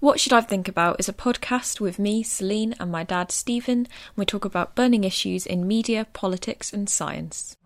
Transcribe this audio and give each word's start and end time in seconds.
What 0.00 0.20
Should 0.20 0.32
I 0.32 0.40
Think 0.42 0.68
About 0.68 1.00
is 1.00 1.08
a 1.08 1.12
podcast 1.12 1.80
with 1.80 1.98
me, 1.98 2.22
Celine, 2.22 2.74
and 2.78 2.90
my 2.92 3.02
dad, 3.04 3.32
Stephen. 3.32 3.86
We 4.16 4.24
talk 4.26 4.44
about 4.44 4.74
burning 4.76 5.02
issues 5.04 5.44
in 5.46 5.66
media, 5.66 6.06
politics, 6.12 6.72
and 6.72 6.88
science. 6.88 7.56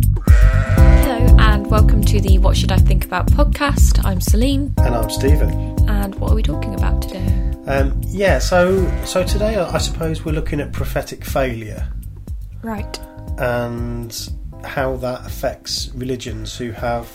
Hello, 0.00 1.36
and 1.38 1.70
welcome 1.70 2.02
to 2.04 2.20
the 2.20 2.38
What 2.38 2.56
Should 2.56 2.72
I 2.72 2.78
Think 2.78 3.04
About 3.04 3.26
podcast. 3.26 4.02
I'm 4.04 4.20
Celine, 4.20 4.72
And 4.78 4.94
I'm 4.94 5.10
Stephen. 5.10 5.50
and 5.88 6.14
what 6.16 6.32
are 6.32 6.34
we 6.34 6.42
talking 6.42 6.74
about 6.74 7.02
today? 7.02 7.26
Um, 7.66 8.00
yeah, 8.06 8.38
so 8.38 8.86
so 9.04 9.22
today 9.24 9.56
I 9.56 9.78
suppose 9.78 10.24
we're 10.24 10.32
looking 10.32 10.60
at 10.60 10.72
prophetic 10.72 11.24
failure 11.24 11.88
Right. 12.62 12.98
And 13.40 14.30
how 14.64 14.96
that 14.96 15.24
affects 15.26 15.90
religions 15.94 16.56
who 16.56 16.70
have 16.72 17.10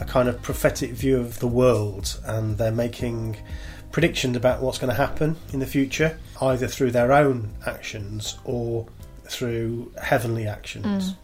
a 0.00 0.04
kind 0.04 0.28
of 0.28 0.42
prophetic 0.42 0.90
view 0.90 1.18
of 1.18 1.38
the 1.38 1.46
world 1.46 2.18
and 2.24 2.58
they're 2.58 2.72
making 2.72 3.36
predictions 3.92 4.36
about 4.36 4.60
what's 4.60 4.78
going 4.78 4.90
to 4.90 4.96
happen 4.96 5.36
in 5.52 5.60
the 5.60 5.66
future, 5.66 6.18
either 6.40 6.66
through 6.66 6.90
their 6.90 7.12
own 7.12 7.54
actions 7.66 8.38
or 8.44 8.86
through 9.26 9.92
heavenly 10.02 10.46
actions. 10.46 11.14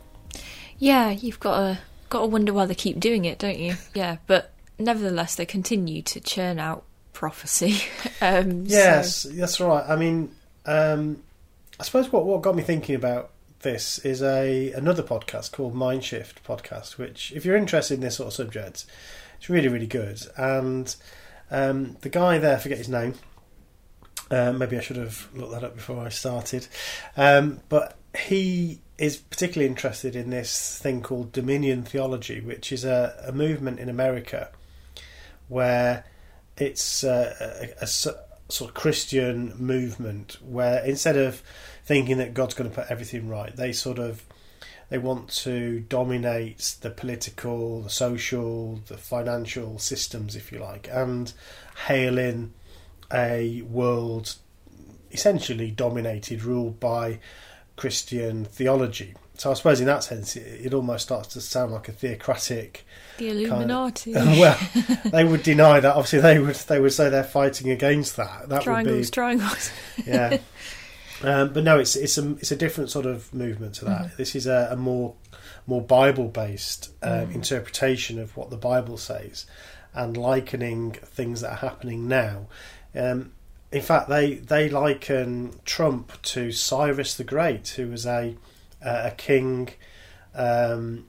Yeah, 0.79 1.11
you've 1.11 1.41
got 1.41 1.57
to 1.59 1.79
got 2.09 2.21
to 2.21 2.27
wonder 2.27 2.53
why 2.53 2.67
they 2.67 2.75
keep 2.75 3.01
doing 3.01 3.25
it, 3.25 3.39
don't 3.39 3.59
you? 3.59 3.75
Yeah, 3.95 4.19
but 4.29 4.53
nevertheless, 4.79 5.35
they 5.35 5.47
continue 5.47 6.03
to 6.03 6.21
churn 6.21 6.59
out 6.61 6.85
prophecy. 7.13 7.83
um, 8.21 8.65
Yes, 8.67 9.17
so- 9.17 9.31
that's 9.31 9.59
right. 9.59 9.85
I 9.89 9.97
mean, 9.97 10.31
um, 10.67 11.23
I 11.81 11.83
suppose 11.83 12.13
what 12.13 12.25
what 12.27 12.43
got 12.43 12.55
me 12.55 12.63
thinking 12.63 12.95
about 12.95 13.31
this 13.61 13.99
is 14.01 14.23
a 14.23 14.73
another 14.73 15.03
podcast 15.03 15.53
called 15.53 15.75
Mindshift 15.75 16.43
podcast, 16.47 16.99
which, 16.99 17.33
if 17.33 17.45
you're 17.45 17.57
interested 17.57 17.95
in 17.95 18.01
this 18.01 18.17
sort 18.17 18.29
of 18.29 18.35
subject, 18.35 18.87
it's 19.39 19.51
really 19.51 19.69
really 19.69 19.87
good. 19.87 20.21
And 20.37 20.95
um, 21.51 21.97
the 22.01 22.09
guy 22.09 22.39
there, 22.39 22.57
I 22.57 22.59
forget 22.59 22.79
his 22.79 22.89
name. 22.89 23.15
Uh, 24.31 24.53
maybe 24.53 24.77
I 24.77 24.81
should 24.81 24.97
have 24.97 25.29
looked 25.35 25.53
that 25.53 25.65
up 25.65 25.75
before 25.75 26.05
I 26.05 26.11
started. 26.11 26.67
Um, 27.17 27.61
but 27.69 27.97
he 28.17 28.81
is 28.99 29.17
particularly 29.17 29.69
interested 29.69 30.15
in 30.15 30.31
this 30.31 30.79
thing 30.79 31.03
called 31.03 31.33
Dominion 31.33 31.85
theology, 31.85 32.41
which 32.41 32.73
is 32.73 32.85
a, 32.85 33.25
a 33.27 33.33
movement 33.33 33.79
in 33.79 33.89
America 33.89 34.51
where 35.49 36.05
it's 36.59 37.05
uh, 37.05 37.35
a, 37.81 37.85
a 37.85 37.87
sort 37.87 38.17
of 38.61 38.75
Christian 38.75 39.55
movement 39.57 40.37
where 40.43 40.85
instead 40.85 41.17
of 41.17 41.43
thinking 41.89 42.19
that 42.19 42.35
God's 42.35 42.53
going 42.53 42.69
to 42.69 42.77
put 42.77 42.91
everything 42.91 43.29
right, 43.29 43.57
they 43.57 43.73
sort 43.73 43.99
of 43.99 44.23
they 44.91 44.99
want 44.99 45.31
to 45.31 45.81
dominate 45.81 46.77
the 46.83 46.91
political, 46.91 47.81
the 47.81 47.91
social, 47.91 48.81
the 48.89 48.99
financial 48.99 49.79
systems, 49.79 50.37
if 50.37 50.53
you 50.53 50.59
like, 50.59 50.89
and 50.93 51.33
hail 51.87 52.19
in 52.19 52.53
a 53.13 53.63
world 53.63 54.35
essentially 55.11 55.71
dominated, 55.71 56.45
ruled 56.45 56.79
by 56.79 57.21
Christian 57.77 58.45
theology. 58.45 59.15
So 59.39 59.51
I 59.51 59.55
suppose 59.55 59.81
in 59.81 59.87
that 59.87 60.05
sense, 60.05 60.37
it, 60.37 60.67
it 60.67 60.75
almost 60.75 61.05
starts 61.05 61.29
to 61.29 61.41
sound 61.41 61.73
like 61.73 61.89
a 61.89 61.93
theocratic 61.93 62.85
the 63.17 63.31
Illuminati, 63.31 64.13
well, 64.15 64.59
they 65.07 65.25
would 65.25 65.43
deny 65.43 65.81
that. 65.81 65.97
Obviously, 65.97 66.21
they 66.21 66.39
would 66.39 66.55
they 66.55 66.81
would 66.81 66.93
say 66.93 67.09
they're 67.09 67.25
fighting 67.25 67.71
against 67.71 68.17
that. 68.17 68.49
That 68.49 68.63
triangles, 68.63 69.07
would 69.07 69.13
triangles. 69.13 69.71
be 69.97 70.03
yeah. 70.11 70.39
Um, 71.23 71.53
but 71.53 71.65
no, 71.65 71.79
it's 71.79 71.97
it's 71.97 72.19
a 72.19 72.31
it's 72.37 72.53
a 72.53 72.57
different 72.57 72.91
sort 72.91 73.07
of 73.07 73.33
movement 73.35 73.75
to 73.77 73.85
that. 73.87 74.17
This 74.17 74.35
is 74.35 74.47
a, 74.47 74.69
a 74.73 74.77
more 74.77 75.15
more 75.67 75.83
Bible 75.83 76.29
based 76.29 76.91
um, 77.03 77.31
interpretation 77.31 78.19
of 78.19 78.37
what 78.37 78.51
the 78.51 78.57
Bible 78.57 78.97
says, 78.97 79.47
and 79.95 80.17
likening 80.17 80.93
things 80.93 81.41
that 81.41 81.53
are 81.53 81.69
happening 81.69 82.09
now. 82.09 82.47
Um, 82.95 83.33
in 83.73 83.83
fact, 83.83 84.09
they 84.09 84.35
they 84.35 84.69
liken 84.69 85.59
Trump 85.65 86.21
to 86.23 86.53
Cyrus 86.53 87.15
the 87.15 87.25
Great, 87.25 87.69
who 87.69 87.89
was 87.89 88.07
a 88.07 88.37
a 88.81 89.13
king. 89.17 89.71
Um, 90.35 91.07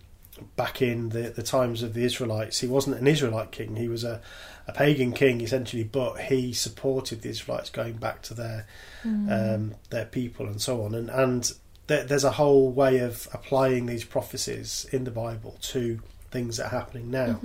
back 0.56 0.82
in 0.82 1.10
the, 1.10 1.24
the 1.30 1.44
times 1.44 1.84
of 1.84 1.94
the 1.94 2.04
Israelites. 2.04 2.60
He 2.60 2.68
wasn't 2.68 2.98
an 2.98 3.08
Israelite 3.08 3.52
king, 3.52 3.76
he 3.76 3.88
was 3.88 4.04
a, 4.04 4.22
a 4.70 4.72
pagan 4.74 5.14
king 5.14 5.42
essentially, 5.42 5.84
but 5.84 6.22
he 6.22 6.54
supported 6.54 7.22
the 7.22 7.30
Israelites 7.30 7.70
going 7.70 7.98
back 7.98 8.22
to 8.24 8.34
their 8.34 8.68
um, 9.04 9.76
their 9.90 10.06
people 10.06 10.46
and 10.46 10.62
so 10.62 10.84
on. 10.84 10.96
And, 10.96 11.10
and 11.10 11.52
there, 11.88 12.04
there's 12.04 12.24
a 12.24 12.32
whole 12.32 12.72
way 12.72 13.00
of 13.00 13.28
applying 13.34 13.86
these 13.86 14.04
prophecies 14.04 14.86
in 14.92 15.04
the 15.04 15.12
Bible 15.12 15.58
to 15.62 16.00
things 16.32 16.58
that 16.58 16.68
are 16.68 16.80
happening 16.80 17.10
now. 17.10 17.40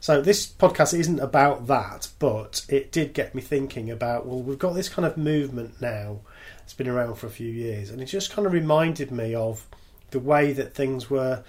So 0.00 0.20
this 0.20 0.46
podcast 0.46 0.98
isn't 0.98 1.20
about 1.20 1.66
that, 1.66 2.08
but 2.18 2.64
it 2.68 2.92
did 2.92 3.12
get 3.12 3.34
me 3.34 3.42
thinking 3.42 3.90
about 3.90 4.26
well, 4.26 4.40
we've 4.40 4.58
got 4.58 4.74
this 4.74 4.88
kind 4.88 5.06
of 5.06 5.16
movement 5.16 5.80
now. 5.80 6.20
It's 6.64 6.74
been 6.74 6.88
around 6.88 7.16
for 7.16 7.26
a 7.26 7.30
few 7.30 7.50
years, 7.50 7.90
and 7.90 8.00
it 8.00 8.06
just 8.06 8.32
kind 8.32 8.46
of 8.46 8.52
reminded 8.52 9.10
me 9.10 9.34
of 9.34 9.66
the 10.10 10.18
way 10.18 10.52
that 10.52 10.74
things 10.74 11.10
were 11.10 11.44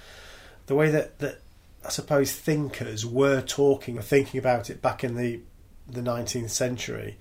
the 0.68 0.76
way 0.76 0.92
that, 0.92 1.20
that 1.20 1.40
I 1.86 1.90
suppose 1.90 2.34
thinkers 2.34 3.06
were 3.06 3.42
talking 3.42 3.98
or 3.98 4.02
thinking 4.02 4.40
about 4.40 4.70
it 4.70 4.82
back 4.82 5.04
in 5.04 5.16
the 5.16 5.42
the 5.88 6.02
19th 6.02 6.50
century. 6.50 7.18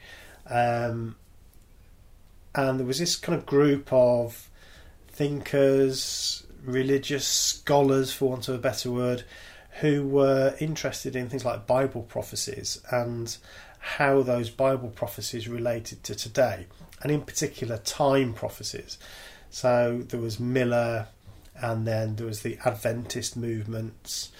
Um, 0.48 1.16
and 2.54 2.80
there 2.80 2.86
was 2.86 2.98
this 2.98 3.16
kind 3.16 3.38
of 3.38 3.46
group 3.46 3.92
of 3.92 4.50
thinkers, 5.08 6.44
religious 6.64 7.26
scholars, 7.26 8.12
for 8.12 8.30
want 8.30 8.48
of 8.48 8.54
a 8.54 8.58
better 8.58 8.90
word, 8.90 9.24
who 9.80 10.06
were 10.06 10.54
interested 10.58 11.14
in 11.14 11.28
things 11.28 11.44
like 11.44 11.66
Bible 11.66 12.02
prophecies 12.02 12.80
and 12.90 13.36
how 13.78 14.22
those 14.22 14.50
Bible 14.50 14.88
prophecies 14.88 15.48
related 15.48 16.02
to 16.04 16.14
today, 16.14 16.66
and 17.02 17.12
in 17.12 17.20
particular, 17.20 17.78
time 17.78 18.32
prophecies. 18.32 18.98
So 19.50 20.02
there 20.08 20.20
was 20.20 20.40
Miller, 20.40 21.08
and 21.60 21.86
then 21.86 22.16
there 22.16 22.26
was 22.26 22.42
the 22.42 22.58
Adventist 22.64 23.36
movements. 23.36 24.30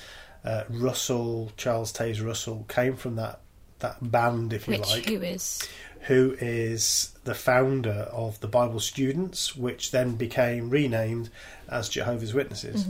Uh, 0.45 0.65
Russell, 0.69 1.53
Charles 1.57 1.93
Taze 1.93 2.25
Russell, 2.25 2.65
came 2.69 2.97
from 2.97 3.17
that 3.17 3.41
that 3.81 4.11
band, 4.11 4.53
if 4.53 4.67
you 4.67 4.79
Which 4.79 4.89
like, 4.89 5.05
who 5.07 5.21
is? 5.23 5.69
who 6.03 6.37
is 6.41 7.13
the 7.25 7.35
founder 7.35 8.09
of 8.13 8.41
the 8.41 8.49
Bible 8.49 8.81
Students, 8.81 9.57
which 9.57 9.91
then 9.91 10.15
became 10.15 10.71
renamed 10.71 11.31
as 11.69 11.89
Jehovah's 11.89 12.33
Witnesses. 12.33 12.87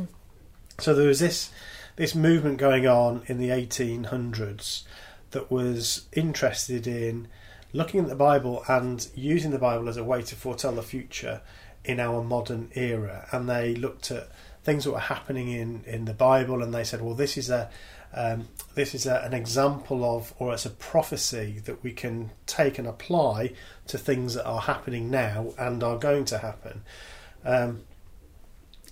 So 0.79 0.95
there 0.95 1.09
was 1.09 1.21
this 1.21 1.51
this 1.97 2.15
movement 2.15 2.59
going 2.59 2.87
on 2.87 3.23
in 3.27 3.39
the 3.39 3.49
1800s 3.49 4.83
that 5.31 5.51
was 5.51 6.07
interested 6.13 6.87
in 6.87 7.29
looking 7.73 8.01
at 8.01 8.09
the 8.09 8.15
Bible 8.15 8.63
and 8.69 9.09
using 9.15 9.51
the 9.51 9.59
Bible 9.59 9.89
as 9.89 9.97
a 9.97 10.05
way 10.05 10.23
to 10.23 10.37
foretell 10.37 10.73
the 10.73 10.83
future 10.83 11.41
in 11.87 12.01
our 12.01 12.23
modern 12.23 12.71
era. 12.75 13.27
And 13.33 13.49
they 13.49 13.75
looked 13.75 14.11
at 14.11 14.29
things 14.63 14.85
that 14.85 14.91
were 14.91 14.99
happening 14.99 15.51
in, 15.51 15.85
in 15.87 16.05
the 16.05 16.13
Bible 16.13 16.63
and 16.63 16.75
they 16.75 16.85
said, 16.85 17.01
well, 17.01 17.15
this 17.15 17.37
is 17.37 17.49
a 17.49 17.71
um, 18.15 18.49
this 18.75 18.95
is 18.95 19.05
a, 19.05 19.21
an 19.25 19.35
example 19.35 20.03
of, 20.05 20.33
or 20.39 20.55
it's 20.55 20.65
a 20.65 20.71
prophecy 20.71 21.61
that 21.67 21.83
we 21.83 21.93
can 21.93 22.31
take 22.47 22.79
and 22.79 22.89
apply 22.89 23.53
to 23.89 23.99
things 23.99 24.35
that 24.35 24.47
are 24.47 24.61
happening 24.61 25.11
now 25.11 25.53
and 25.59 25.83
are 25.83 25.99
going 25.99 26.25
to 26.27 26.39
happen. 26.39 26.83
Um, 27.45 27.83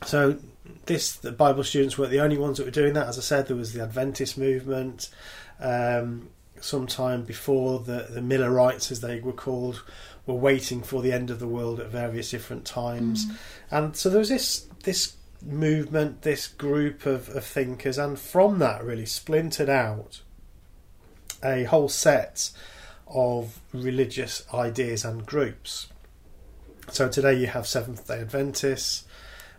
so 0.04 0.38
this 0.86 1.12
the 1.12 1.32
Bible 1.32 1.64
students 1.64 1.96
weren't 1.96 2.10
the 2.10 2.20
only 2.20 2.36
ones 2.36 2.58
that 2.58 2.64
were 2.64 2.70
doing 2.70 2.92
that. 2.94 3.08
As 3.08 3.16
I 3.16 3.22
said, 3.22 3.46
there 3.46 3.56
was 3.56 3.72
the 3.72 3.82
Adventist 3.82 4.36
movement. 4.36 5.08
Um, 5.58 6.28
sometime 6.60 7.24
before 7.24 7.80
the 7.80 8.08
the 8.10 8.22
Millerites, 8.22 8.90
as 8.90 9.00
they 9.00 9.20
were 9.20 9.32
called, 9.32 9.82
were 10.26 10.34
waiting 10.34 10.82
for 10.82 11.02
the 11.02 11.12
end 11.12 11.30
of 11.30 11.38
the 11.38 11.48
world 11.48 11.80
at 11.80 11.88
various 11.88 12.30
different 12.30 12.64
times, 12.64 13.26
mm. 13.26 13.36
and 13.70 13.96
so 13.96 14.08
there 14.08 14.18
was 14.18 14.28
this 14.28 14.66
this 14.84 15.16
movement, 15.42 16.22
this 16.22 16.46
group 16.46 17.06
of, 17.06 17.28
of 17.30 17.44
thinkers, 17.44 17.98
and 17.98 18.18
from 18.18 18.58
that 18.58 18.82
really 18.82 19.06
splintered 19.06 19.68
out 19.68 20.22
a 21.42 21.64
whole 21.64 21.88
set 21.88 22.50
of 23.06 23.60
religious 23.72 24.42
ideas 24.52 25.04
and 25.04 25.26
groups. 25.26 25.88
So 26.90 27.08
today 27.08 27.34
you 27.34 27.46
have 27.48 27.66
Seventh 27.66 28.06
Day 28.06 28.20
Adventists, 28.20 29.04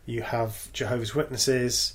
you 0.06 0.22
have 0.22 0.72
Jehovah's 0.74 1.16
Witnesses. 1.16 1.94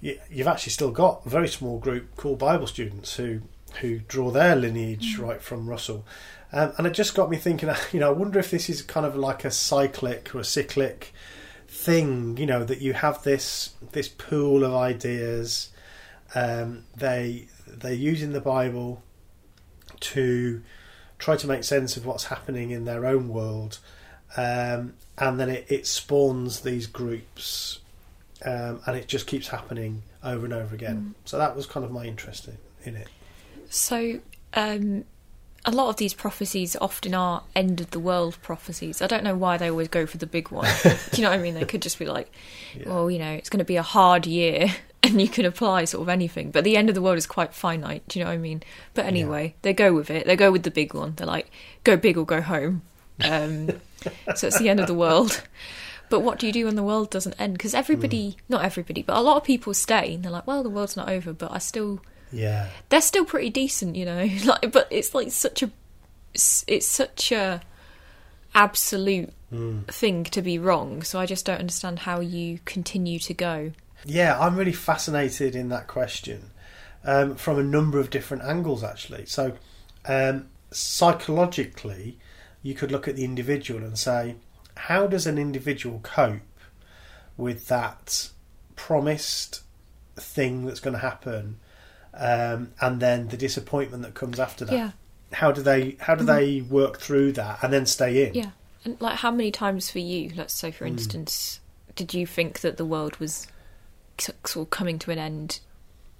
You, 0.00 0.18
you've 0.30 0.46
actually 0.46 0.72
still 0.72 0.92
got 0.92 1.26
a 1.26 1.28
very 1.28 1.48
small 1.48 1.78
group 1.78 2.16
called 2.16 2.38
Bible 2.38 2.66
students 2.66 3.16
who 3.16 3.42
who 3.80 3.98
draw 3.98 4.30
their 4.30 4.56
lineage 4.56 5.16
mm. 5.16 5.22
right 5.22 5.42
from 5.42 5.68
Russell. 5.68 6.04
Um, 6.52 6.72
and 6.78 6.86
it 6.86 6.92
just 6.92 7.14
got 7.14 7.30
me 7.30 7.36
thinking. 7.36 7.70
You 7.92 8.00
know, 8.00 8.08
I 8.08 8.12
wonder 8.12 8.38
if 8.38 8.50
this 8.50 8.68
is 8.68 8.82
kind 8.82 9.06
of 9.06 9.16
like 9.16 9.44
a 9.44 9.50
cyclic 9.50 10.34
or 10.34 10.40
a 10.40 10.44
cyclic 10.44 11.12
thing. 11.66 12.36
You 12.36 12.46
know, 12.46 12.64
that 12.64 12.80
you 12.80 12.94
have 12.94 13.22
this 13.22 13.74
this 13.92 14.08
pool 14.08 14.64
of 14.64 14.74
ideas. 14.74 15.70
Um, 16.34 16.84
they 16.96 17.48
they're 17.66 17.92
using 17.92 18.32
the 18.32 18.40
Bible 18.40 19.02
to 20.00 20.62
try 21.18 21.36
to 21.36 21.46
make 21.46 21.64
sense 21.64 21.96
of 21.96 22.06
what's 22.06 22.24
happening 22.24 22.70
in 22.70 22.84
their 22.84 23.04
own 23.04 23.28
world, 23.28 23.78
um, 24.36 24.94
and 25.16 25.40
then 25.40 25.48
it, 25.50 25.66
it 25.68 25.86
spawns 25.86 26.60
these 26.60 26.86
groups 26.86 27.80
um, 28.44 28.80
and 28.86 28.96
it 28.96 29.08
just 29.08 29.26
keeps 29.26 29.48
happening 29.48 30.02
over 30.22 30.44
and 30.44 30.54
over 30.54 30.74
again. 30.74 31.14
So 31.24 31.38
that 31.38 31.56
was 31.56 31.66
kind 31.66 31.84
of 31.84 31.90
my 31.90 32.04
interest 32.04 32.48
in, 32.48 32.58
in 32.84 32.96
it. 32.96 33.08
So, 33.68 34.20
um, 34.54 35.04
a 35.64 35.70
lot 35.70 35.88
of 35.88 35.96
these 35.96 36.14
prophecies 36.14 36.76
often 36.80 37.14
are 37.14 37.42
end 37.54 37.80
of 37.80 37.90
the 37.90 37.98
world 37.98 38.38
prophecies. 38.42 39.02
I 39.02 39.06
don't 39.06 39.24
know 39.24 39.36
why 39.36 39.56
they 39.58 39.70
always 39.70 39.88
go 39.88 40.06
for 40.06 40.16
the 40.16 40.26
big 40.26 40.50
one. 40.50 40.68
Do 40.82 40.90
you 41.14 41.22
know 41.22 41.30
what 41.30 41.38
I 41.38 41.42
mean? 41.42 41.54
They 41.54 41.64
could 41.64 41.82
just 41.82 41.98
be 41.98 42.06
like, 42.06 42.32
Yeah. 42.74 42.88
well, 42.88 43.10
you 43.10 43.18
know, 43.18 43.32
it's 43.32 43.50
going 43.50 43.58
to 43.58 43.64
be 43.64 43.76
a 43.76 43.82
hard 43.82 44.26
year 44.26 44.68
and 45.02 45.20
you 45.20 45.28
can 45.28 45.44
apply 45.44 45.84
sort 45.84 46.02
of 46.02 46.08
anything. 46.08 46.50
But 46.50 46.64
the 46.64 46.76
end 46.76 46.88
of 46.88 46.94
the 46.94 47.02
world 47.02 47.18
is 47.18 47.26
quite 47.26 47.52
finite. 47.54 48.06
Do 48.08 48.18
you 48.18 48.24
know 48.24 48.30
what 48.30 48.36
I 48.36 48.38
mean? 48.38 48.62
But 48.94 49.06
anyway, 49.06 49.54
they 49.62 49.72
go 49.72 49.92
with 49.92 50.10
it. 50.10 50.26
They 50.26 50.36
go 50.36 50.50
with 50.52 50.62
the 50.62 50.70
big 50.70 50.94
one. 50.94 51.14
They're 51.16 51.26
like, 51.26 51.50
go 51.84 51.96
big 51.96 52.16
or 52.16 52.24
go 52.24 52.40
home. 52.40 52.82
Um, 53.22 53.68
so 54.36 54.46
it's 54.46 54.58
the 54.58 54.68
end 54.68 54.80
of 54.80 54.86
the 54.86 54.94
world. 54.94 55.42
But 56.08 56.20
what 56.20 56.38
do 56.38 56.46
you 56.46 56.52
do 56.52 56.64
when 56.64 56.76
the 56.76 56.82
world 56.82 57.10
doesn't 57.10 57.38
end? 57.38 57.52
Because 57.54 57.74
everybody, 57.74 58.38
not 58.48 58.64
everybody, 58.64 59.02
but 59.02 59.16
a 59.16 59.20
lot 59.20 59.36
of 59.36 59.44
people 59.44 59.74
stay 59.74 60.14
and 60.14 60.22
they're 60.22 60.32
like, 60.32 60.46
well, 60.46 60.62
the 60.62 60.70
world's 60.70 60.96
not 60.96 61.10
over, 61.10 61.34
but 61.34 61.52
I 61.52 61.58
still 61.58 62.00
Yeah, 62.32 62.68
they're 62.88 63.00
still 63.00 63.24
pretty 63.24 63.50
decent, 63.50 63.96
you 63.96 64.04
know. 64.04 64.28
Like, 64.44 64.72
but 64.72 64.88
it's 64.90 65.14
like 65.14 65.30
such 65.30 65.62
a, 65.62 65.70
it's, 66.34 66.64
it's 66.66 66.86
such 66.86 67.32
a 67.32 67.60
absolute 68.54 69.32
thing 69.88 70.24
to 70.24 70.42
be 70.42 70.58
wrong. 70.58 71.02
So 71.02 71.18
I 71.18 71.26
just 71.26 71.46
don't 71.46 71.58
understand 71.58 72.00
how 72.00 72.20
you 72.20 72.60
continue 72.64 73.18
to 73.20 73.34
go. 73.34 73.72
yeah. 74.04 74.38
I'm 74.38 74.56
really 74.56 74.72
fascinated 74.72 75.56
in 75.56 75.68
that 75.70 75.86
question 75.86 76.50
um, 77.04 77.36
from 77.36 77.58
a 77.58 77.62
number 77.62 77.98
of 77.98 78.10
different 78.10 78.42
angles, 78.44 78.84
actually. 78.84 79.26
So, 79.26 79.54
um, 80.06 80.48
psychologically, 80.70 82.18
you 82.62 82.74
could 82.74 82.92
look 82.92 83.08
at 83.08 83.16
the 83.16 83.24
individual 83.24 83.82
and 83.82 83.98
say, 83.98 84.36
how 84.76 85.06
does 85.06 85.26
an 85.26 85.38
individual 85.38 86.00
cope 86.02 86.40
with 87.36 87.68
that 87.68 88.30
promised 88.76 89.62
thing 90.16 90.66
that's 90.66 90.80
going 90.80 90.94
to 90.94 91.00
happen, 91.00 91.58
um, 92.18 92.72
and 92.80 93.00
then 93.00 93.28
the 93.28 93.36
disappointment 93.36 94.02
that 94.02 94.14
comes 94.14 94.38
after 94.40 94.64
that? 94.66 94.74
Yeah, 94.74 94.90
How 95.32 95.52
do 95.52 95.62
they 95.62 95.96
how 96.00 96.14
do 96.14 96.24
they 96.24 96.60
work 96.60 96.98
through 97.00 97.32
that 97.32 97.62
and 97.62 97.72
then 97.72 97.86
stay 97.86 98.26
in? 98.26 98.34
yeah. 98.34 98.50
And 98.84 99.00
like, 99.00 99.16
how 99.16 99.30
many 99.30 99.50
times 99.50 99.90
for 99.90 99.98
you? 99.98 100.30
Let's 100.36 100.54
say, 100.54 100.70
for 100.70 100.84
instance, 100.86 101.58
did 101.96 102.14
you 102.14 102.26
think 102.26 102.60
that 102.60 102.76
the 102.76 102.84
world 102.84 103.16
was 103.16 103.48
sort 104.18 104.56
of 104.56 104.70
coming 104.70 104.98
to 105.00 105.10
an 105.10 105.18
end? 105.18 105.60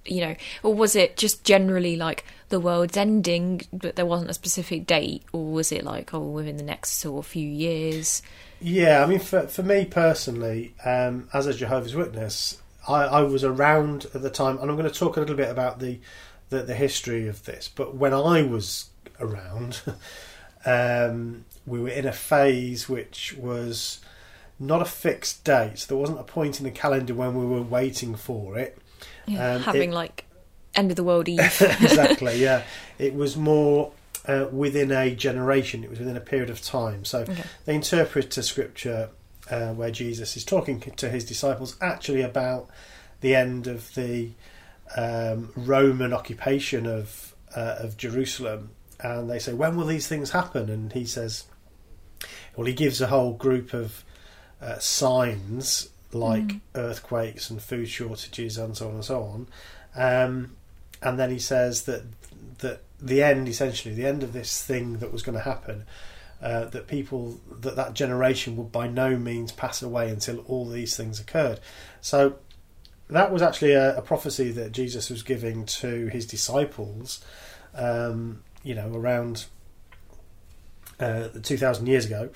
You 0.04 0.22
know, 0.22 0.36
or 0.62 0.74
was 0.74 0.96
it 0.96 1.16
just 1.16 1.44
generally 1.44 1.94
like 1.96 2.24
the 2.48 2.58
world's 2.58 2.96
ending, 2.96 3.62
but 3.72 3.94
there 3.96 4.06
wasn't 4.06 4.30
a 4.30 4.34
specific 4.34 4.86
date, 4.86 5.22
or 5.32 5.52
was 5.52 5.70
it 5.70 5.84
like 5.84 6.14
oh, 6.14 6.20
within 6.20 6.56
the 6.56 6.62
next 6.64 6.92
sort 6.94 7.24
of 7.24 7.30
few 7.30 7.46
years? 7.48 8.22
Yeah, 8.60 9.02
I 9.02 9.06
mean, 9.06 9.20
for 9.20 9.46
for 9.46 9.62
me 9.62 9.84
personally, 9.84 10.74
um, 10.84 11.28
as 11.32 11.46
a 11.46 11.54
Jehovah's 11.54 11.94
Witness, 11.94 12.58
I, 12.88 13.04
I 13.04 13.22
was 13.22 13.44
around 13.44 14.06
at 14.14 14.22
the 14.22 14.30
time, 14.30 14.58
and 14.58 14.70
I'm 14.70 14.76
going 14.76 14.90
to 14.90 14.98
talk 14.98 15.16
a 15.16 15.20
little 15.20 15.36
bit 15.36 15.50
about 15.50 15.78
the 15.78 16.00
the, 16.50 16.62
the 16.62 16.74
history 16.74 17.28
of 17.28 17.44
this. 17.44 17.68
But 17.68 17.94
when 17.94 18.14
I 18.14 18.42
was 18.42 18.88
around, 19.20 19.80
um, 20.66 21.44
we 21.66 21.80
were 21.80 21.88
in 21.90 22.06
a 22.06 22.12
phase 22.12 22.88
which 22.88 23.34
was 23.36 24.00
not 24.58 24.82
a 24.82 24.84
fixed 24.86 25.44
date. 25.44 25.78
So 25.78 25.86
there 25.88 25.96
wasn't 25.98 26.20
a 26.20 26.24
point 26.24 26.58
in 26.58 26.64
the 26.64 26.70
calendar 26.70 27.14
when 27.14 27.34
we 27.38 27.44
were 27.46 27.62
waiting 27.62 28.14
for 28.16 28.58
it. 28.58 28.78
Yeah, 29.26 29.54
Um, 29.56 29.62
having 29.62 29.90
it- 29.92 29.94
like 29.94 30.24
end 30.74 30.90
of 30.90 30.96
the 30.96 31.04
world 31.04 31.28
eve. 31.34 31.40
exactly, 31.80 32.36
yeah. 32.42 32.62
It 32.98 33.14
was 33.14 33.36
more 33.36 33.92
uh, 34.26 34.46
within 34.50 34.90
a 34.90 35.14
generation, 35.14 35.84
it 35.84 35.90
was 35.90 35.98
within 35.98 36.16
a 36.16 36.20
period 36.20 36.50
of 36.50 36.60
time. 36.62 37.04
So 37.04 37.20
Okay. 37.20 37.42
they 37.64 37.74
interpret 37.74 38.36
a 38.36 38.42
scripture 38.42 39.10
uh, 39.50 39.72
where 39.72 39.90
Jesus 39.90 40.36
is 40.36 40.44
talking 40.44 40.80
to 40.80 41.08
his 41.08 41.24
disciples 41.24 41.76
actually 41.80 42.22
about 42.22 42.68
the 43.20 43.34
end 43.34 43.66
of 43.66 43.94
the 43.94 44.30
um, 44.96 45.50
Roman 45.56 46.12
occupation 46.12 46.86
of, 46.86 47.34
uh, 47.56 47.76
of 47.78 47.96
Jerusalem. 47.96 48.70
And 49.00 49.30
they 49.30 49.38
say, 49.38 49.52
When 49.52 49.76
will 49.76 49.86
these 49.86 50.08
things 50.08 50.30
happen? 50.30 50.68
And 50.68 50.92
he 50.92 51.04
says, 51.04 51.44
Well, 52.56 52.66
he 52.66 52.74
gives 52.74 53.00
a 53.00 53.06
whole 53.06 53.32
group 53.32 53.72
of 53.72 54.04
uh, 54.60 54.78
signs 54.78 55.88
like 56.12 56.56
earthquakes 56.74 57.50
and 57.50 57.60
food 57.60 57.88
shortages 57.88 58.56
and 58.56 58.76
so 58.76 58.88
on 58.88 58.94
and 58.94 59.04
so 59.04 59.22
on. 59.22 59.48
Um, 59.94 60.56
and 61.02 61.18
then 61.18 61.30
he 61.30 61.38
says 61.38 61.84
that 61.84 62.02
that 62.58 62.80
the 63.00 63.22
end, 63.22 63.48
essentially, 63.48 63.94
the 63.94 64.06
end 64.06 64.22
of 64.22 64.32
this 64.32 64.64
thing 64.64 64.98
that 64.98 65.12
was 65.12 65.22
going 65.22 65.36
to 65.36 65.44
happen, 65.44 65.84
uh, 66.42 66.64
that 66.66 66.86
people 66.86 67.40
that 67.60 67.76
that 67.76 67.94
generation 67.94 68.56
would 68.56 68.72
by 68.72 68.88
no 68.88 69.16
means 69.16 69.52
pass 69.52 69.82
away 69.82 70.10
until 70.10 70.38
all 70.46 70.66
these 70.68 70.96
things 70.96 71.20
occurred. 71.20 71.60
So 72.00 72.36
that 73.08 73.32
was 73.32 73.42
actually 73.42 73.72
a, 73.72 73.96
a 73.96 74.02
prophecy 74.02 74.52
that 74.52 74.72
Jesus 74.72 75.10
was 75.10 75.22
giving 75.22 75.66
to 75.66 76.08
his 76.08 76.26
disciples. 76.26 77.24
Um, 77.74 78.42
you 78.64 78.74
know, 78.74 78.92
around 78.92 79.44
uh, 80.98 81.28
two 81.42 81.56
thousand 81.56 81.86
years 81.86 82.06
ago, 82.06 82.30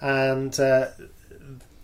and 0.00 0.58
uh, 0.60 0.88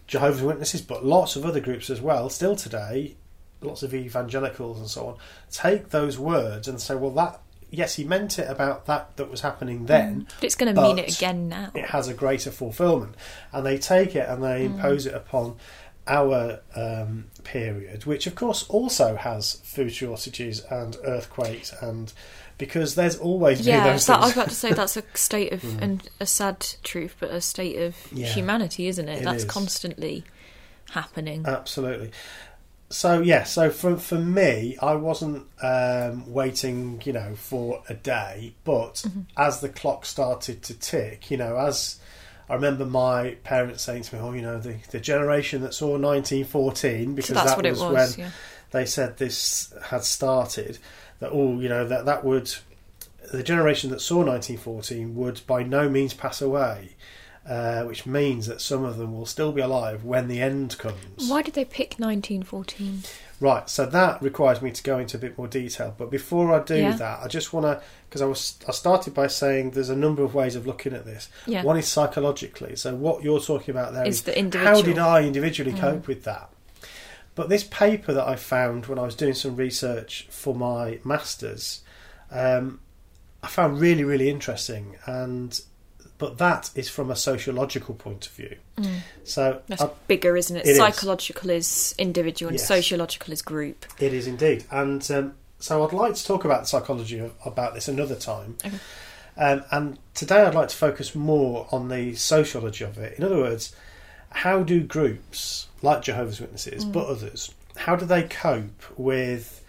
Jehovah's 0.07 0.43
Witnesses, 0.43 0.83
but 0.83 1.05
lots 1.05 1.37
of 1.37 1.47
other 1.47 1.61
groups 1.61 1.89
as 1.89 2.01
well, 2.01 2.29
still 2.29 2.57
today, 2.57 3.17
lots 3.63 3.83
of 3.83 3.95
evangelicals 3.95 4.79
and 4.79 4.89
so 4.89 5.07
on, 5.07 5.17
take 5.51 5.91
those 5.91 6.19
words 6.19 6.69
and 6.69 6.81
say, 6.81 6.95
well, 6.95 7.13
that 7.13 7.41
yes, 7.71 7.97
he 7.97 8.05
meant 8.05 8.39
it 8.39 8.51
about 8.51 8.87
that 8.87 9.17
that 9.17 9.31
was 9.31 9.41
happening 9.41 9.87
then. 9.87 10.23
Mm. 10.23 10.33
But 10.37 10.45
it's 10.45 10.55
going 10.55 10.75
to 10.75 10.81
mean 10.81 10.99
it 10.99 11.17
again 11.17 11.49
now. 11.49 11.71
It 11.75 11.87
has 11.87 12.09
a 12.09 12.15
greater 12.15 12.51
fulfillment, 12.51 13.15
and 13.53 13.65
they 13.65 13.79
take 13.79 14.15
it 14.15 14.29
and 14.29 14.43
they 14.43 14.63
mm. 14.63 14.75
impose 14.75 15.07
it 15.07 15.15
upon 15.15 15.57
our 16.07 16.61
um, 16.75 17.27
period, 17.45 18.05
which 18.05 18.27
of 18.27 18.35
course 18.35 18.67
also 18.69 19.17
has 19.17 19.55
food 19.63 19.93
shortages 19.93 20.61
and 20.71 20.97
earthquakes, 21.05 21.73
and 21.81 22.13
because 22.59 22.95
there's 22.95 23.17
always 23.17 23.59
been 23.61 23.69
Yeah, 23.69 23.93
those 23.93 24.07
that, 24.07 24.21
I 24.21 24.25
was 24.25 24.33
about 24.33 24.49
to 24.49 24.55
say 24.55 24.73
that's 24.73 24.97
a 24.97 25.03
state 25.15 25.53
of 25.53 25.63
mm. 25.63 25.81
and 25.81 26.09
a 26.19 26.27
sad 26.27 26.67
truth, 26.83 27.17
but 27.21 27.31
a 27.31 27.41
state 27.41 27.79
of 27.79 27.97
Yeah. 28.13 28.27
humanity, 28.27 28.89
isn't 28.89 29.09
it? 29.09 29.21
It 29.21 29.25
that's 29.25 29.45
is. 29.45 29.51
constantly 29.51 30.25
happening. 30.91 31.45
Absolutely. 31.47 32.11
So 32.93 33.21
yeah, 33.21 33.45
so 33.45 33.71
for 33.71 33.97
for 33.97 34.19
me, 34.19 34.77
I 34.83 34.95
wasn't 34.97 35.47
um, 35.63 36.31
waiting, 36.33 37.01
you 37.05 37.13
know, 37.13 37.35
for 37.37 37.83
a 37.89 37.95
day, 37.95 38.55
but 38.65 38.95
Mm-hmm. 39.07 39.21
as 39.37 39.61
the 39.61 39.69
clock 39.69 40.05
started 40.05 40.63
to 40.65 40.75
tick, 40.75 41.31
you 41.31 41.37
know, 41.37 41.57
as 41.57 42.01
I 42.49 42.55
remember 42.55 42.85
my 42.85 43.37
parents 43.45 43.85
saying 43.85 44.03
to 44.03 44.17
me, 44.17 44.21
"Oh, 44.21 44.33
you 44.33 44.43
know, 44.43 44.59
the 44.59 44.77
the 44.91 44.99
generation 44.99 45.63
that 45.63 45.73
saw 45.73 45.91
1914, 45.97 47.15
because 47.15 47.29
so 47.29 47.35
that's 47.35 47.51
that 47.51 47.57
what 47.57 47.67
it 47.67 47.71
was, 47.71 47.81
was. 47.81 48.17
when 48.17 48.27
yeah. 48.27 48.33
they 48.73 48.85
said 48.87 49.19
this 49.19 49.73
had 49.85 50.03
started, 50.03 50.79
that 51.21 51.31
all, 51.31 51.63
you 51.63 51.69
know, 51.69 51.87
that 51.87 52.07
that 52.07 52.25
would 52.25 52.53
the 53.33 53.45
generation 53.45 53.91
that 53.91 54.01
saw 54.01 54.17
1914 54.25 55.15
would 55.15 55.41
by 55.47 55.63
no 55.63 55.89
means 55.89 56.13
pass 56.13 56.43
away." 56.43 56.97
Uh, 57.49 57.85
which 57.85 58.05
means 58.05 58.47
that 58.47 58.61
some 58.61 58.85
of 58.85 58.99
them 58.99 59.17
will 59.17 59.25
still 59.25 59.51
be 59.51 59.63
alive 59.63 60.05
when 60.05 60.29
the 60.29 60.43
end 60.43 60.77
comes. 60.79 61.27
Why 61.29 61.41
did 61.41 61.55
they 61.55 61.65
pick 61.65 61.95
1914? 61.99 63.01
Right, 63.41 63.69
so 63.69 63.87
that 63.87 64.21
requires 64.21 64.61
me 64.61 64.71
to 64.71 64.83
go 64.83 64.99
into 64.99 65.17
a 65.17 65.21
bit 65.21 65.39
more 65.39 65.49
detail. 65.49 65.95
But 65.97 66.11
before 66.11 66.53
I 66.55 66.63
do 66.63 66.77
Yeah. 66.77 66.93
that, 66.97 67.21
I 67.25 67.29
just 67.29 67.55
want 67.55 67.65
to 67.65 67.81
because 68.09 68.21
I 68.21 68.27
was 68.27 68.59
I 68.69 68.73
started 68.73 69.15
by 69.15 69.27
saying 69.27 69.71
there's 69.71 69.89
a 69.89 69.97
number 69.97 70.23
of 70.23 70.35
ways 70.35 70.55
of 70.55 70.67
looking 70.67 70.93
at 70.93 71.07
this. 71.07 71.31
Yeah. 71.47 71.63
One 71.63 71.79
is 71.79 71.89
psychologically. 71.89 72.77
So 72.77 72.95
what 72.95 73.23
you're 73.25 73.41
talking 73.41 73.71
about 73.75 73.95
there 73.95 74.07
Is 74.07 74.17
is 74.17 74.23
the 74.25 74.59
how 74.59 74.83
did 74.83 74.99
I 74.99 75.23
individually 75.23 75.73
Mm. 75.73 75.81
cope 75.81 76.07
with 76.09 76.25
that? 76.25 76.51
But 77.35 77.49
this 77.49 77.65
paper 77.65 78.13
that 78.13 78.29
I 78.29 78.37
found 78.37 78.85
when 78.87 78.99
I 78.99 79.03
was 79.03 79.15
doing 79.15 79.33
some 79.35 79.57
research 79.57 80.27
for 80.31 80.55
my 80.55 80.99
masters, 81.05 81.81
um, 82.31 82.81
I 83.43 83.47
found 83.47 83.81
really 83.81 84.05
really 84.05 84.29
interesting 84.29 84.97
and. 85.07 85.59
But 86.21 86.39
that 86.39 86.71
is 86.77 86.89
from 86.89 87.11
a 87.11 87.17
sociological 87.17 87.95
point 87.97 88.27
of 88.27 88.33
view. 88.33 88.57
Mm. 88.77 88.99
So 89.25 89.63
That's 89.67 89.83
I 89.83 89.89
bigger, 90.07 90.37
isn't 90.37 90.57
it? 90.57 90.67
It 90.67 90.71
is. 90.71 90.77
Psychological 90.77 91.51
is 91.51 91.95
individual 91.99 92.51
and 92.51 92.59
Yes. 92.59 92.69
sociological 92.69 93.33
is 93.33 93.43
group. 93.43 93.87
It 93.99 94.15
is 94.15 94.27
indeed, 94.29 94.65
and 94.71 95.11
um, 95.11 95.35
so 95.59 95.85
I'd 95.85 95.93
like 95.93 96.15
to 96.15 96.25
talk 96.25 96.45
about 96.45 96.61
the 96.63 96.69
psychology 96.69 97.29
about 97.45 97.75
this 97.75 97.89
another 97.89 98.15
time. 98.15 98.57
Okay. 98.65 98.77
Um, 99.37 99.65
and 99.73 99.99
today 100.15 100.43
I'd 100.43 100.55
like 100.55 100.69
to 100.69 100.77
focus 100.77 101.15
more 101.15 101.67
on 101.73 101.89
the 101.89 102.15
sociology 102.15 102.85
of 102.85 102.99
it. 102.99 103.17
In 103.19 103.25
other 103.25 103.39
words, 103.39 103.75
how 104.31 104.63
do 104.63 104.83
groups 104.83 105.67
like 105.83 106.03
Jehovah's 106.03 106.41
Witnesses, 106.41 106.85
Mm. 106.85 106.93
but 106.93 107.07
others, 107.07 107.51
how 107.77 107.97
do 107.97 108.05
they 108.05 108.25
cope 108.25 108.85
with 108.99 109.63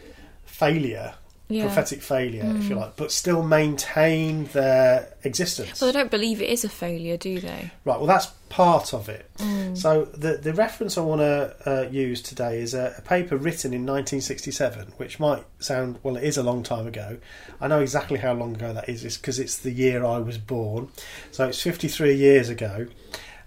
failure, 0.46 1.14
Yeah. 1.52 1.66
prophetic 1.66 2.02
failure, 2.02 2.44
if 2.58 2.70
you 2.70 2.76
Mm. 2.76 2.80
like, 2.82 2.96
but 2.96 3.12
still 3.12 3.44
maintain 3.44 4.46
their 4.54 5.14
existence? 5.24 5.82
Well, 5.82 5.92
they 5.92 6.00
don't 6.00 6.12
believe 6.12 6.42
it 6.42 6.50
is 6.50 6.64
a 6.64 6.70
failure, 6.70 7.18
do 7.18 7.40
they? 7.40 7.72
Right, 7.86 7.98
well, 7.98 8.06
that's 8.08 8.28
part 8.50 8.94
of 8.94 9.08
it. 9.10 9.30
Mm. 9.38 9.78
So 9.78 10.06
the 10.06 10.34
the 10.38 10.54
reference 10.54 10.98
I 10.98 11.02
want 11.02 11.22
to 11.22 11.56
uh, 11.66 11.90
use 11.90 12.22
today 12.22 12.60
is 12.62 12.74
a, 12.74 12.96
a 12.98 13.02
paper 13.02 13.38
written 13.38 13.74
in 13.74 13.86
1967, 13.86 14.94
which 14.98 15.20
might 15.20 15.44
sound 15.60 16.00
well, 16.04 16.18
it 16.18 16.24
is 16.24 16.38
a 16.38 16.44
long 16.44 16.64
time 16.64 16.88
ago. 16.88 17.18
I 17.62 17.68
know 17.68 17.80
exactly 17.80 18.20
how 18.20 18.34
long 18.34 18.56
ago 18.56 18.74
that 18.74 18.90
is. 18.90 19.04
It's 19.06 19.18
because 19.18 19.40
it's 19.40 19.58
the 19.58 19.72
year 19.72 20.04
I 20.06 20.18
was 20.20 20.38
born, 20.38 20.90
so 21.32 21.48
it's 21.48 21.62
53 21.62 22.14
years 22.16 22.50
ago, 22.50 22.88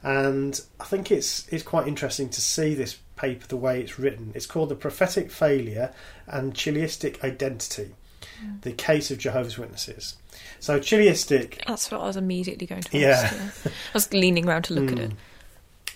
and 0.02 0.60
I 0.80 0.84
think 0.84 1.10
it's 1.10 1.46
it's 1.48 1.62
quite 1.62 1.86
interesting 1.88 2.28
to 2.30 2.40
see 2.40 2.74
this 2.74 2.96
paper 3.24 3.46
the 3.46 3.56
way 3.56 3.80
it's 3.80 3.98
written. 3.98 4.32
It's 4.34 4.46
called 4.46 4.68
The 4.68 4.74
Prophetic 4.74 5.30
Failure 5.30 5.92
and 6.26 6.54
Chiliastic 6.54 7.22
Identity 7.24 7.94
mm. 8.42 8.60
The 8.62 8.72
Case 8.72 9.10
of 9.10 9.18
Jehovah's 9.18 9.58
Witnesses. 9.58 10.16
So, 10.60 10.78
chiliastic, 10.78 11.62
That's 11.66 11.90
what 11.90 12.00
I 12.00 12.06
was 12.06 12.16
immediately 12.16 12.66
going 12.66 12.82
to 12.82 12.98
Yeah. 12.98 13.08
ask. 13.08 13.34
Yeah. 13.34 13.70
I 13.70 13.94
was 13.94 14.12
leaning 14.12 14.48
around 14.48 14.64
to 14.64 14.74
look 14.74 14.92
at 14.92 14.98
it. 14.98 15.10
Mm. 15.10 15.16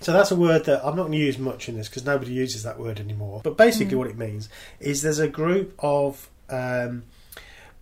so 0.01 0.13
that's 0.13 0.31
a 0.31 0.37
word 0.37 0.65
that 0.67 0.85
I'm 0.85 0.97
not 0.97 1.05
going 1.05 1.13
to 1.13 1.19
use 1.19 1.39
much 1.39 1.69
in 1.69 1.77
this 1.77 1.89
because 1.89 2.05
nobody 2.05 2.33
uses 2.33 2.63
that 2.63 2.79
word 2.79 3.01
anymore. 3.01 3.41
But 3.43 3.57
basically, 3.57 3.95
mm. 3.95 3.99
what 3.99 4.09
it 4.09 4.17
means 4.17 4.49
is 4.81 5.03
there's 5.03 5.19
a 5.19 5.29
group 5.29 5.75
of 5.79 6.29
um, 6.51 7.05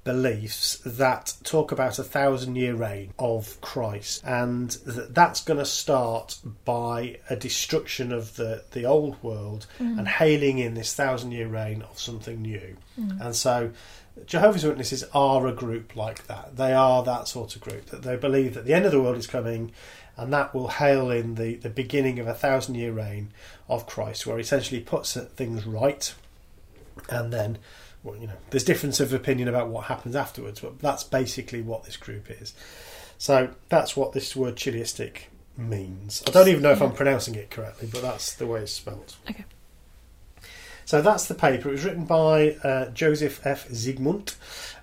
beliefs 0.07 0.79
that 0.87 1.35
talk 1.43 1.73
about 1.73 1.99
a 1.99 2.05
thousand 2.05 2.55
year 2.55 2.77
reign 2.77 3.13
of 3.19 3.61
Christ, 3.61 4.23
and 4.25 4.71
th- 4.71 5.09
that's 5.11 5.43
going 5.43 5.59
to 5.59 5.67
start 5.67 6.39
by 6.65 7.19
a 7.29 7.35
destruction 7.35 8.13
of 8.13 8.37
the, 8.37 8.63
the 8.71 8.87
old 8.87 9.21
world 9.21 9.67
mm. 9.81 9.99
and 9.99 10.07
hailing 10.07 10.59
in 10.61 10.75
this 10.75 10.95
thousand 10.95 11.33
year 11.33 11.49
reign 11.49 11.83
of 11.83 11.99
something 11.99 12.41
new. 12.41 12.77
Mm. 12.99 13.21
And 13.21 13.35
so 13.35 13.73
Jehovah's 14.27 14.65
Witnesses 14.65 15.03
are 15.13 15.45
a 15.49 15.53
group 15.53 15.97
like 15.97 16.29
that. 16.29 16.57
They 16.57 16.73
are 16.73 17.03
that 17.03 17.27
sort 17.27 17.57
of 17.57 17.61
group 17.61 17.87
that 17.87 18.05
they 18.05 18.15
believe 18.15 18.55
that 18.55 18.65
the 18.65 18.75
end 18.75 18.87
of 18.87 18.93
the 18.93 19.03
world 19.03 19.17
is 19.17 19.27
coming 19.27 19.73
and 20.17 20.33
that 20.33 20.55
will 20.55 20.69
hail 20.69 21.11
in 21.11 21.35
the, 21.35 21.57
the 21.57 21.69
beginning 21.69 22.21
of 22.21 22.29
a 22.29 22.35
thousand 22.35 22.77
year 22.77 22.93
reign 22.93 23.33
of 23.69 23.89
Christ, 23.89 24.25
where 24.25 24.37
he 24.37 24.43
essentially 24.43 24.81
puts 24.81 25.15
things 25.17 25.67
right 25.67 26.15
and 27.11 27.33
then 27.33 27.59
well, 28.07 28.17
you 28.17 28.29
know, 28.29 28.37
there's 28.51 28.65
difference 28.65 29.01
of 29.01 29.13
opinion 29.13 29.49
about 29.49 29.69
what 29.69 29.87
happens 29.87 30.15
afterwards, 30.15 30.61
but 30.61 30.79
that's 30.79 31.05
basically 31.05 31.61
what 31.61 31.85
this 31.85 31.97
group 31.97 32.31
is. 32.31 32.55
So 33.19 33.51
that's 33.69 33.97
what 33.97 34.13
this 34.13 34.37
word 34.37 34.57
chiliastic 34.57 35.29
means. 35.57 36.23
I 36.27 36.31
don't 36.31 36.49
even 36.49 36.63
know 36.63 36.73
if 36.73 36.81
I'm 36.81 36.93
pronouncing 36.93 37.35
it 37.35 37.51
correctly, 37.51 37.89
but 37.91 38.03
that's 38.03 38.35
the 38.35 38.47
way 38.47 38.61
it's 38.61 38.73
spelled. 38.73 39.17
Okay. 39.29 39.45
So 40.85 41.03
that's 41.03 41.27
the 41.27 41.35
paper. 41.35 41.69
It 41.69 41.73
was 41.73 41.85
written 41.85 42.05
by 42.05 42.57
uh, 42.63 42.91
Joseph 42.91 43.45
F. 43.45 43.69
Zygmunt, 43.69 44.37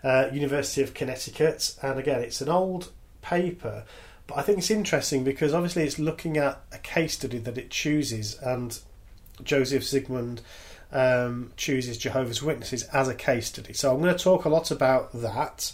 uh, 0.04 0.30
University 0.34 0.82
of 0.82 0.94
Connecticut, 0.94 1.76
and 1.82 1.98
again, 1.98 2.22
it's 2.22 2.42
an 2.42 2.50
old 2.50 2.92
paper, 3.22 3.86
but 4.28 4.38
I 4.38 4.42
think 4.42 4.58
it's 4.58 4.72
interesting 4.72 5.24
because 5.24 5.54
obviously 5.54 5.84
it's 5.84 6.00
looking 6.00 6.38
at 6.38 6.62
a 6.74 6.78
case 6.80 7.14
study 7.14 7.38
that 7.38 7.58
it 7.58 7.70
chooses, 7.70 8.38
and 8.40 8.78
Joseph 9.44 9.84
Zygmunt 9.84 10.42
um, 10.94 11.52
chooses 11.58 11.98
Jehovah's 11.98 12.42
Witnesses 12.42 12.84
as 12.84 13.08
a 13.10 13.16
case 13.16 13.48
study. 13.48 13.74
So 13.74 13.94
I'm 13.94 14.02
going 14.02 14.16
to 14.16 14.24
talk 14.24 14.46
a 14.46 14.50
lot 14.50 14.72
about 14.72 15.12
that, 15.14 15.74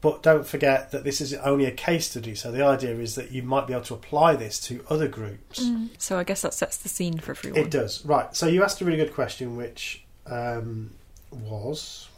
but 0.00 0.22
don't 0.22 0.46
forget 0.46 0.90
that 0.90 1.04
this 1.04 1.20
is 1.20 1.34
only 1.34 1.66
a 1.66 1.70
case 1.70 2.08
study. 2.10 2.34
So 2.34 2.50
the 2.50 2.64
idea 2.64 2.96
is 2.96 3.14
that 3.16 3.30
you 3.30 3.42
might 3.42 3.66
be 3.66 3.74
able 3.74 3.84
to 3.84 3.94
apply 3.94 4.34
this 4.36 4.58
to 4.62 4.84
other 4.88 5.08
groups. 5.08 5.64
So 5.98 6.18
I 6.18 6.24
guess 6.24 6.42
that 6.42 6.54
sets 6.54 6.78
the 6.78 6.88
scene 6.88 7.18
for 7.18 7.32
everyone. 7.32 7.60
It 7.60 7.70
does, 7.70 8.04
right. 8.04 8.34
So 8.34 8.46
you 8.46 8.64
asked 8.64 8.80
a 8.80 8.84
really 8.84 8.98
good 8.98 9.14
question, 9.14 9.56
which 9.56 10.02
um, 10.26 10.90
was. 11.30 12.08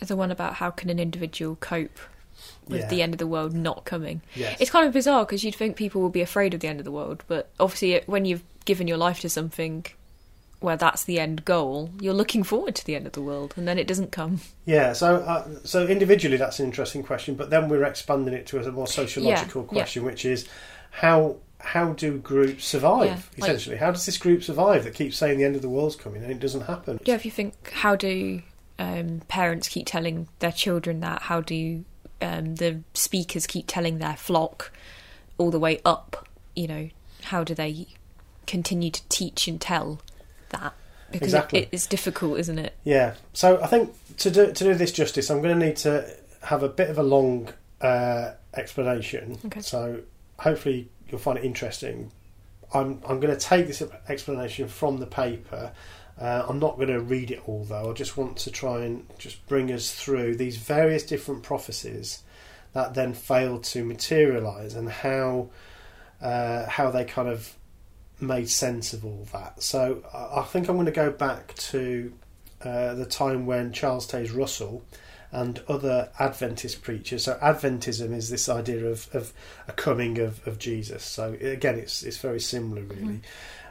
The 0.00 0.16
one 0.16 0.30
about 0.32 0.54
how 0.54 0.70
can 0.70 0.90
an 0.90 0.98
individual 0.98 1.56
cope 1.56 1.98
with 2.66 2.80
Yeah. 2.80 2.88
the 2.88 3.02
end 3.02 3.14
of 3.14 3.18
the 3.18 3.26
world 3.26 3.52
not 3.54 3.84
coming. 3.84 4.20
Yes. 4.34 4.60
It's 4.60 4.70
kind 4.70 4.86
of 4.86 4.92
bizarre 4.92 5.24
because 5.24 5.44
you'd 5.44 5.54
think 5.54 5.76
people 5.76 6.02
would 6.02 6.12
be 6.12 6.22
afraid 6.22 6.54
of 6.54 6.60
the 6.60 6.66
end 6.68 6.80
of 6.80 6.84
the 6.84 6.90
world, 6.90 7.22
but 7.28 7.50
obviously, 7.60 7.92
it- 7.92 8.08
when 8.08 8.24
you've 8.24 8.42
given 8.64 8.88
your 8.88 8.96
life 8.96 9.20
to 9.20 9.28
something 9.28 9.84
where 10.62 10.76
that's 10.76 11.04
the 11.04 11.18
end 11.20 11.44
goal, 11.44 11.90
you're 12.00 12.14
looking 12.14 12.42
forward 12.42 12.74
to 12.76 12.86
the 12.86 12.94
end 12.94 13.06
of 13.06 13.12
the 13.12 13.22
world, 13.22 13.54
and 13.56 13.66
then 13.66 13.78
it 13.78 13.86
doesn't 13.86 14.12
come. 14.12 14.40
Yeah, 14.64 14.92
so 14.92 15.16
uh, 15.16 15.48
so 15.64 15.86
individually 15.86 16.36
that's 16.36 16.58
an 16.60 16.66
interesting 16.66 17.02
question, 17.02 17.34
but 17.34 17.50
then 17.50 17.68
we're 17.68 17.84
expanding 17.84 18.34
it 18.34 18.46
to 18.48 18.58
a 18.60 18.72
more 18.72 18.86
sociological 18.86 19.62
Yeah, 19.62 19.66
yeah. 19.66 19.82
question, 19.82 20.04
which 20.04 20.24
is 20.24 20.48
how 20.90 21.36
how 21.58 21.92
do 21.92 22.18
groups 22.18 22.64
survive? 22.64 23.30
Yeah, 23.36 23.42
like- 23.44 23.50
essentially, 23.50 23.76
how 23.76 23.90
does 23.90 24.06
this 24.06 24.18
group 24.18 24.42
survive 24.42 24.84
that 24.84 24.94
keeps 24.94 25.16
saying 25.16 25.38
the 25.38 25.44
end 25.44 25.56
of 25.56 25.62
the 25.62 25.68
world's 25.68 25.96
coming 25.96 26.22
and 26.22 26.30
it 26.32 26.40
doesn't 26.40 26.62
happen? 26.62 27.00
Yeah, 27.04 27.14
if 27.14 27.24
you 27.24 27.30
think, 27.30 27.70
how 27.70 27.96
do 27.96 28.42
um, 28.78 29.22
parents 29.28 29.68
keep 29.68 29.86
telling 29.86 30.28
their 30.40 30.52
children 30.52 31.00
that? 31.00 31.22
How 31.22 31.40
do 31.40 31.84
um, 32.20 32.56
the 32.56 32.80
speakers 32.94 33.46
keep 33.46 33.66
telling 33.68 33.98
their 33.98 34.16
flock 34.16 34.72
all 35.38 35.50
the 35.50 35.58
way 35.60 35.80
up? 35.84 36.28
You 36.56 36.66
know, 36.68 36.88
how 37.24 37.44
do 37.44 37.54
they 37.54 37.86
continue 38.46 38.90
to 38.90 39.08
teach 39.08 39.46
and 39.46 39.60
tell 39.60 40.00
that? 40.52 40.74
Because 41.10 41.28
Exactly. 41.28 41.60
it, 41.60 41.68
it's 41.72 41.86
difficult, 41.86 42.38
isn't 42.38 42.58
it? 42.58 42.74
Yeah. 42.84 43.14
So 43.34 43.60
I 43.62 43.66
think 43.66 43.94
to 44.18 44.30
do 44.30 44.46
to 44.52 44.64
do 44.64 44.74
this 44.74 44.92
justice, 44.92 45.30
I'm 45.30 45.42
going 45.42 45.58
to 45.58 45.66
need 45.66 45.76
to 45.78 46.08
have 46.42 46.62
a 46.62 46.68
bit 46.68 46.88
of 46.88 46.98
a 46.98 47.02
long 47.02 47.52
uh, 47.80 48.32
explanation. 48.54 49.38
Okay. 49.46 49.60
So 49.60 50.00
hopefully 50.38 50.88
you'll 51.08 51.20
find 51.20 51.38
it 51.38 51.44
interesting. 51.44 52.10
I'm 52.72 53.00
I'm 53.06 53.20
going 53.20 53.34
to 53.34 53.40
take 53.40 53.66
this 53.66 53.82
explanation 54.08 54.68
from 54.68 54.98
the 54.98 55.06
paper. 55.06 55.72
Uh, 56.18 56.46
I'm 56.48 56.58
not 56.58 56.76
going 56.76 56.88
to 56.88 57.00
read 57.00 57.30
it 57.30 57.42
all 57.46 57.64
though. 57.64 57.90
I 57.90 57.94
just 57.94 58.16
want 58.16 58.36
to 58.38 58.50
try 58.50 58.80
and 58.80 59.06
just 59.18 59.46
bring 59.46 59.72
us 59.72 59.92
through 59.92 60.36
these 60.36 60.56
various 60.56 61.04
different 61.04 61.42
prophecies 61.42 62.22
that 62.72 62.94
then 62.94 63.12
failed 63.12 63.64
to 63.64 63.84
materialize 63.84 64.74
and 64.74 64.88
how 64.88 65.50
uh, 66.20 66.66
how 66.66 66.90
they 66.90 67.04
kind 67.04 67.28
of 67.28 67.54
made 68.22 68.48
sense 68.48 68.92
of 68.92 69.04
all 69.04 69.26
that. 69.32 69.62
So 69.62 70.02
I 70.14 70.42
think 70.42 70.68
I'm 70.68 70.76
going 70.76 70.86
to 70.86 70.92
go 70.92 71.10
back 71.10 71.54
to 71.54 72.12
uh, 72.64 72.94
the 72.94 73.06
time 73.06 73.46
when 73.46 73.72
Charles 73.72 74.06
Taze 74.06 74.34
Russell 74.34 74.84
and 75.32 75.62
other 75.66 76.10
Adventist 76.18 76.82
preachers. 76.82 77.24
So 77.24 77.34
Adventism 77.42 78.12
is 78.14 78.28
this 78.28 78.48
idea 78.48 78.86
of, 78.86 79.08
of 79.14 79.32
a 79.66 79.72
coming 79.72 80.18
of, 80.18 80.46
of 80.46 80.58
Jesus. 80.58 81.04
So 81.04 81.36
again, 81.40 81.78
it's 81.78 82.02
it's 82.02 82.18
very 82.18 82.40
similar, 82.40 82.82
really. 82.82 83.20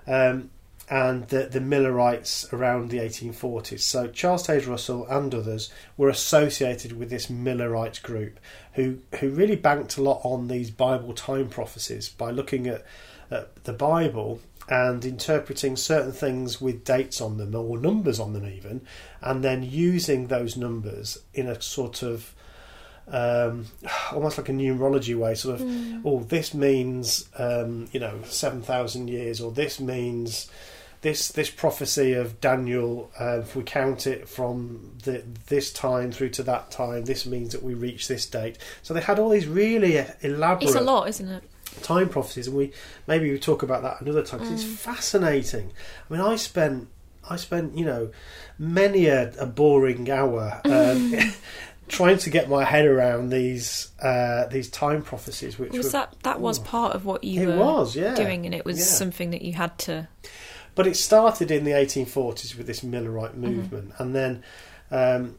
Um, 0.07 0.49
and 0.89 1.25
the, 1.29 1.43
the 1.43 1.61
Millerites 1.61 2.51
around 2.51 2.89
the 2.89 2.97
1840s. 2.97 3.79
So 3.79 4.07
Charles 4.07 4.45
Taze 4.45 4.67
Russell 4.67 5.07
and 5.07 5.33
others 5.33 5.71
were 5.95 6.09
associated 6.09 6.91
with 6.91 7.09
this 7.09 7.27
Millerite 7.27 8.01
group, 8.01 8.39
who 8.73 8.97
who 9.19 9.29
really 9.29 9.55
banked 9.55 9.97
a 9.97 10.03
lot 10.03 10.19
on 10.23 10.49
these 10.49 10.69
Bible 10.69 11.13
time 11.13 11.47
prophecies 11.47 12.09
by 12.09 12.31
looking 12.31 12.67
at, 12.67 12.83
at 13.31 13.63
the 13.63 13.73
Bible 13.73 14.39
and 14.69 15.03
interpreting 15.03 15.75
certain 15.75 16.11
things 16.11 16.61
with 16.61 16.83
dates 16.85 17.19
on 17.19 17.37
them 17.37 17.55
or 17.55 17.77
numbers 17.77 18.19
on 18.19 18.33
them 18.33 18.45
even, 18.45 18.81
and 19.21 19.43
then 19.43 19.63
using 19.63 20.27
those 20.27 20.55
numbers 20.55 21.17
in 21.33 21.47
a 21.47 21.61
sort 21.61 22.03
of 22.03 22.33
um, 23.07 23.65
almost 24.11 24.37
like 24.37 24.49
a 24.49 24.53
numerology 24.53 25.17
way, 25.17 25.35
sort 25.35 25.59
of, 25.59 26.05
oh, 26.05 26.23
this 26.23 26.53
means 26.53 27.29
um, 27.37 27.87
you 27.91 27.99
know 27.99 28.19
seven 28.25 28.61
thousand 28.61 29.09
years, 29.09 29.41
or 29.41 29.51
this 29.51 29.79
means 29.79 30.49
this 31.01 31.29
this 31.29 31.49
prophecy 31.49 32.13
of 32.13 32.39
Daniel. 32.39 33.11
Uh, 33.19 33.39
if 33.39 33.55
we 33.55 33.63
count 33.63 34.07
it 34.07 34.29
from 34.29 34.93
the, 35.03 35.23
this 35.47 35.73
time 35.73 36.11
through 36.11 36.29
to 36.29 36.43
that 36.43 36.71
time, 36.71 37.05
this 37.05 37.25
means 37.25 37.51
that 37.51 37.63
we 37.63 37.73
reach 37.73 38.07
this 38.07 38.25
date. 38.25 38.57
So 38.83 38.93
they 38.93 39.01
had 39.01 39.19
all 39.19 39.29
these 39.29 39.47
really 39.47 40.05
elaborate 40.21 40.69
It's 40.69 40.75
a 40.75 40.81
lot, 40.81 41.09
isn't 41.09 41.27
it? 41.27 41.43
Time 41.81 42.09
prophecies, 42.09 42.47
and 42.47 42.55
we 42.55 42.71
maybe 43.07 43.31
we 43.31 43.39
talk 43.39 43.63
about 43.63 43.81
that 43.83 44.01
another 44.01 44.23
time 44.23 44.39
'cause 44.39 44.51
it's 44.51 44.63
fascinating. 44.63 45.71
I 46.09 46.13
mean, 46.13 46.21
I 46.21 46.35
spent 46.35 46.87
I 47.29 47.35
spent 47.35 47.77
you 47.77 47.85
know 47.85 48.11
many 48.59 49.07
a, 49.07 49.31
a 49.39 49.45
boring 49.45 50.09
hour 50.09 50.61
um, 50.65 51.13
trying 51.87 52.17
to 52.19 52.29
get 52.29 52.49
my 52.49 52.63
head 52.63 52.85
around 52.85 53.29
these 53.29 53.89
uh, 54.01 54.45
these 54.47 54.69
time 54.69 55.01
prophecies. 55.01 55.57
Which 55.59 55.71
Was 55.73 55.87
were, 55.87 55.91
that 55.91 56.15
that 56.23 56.39
was 56.41 56.59
part 56.59 56.93
of 56.95 57.05
what 57.05 57.23
you 57.23 57.41
It 57.43 57.47
were 57.55 57.57
was, 57.57 57.95
yeah. 57.95 58.15
doing, 58.15 58.45
and 58.45 58.53
it 58.55 58.65
was 58.65 58.77
Yeah. 58.79 58.85
something 58.85 59.31
that 59.31 59.41
you 59.41 59.53
had 59.53 59.77
to. 59.79 60.07
But 60.73 60.87
it 60.87 60.95
started 60.95 61.51
in 61.51 61.65
the 61.65 61.71
1840s 61.71 62.55
with 62.57 62.65
this 62.65 62.79
Millerite 62.79 63.35
movement, 63.35 63.91
and 63.97 64.15
then, 64.15 64.41
um, 64.89 65.35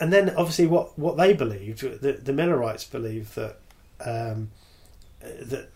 and 0.00 0.10
then 0.10 0.30
obviously 0.30 0.66
what, 0.66 0.98
what 0.98 1.18
they 1.18 1.34
believed, 1.34 1.80
the, 1.82 2.12
the 2.14 2.32
Millerites 2.32 2.84
believed 2.84 3.34
that 3.34 3.58
um, 4.00 4.50
that 5.22 5.68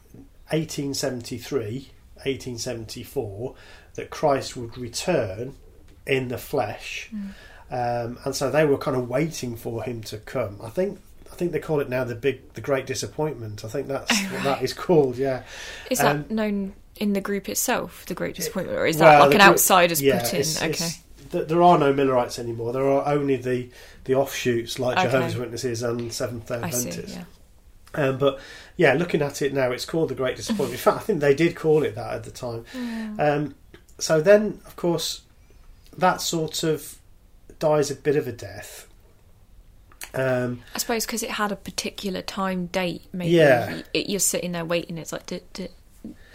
1873, 0.50 1.90
1874, 2.14 3.54
that 3.94 4.10
Christ 4.10 4.56
would 4.56 4.76
return 4.76 5.54
in 6.06 6.28
the 6.28 6.38
flesh, 6.38 7.10
um, 7.70 8.18
and 8.24 8.34
so 8.34 8.50
they 8.50 8.64
were 8.64 8.78
kind 8.78 8.96
of 8.96 9.08
waiting 9.08 9.56
for 9.56 9.82
him 9.82 10.02
to 10.04 10.18
come. 10.18 10.58
I 10.62 10.70
think. 10.70 11.00
I 11.32 11.34
think 11.38 11.52
they 11.52 11.58
call 11.58 11.80
it 11.80 11.90
now 11.90 12.02
the 12.04 12.14
big, 12.14 12.54
the 12.54 12.60
great 12.62 12.86
disappointment. 12.86 13.62
I 13.64 13.68
think 13.68 13.88
that's 13.88 14.16
what 14.32 14.44
that 14.44 14.62
is 14.62 14.72
called. 14.72 15.18
Yeah, 15.18 15.42
Is 15.90 16.00
Um, 16.00 16.18
that 16.22 16.30
known 16.30 16.72
in 16.98 17.12
the 17.12 17.20
group 17.20 17.48
itself, 17.50 18.06
the 18.06 18.14
Great 18.14 18.36
Disappointment, 18.36 18.78
or 18.78 18.86
is 18.86 18.96
Well, 18.96 19.10
that 19.10 19.18
like 19.18 19.34
an 19.34 19.40
group- 19.40 19.50
outsider's 19.50 20.00
yeah, 20.00 20.20
put 20.22 20.32
in? 20.34 20.40
it's- 20.40 20.56
okay. 20.62 20.70
it's- 20.70 21.00
there 21.48 21.62
are 21.62 21.78
no 21.78 21.92
Millerites 21.92 22.38
anymore. 22.38 22.72
There 22.72 22.88
are 22.88 23.06
only 23.12 23.36
the 23.36 23.68
the 24.04 24.14
offshoots 24.14 24.78
like 24.78 24.96
Okay. 24.96 25.06
Jehovah's 25.10 25.36
Witnesses 25.36 25.82
and 25.82 26.10
Seventh 26.12 26.46
Day. 26.46 26.54
Adventists. 26.62 27.16
Yeah. 27.16 27.24
Um, 27.96 28.18
but 28.18 28.38
yeah, 28.76 28.92
looking 28.94 29.22
at 29.22 29.42
it 29.42 29.52
now, 29.54 29.72
it's 29.72 29.84
called 29.84 30.10
the 30.10 30.14
Great 30.14 30.36
Disappointment. 30.36 30.72
In 30.74 30.78
fact, 30.78 30.96
I 30.98 31.00
think 31.00 31.20
they 31.20 31.34
did 31.34 31.56
call 31.56 31.82
it 31.82 31.94
that 31.94 32.14
at 32.14 32.24
the 32.24 32.30
time. 32.30 32.64
Um, 33.18 33.54
so 33.98 34.20
then, 34.20 34.60
of 34.66 34.76
course, 34.76 35.22
that 35.96 36.20
sort 36.20 36.62
of 36.62 36.98
dies 37.58 37.90
a 37.90 37.96
bit 37.96 38.16
of 38.16 38.28
a 38.28 38.32
death. 38.32 38.86
Um, 40.14 40.62
I 40.74 40.78
suppose 40.78 41.04
because 41.06 41.22
it 41.22 41.30
had 41.32 41.52
a 41.52 41.56
particular 41.56 42.22
time 42.22 42.66
date. 42.66 43.02
Maybe 43.12 43.32
Yeah. 43.32 43.82
it, 43.92 44.08
you're 44.08 44.20
sitting 44.20 44.52
there 44.52 44.64
waiting. 44.64 44.98
It's 44.98 45.12
like, 45.12 45.26
d- 45.26 45.40
d- 45.52 45.68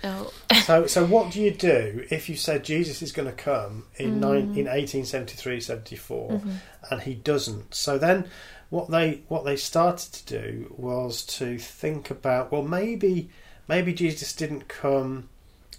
Oh, 0.04 0.34
So, 0.66 0.88
so 0.88 1.06
what 1.06 1.32
do 1.32 1.40
you 1.40 1.52
do 1.52 2.06
if 2.10 2.28
you 2.28 2.36
said 2.36 2.64
Jesus 2.64 3.04
is 3.04 3.12
going 3.12 3.28
to 3.28 3.34
come 3.36 3.86
in 3.98 4.20
nine, 4.20 4.38
in 4.58 4.66
1873, 4.66 5.62
74, 5.62 6.42
and 6.90 7.02
he 7.04 7.14
doesn't? 7.14 7.76
So 7.76 8.00
then, 8.00 8.26
what 8.72 8.90
they 8.90 9.22
what 9.28 9.46
they 9.46 9.58
started 9.58 10.12
to 10.14 10.40
do 10.40 10.74
was 10.76 11.24
to 11.24 11.60
think 11.60 12.10
about 12.10 12.52
well, 12.52 12.64
maybe 12.64 13.30
maybe 13.68 13.94
Jesus 13.94 14.34
didn't 14.34 14.68
come 14.68 15.30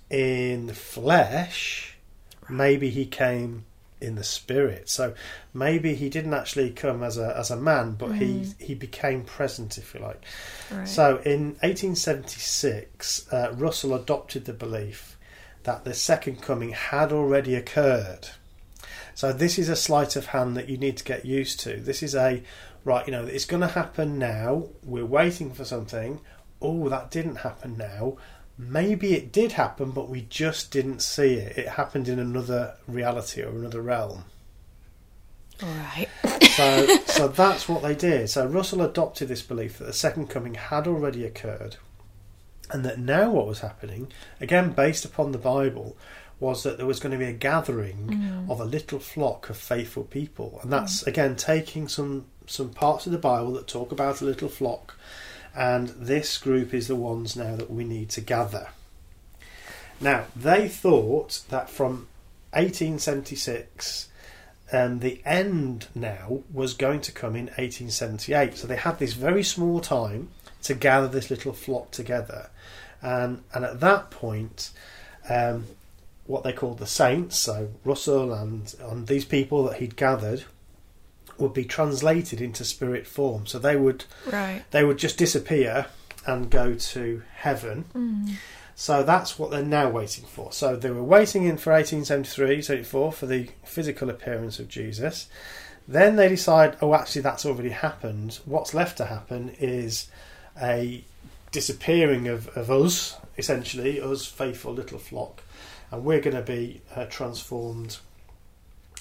in 0.08 0.66
the 0.66 0.74
flesh, 0.74 1.96
maybe 2.48 2.90
he 2.90 3.06
came 3.06 3.64
in 4.02 4.14
the 4.16 4.24
spirit. 4.24 4.90
So 4.90 5.14
maybe 5.54 5.94
he 5.94 6.10
didn't 6.10 6.34
actually 6.34 6.70
come 6.70 7.02
as 7.02 7.16
a 7.16 7.34
as 7.36 7.50
a 7.50 7.56
man, 7.56 7.92
but 7.92 8.12
he 8.12 8.52
he 8.58 8.74
became 8.74 9.24
present, 9.24 9.78
if 9.78 9.94
you 9.94 10.00
like. 10.00 10.22
right. 10.70 10.86
So 10.86 11.16
in 11.24 11.56
1876, 11.62 13.32
uh, 13.32 13.52
Russell 13.54 13.94
adopted 13.94 14.44
the 14.44 14.52
belief 14.52 15.16
that 15.62 15.84
the 15.84 15.94
second 15.94 16.42
coming 16.42 16.70
had 16.70 17.10
already 17.10 17.54
occurred. 17.54 18.28
So 19.14 19.32
this 19.32 19.58
is 19.58 19.68
a 19.68 19.76
sleight 19.76 20.16
of 20.16 20.26
hand 20.26 20.56
that 20.56 20.68
you 20.68 20.76
need 20.76 20.96
to 20.98 21.04
get 21.04 21.24
used 21.24 21.60
to. 21.60 21.76
This 21.76 22.02
is 22.02 22.14
a 22.14 22.42
right, 22.84 23.06
you 23.06 23.12
know, 23.12 23.24
it's 23.24 23.44
going 23.44 23.62
to 23.62 23.68
happen 23.68 24.18
now. 24.18 24.68
We're 24.82 25.06
waiting 25.06 25.52
for 25.52 25.64
something. 25.64 26.20
Oh, 26.60 26.88
that 26.88 27.10
didn't 27.10 27.36
happen 27.36 27.76
now. 27.76 28.16
Maybe 28.58 29.14
it 29.14 29.32
did 29.32 29.52
happen, 29.52 29.90
but 29.90 30.08
we 30.08 30.22
just 30.22 30.70
didn't 30.70 31.00
see 31.00 31.34
it. 31.34 31.58
It 31.58 31.68
happened 31.68 32.08
in 32.08 32.18
another 32.18 32.74
reality 32.86 33.42
or 33.42 33.50
another 33.50 33.82
realm. 33.82 34.24
All 35.62 35.68
right. 35.68 36.08
So, 36.56 36.96
so 37.06 37.28
that's 37.28 37.68
what 37.68 37.82
they 37.82 37.94
did. 37.94 38.28
So 38.30 38.46
Russell 38.46 38.82
adopted 38.82 39.28
this 39.28 39.42
belief 39.42 39.78
that 39.78 39.84
the 39.84 39.92
second 39.92 40.28
coming 40.28 40.54
had 40.54 40.86
already 40.86 41.24
occurred, 41.24 41.76
and 42.70 42.84
that 42.84 42.98
now 42.98 43.30
what 43.30 43.46
was 43.46 43.60
happening, 43.60 44.08
again 44.40 44.72
based 44.72 45.04
upon 45.04 45.32
the 45.32 45.38
Bible, 45.38 45.96
was 46.40 46.62
that 46.64 46.76
there 46.76 46.86
was 46.86 47.00
going 47.00 47.12
to 47.12 47.18
be 47.18 47.30
a 47.30 47.32
gathering 47.32 48.08
mm. 48.08 48.50
of 48.50 48.60
a 48.60 48.64
little 48.64 48.98
flock 48.98 49.48
of 49.48 49.56
faithful 49.56 50.04
people, 50.04 50.58
and 50.62 50.70
mm. 50.70 50.78
that's 50.78 51.02
again 51.04 51.36
taking 51.36 51.88
some 51.88 52.26
some 52.46 52.70
parts 52.70 53.06
of 53.06 53.12
the 53.12 53.18
Bible 53.18 53.52
that 53.52 53.66
talk 53.66 53.92
about 53.92 54.20
a 54.20 54.24
little 54.24 54.48
flock, 54.48 54.96
and 55.54 55.88
this 55.90 56.38
group 56.38 56.72
is 56.72 56.88
the 56.88 56.96
ones 56.96 57.36
now 57.36 57.56
that 57.56 57.70
we 57.70 57.84
need 57.84 58.08
to 58.10 58.20
gather. 58.20 58.68
Now 60.00 60.24
they 60.34 60.68
thought 60.68 61.42
that 61.50 61.70
from 61.70 62.08
1876 62.52 64.08
and 64.72 65.02
the 65.02 65.20
end 65.24 65.86
now 65.94 66.42
was 66.52 66.74
going 66.74 67.02
to 67.02 67.12
come 67.12 67.36
in 67.36 67.46
1878. 67.46 68.56
So 68.56 68.66
they 68.66 68.76
had 68.76 68.98
this 68.98 69.12
very 69.12 69.42
small 69.42 69.80
time 69.80 70.30
to 70.62 70.74
gather 70.74 71.08
this 71.08 71.30
little 71.30 71.52
flock 71.52 71.90
together, 71.90 72.48
and 73.02 73.42
and 73.52 73.64
at 73.64 73.80
that 73.80 74.10
point, 74.10 74.70
um, 75.28 75.66
what 76.26 76.44
they 76.44 76.52
called 76.52 76.78
the 76.78 76.86
saints, 76.86 77.38
so 77.38 77.68
Russell 77.84 78.32
and 78.32 78.74
and 78.80 79.06
these 79.06 79.24
people 79.24 79.64
that 79.64 79.78
he'd 79.78 79.96
gathered, 79.96 80.44
would 81.38 81.52
be 81.52 81.64
translated 81.64 82.40
into 82.40 82.64
spirit 82.64 83.06
form. 83.06 83.46
So 83.46 83.58
they 83.58 83.76
would 83.76 84.04
Right. 84.30 84.64
they 84.70 84.84
would 84.84 84.98
just 84.98 85.16
disappear 85.18 85.86
and 86.26 86.50
go 86.50 86.74
to 86.74 87.22
heaven. 87.34 87.84
Mm. 87.94 88.34
So 88.74 89.02
that's 89.02 89.38
what 89.38 89.50
they're 89.50 89.62
now 89.62 89.88
waiting 89.90 90.24
for. 90.24 90.52
So 90.52 90.76
they 90.76 90.90
were 90.90 91.02
waiting 91.02 91.44
in 91.44 91.56
for 91.56 91.72
1873, 91.72 92.62
74 92.62 93.12
for 93.12 93.26
the 93.26 93.48
physical 93.64 94.08
appearance 94.08 94.58
of 94.58 94.68
Jesus. 94.68 95.26
Then 95.86 96.16
they 96.16 96.28
decide, 96.28 96.76
oh, 96.80 96.94
actually, 96.94 97.22
that's 97.22 97.44
already 97.44 97.70
happened. 97.70 98.38
What's 98.44 98.72
left 98.72 98.96
to 98.98 99.06
happen 99.06 99.54
is 99.60 100.08
a 100.60 101.04
disappearing 101.50 102.28
of, 102.28 102.48
of 102.56 102.70
us, 102.70 103.16
essentially, 103.36 104.00
us 104.00 104.26
faithful 104.26 104.72
little 104.72 104.98
flock, 104.98 105.42
and 105.90 106.04
we're 106.04 106.20
going 106.20 106.36
to 106.36 106.42
be 106.42 106.80
uh, 106.94 107.04
transformed 107.06 107.98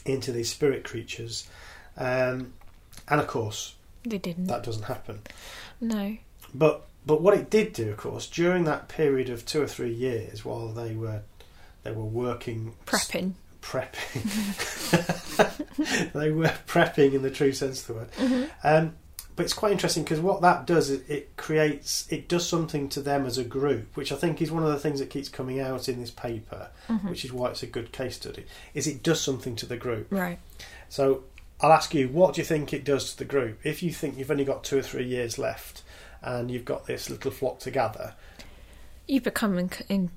into 0.06 0.32
these 0.32 0.50
spirit 0.50 0.84
creatures. 0.84 1.48
Um, 1.98 2.54
and 3.08 3.22
of 3.22 3.28
course, 3.28 3.76
They 4.04 4.18
didn't. 4.18 4.48
that 4.48 4.64
doesn't 4.64 4.84
happen. 4.84 5.22
no. 5.80 6.18
But 6.54 6.88
but 7.06 7.22
what 7.22 7.34
it 7.34 7.50
did 7.50 7.74
do, 7.74 7.90
of 7.92 7.98
course, 7.98 8.28
during 8.28 8.64
that 8.66 8.88
period 8.88 9.30
of 9.30 9.46
two 9.46 9.62
or 9.62 9.68
three 9.68 9.94
years 9.94 10.44
while 10.46 10.70
they 10.70 10.96
were 10.96 11.22
they 11.84 11.92
were 11.92 12.04
working 12.06 12.74
Prepping. 12.86 13.34
prepping, 13.62 14.24
they 16.14 16.32
were 16.32 16.54
prepping 16.68 17.14
in 17.14 17.22
the 17.22 17.32
true 17.32 17.54
sense 17.54 17.82
of 17.82 17.88
the 17.88 17.94
word. 17.94 18.12
Mm-hmm. 18.14 18.44
Um, 18.64 18.96
but 19.36 19.44
it's 19.46 19.54
quite 19.54 19.72
interesting 19.72 20.04
because 20.04 20.20
what 20.20 20.42
that 20.42 20.68
does 20.68 20.90
is 20.90 21.10
it 21.10 21.36
creates 21.38 22.06
it 22.12 22.28
does 22.28 22.48
something 22.48 22.90
to 22.90 23.02
them 23.02 23.26
as 23.26 23.38
a 23.38 23.44
group, 23.46 23.96
which 23.96 24.12
I 24.12 24.16
think 24.16 24.42
is 24.42 24.52
one 24.52 24.64
of 24.64 24.70
the 24.70 24.80
things 24.80 25.00
that 25.00 25.10
keeps 25.10 25.30
coming 25.30 25.60
out 25.60 25.88
in 25.90 26.00
this 26.00 26.12
paper, 26.12 26.70
Mm-hmm. 26.90 27.10
which 27.10 27.24
is 27.24 27.32
why 27.32 27.50
it's 27.50 27.64
a 27.64 27.68
good 27.68 27.92
case 27.94 28.18
study. 28.18 28.46
Is 28.74 28.88
it 28.88 29.02
does 29.04 29.22
something 29.22 29.56
to 29.56 29.66
the 29.66 29.78
group. 29.78 30.08
Right. 30.10 30.40
So 30.90 31.24
I'll 31.62 31.72
ask 31.72 31.94
you, 31.94 32.08
what 32.10 32.36
do 32.36 32.42
you 32.42 32.46
think 32.46 32.74
it 32.74 32.84
does 32.84 33.12
to 33.12 33.18
the 33.18 33.26
group? 33.26 33.60
If 33.64 33.84
you 33.84 33.92
think 33.92 34.18
you've 34.18 34.32
only 34.32 34.46
got 34.46 34.64
two 34.64 34.80
or 34.80 34.82
three 34.82 35.06
years 35.06 35.38
left, 35.38 35.84
and 36.22 36.50
you've 36.52 36.66
got 36.66 36.86
this 36.86 37.10
little 37.10 37.32
flock 37.32 37.60
to 37.60 37.72
gather, 37.72 38.14
You 39.08 39.22
become 39.22 39.58
in, 39.58 39.70
in 39.90 40.12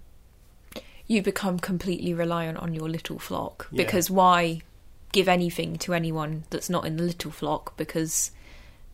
you 1.07 1.23
become 1.23 1.59
completely 1.59 2.15
reliant 2.15 2.59
on 2.59 2.75
your 2.75 2.89
little 2.89 3.19
flock 3.19 3.69
Yeah. 3.71 3.85
because 3.85 4.11
why 4.11 4.63
give 5.13 5.29
anything 5.29 5.77
to 5.79 5.95
anyone 5.95 6.45
that's 6.51 6.69
not 6.71 6.85
in 6.87 6.97
the 6.97 7.03
little 7.03 7.31
flock 7.31 7.77
because 7.77 8.31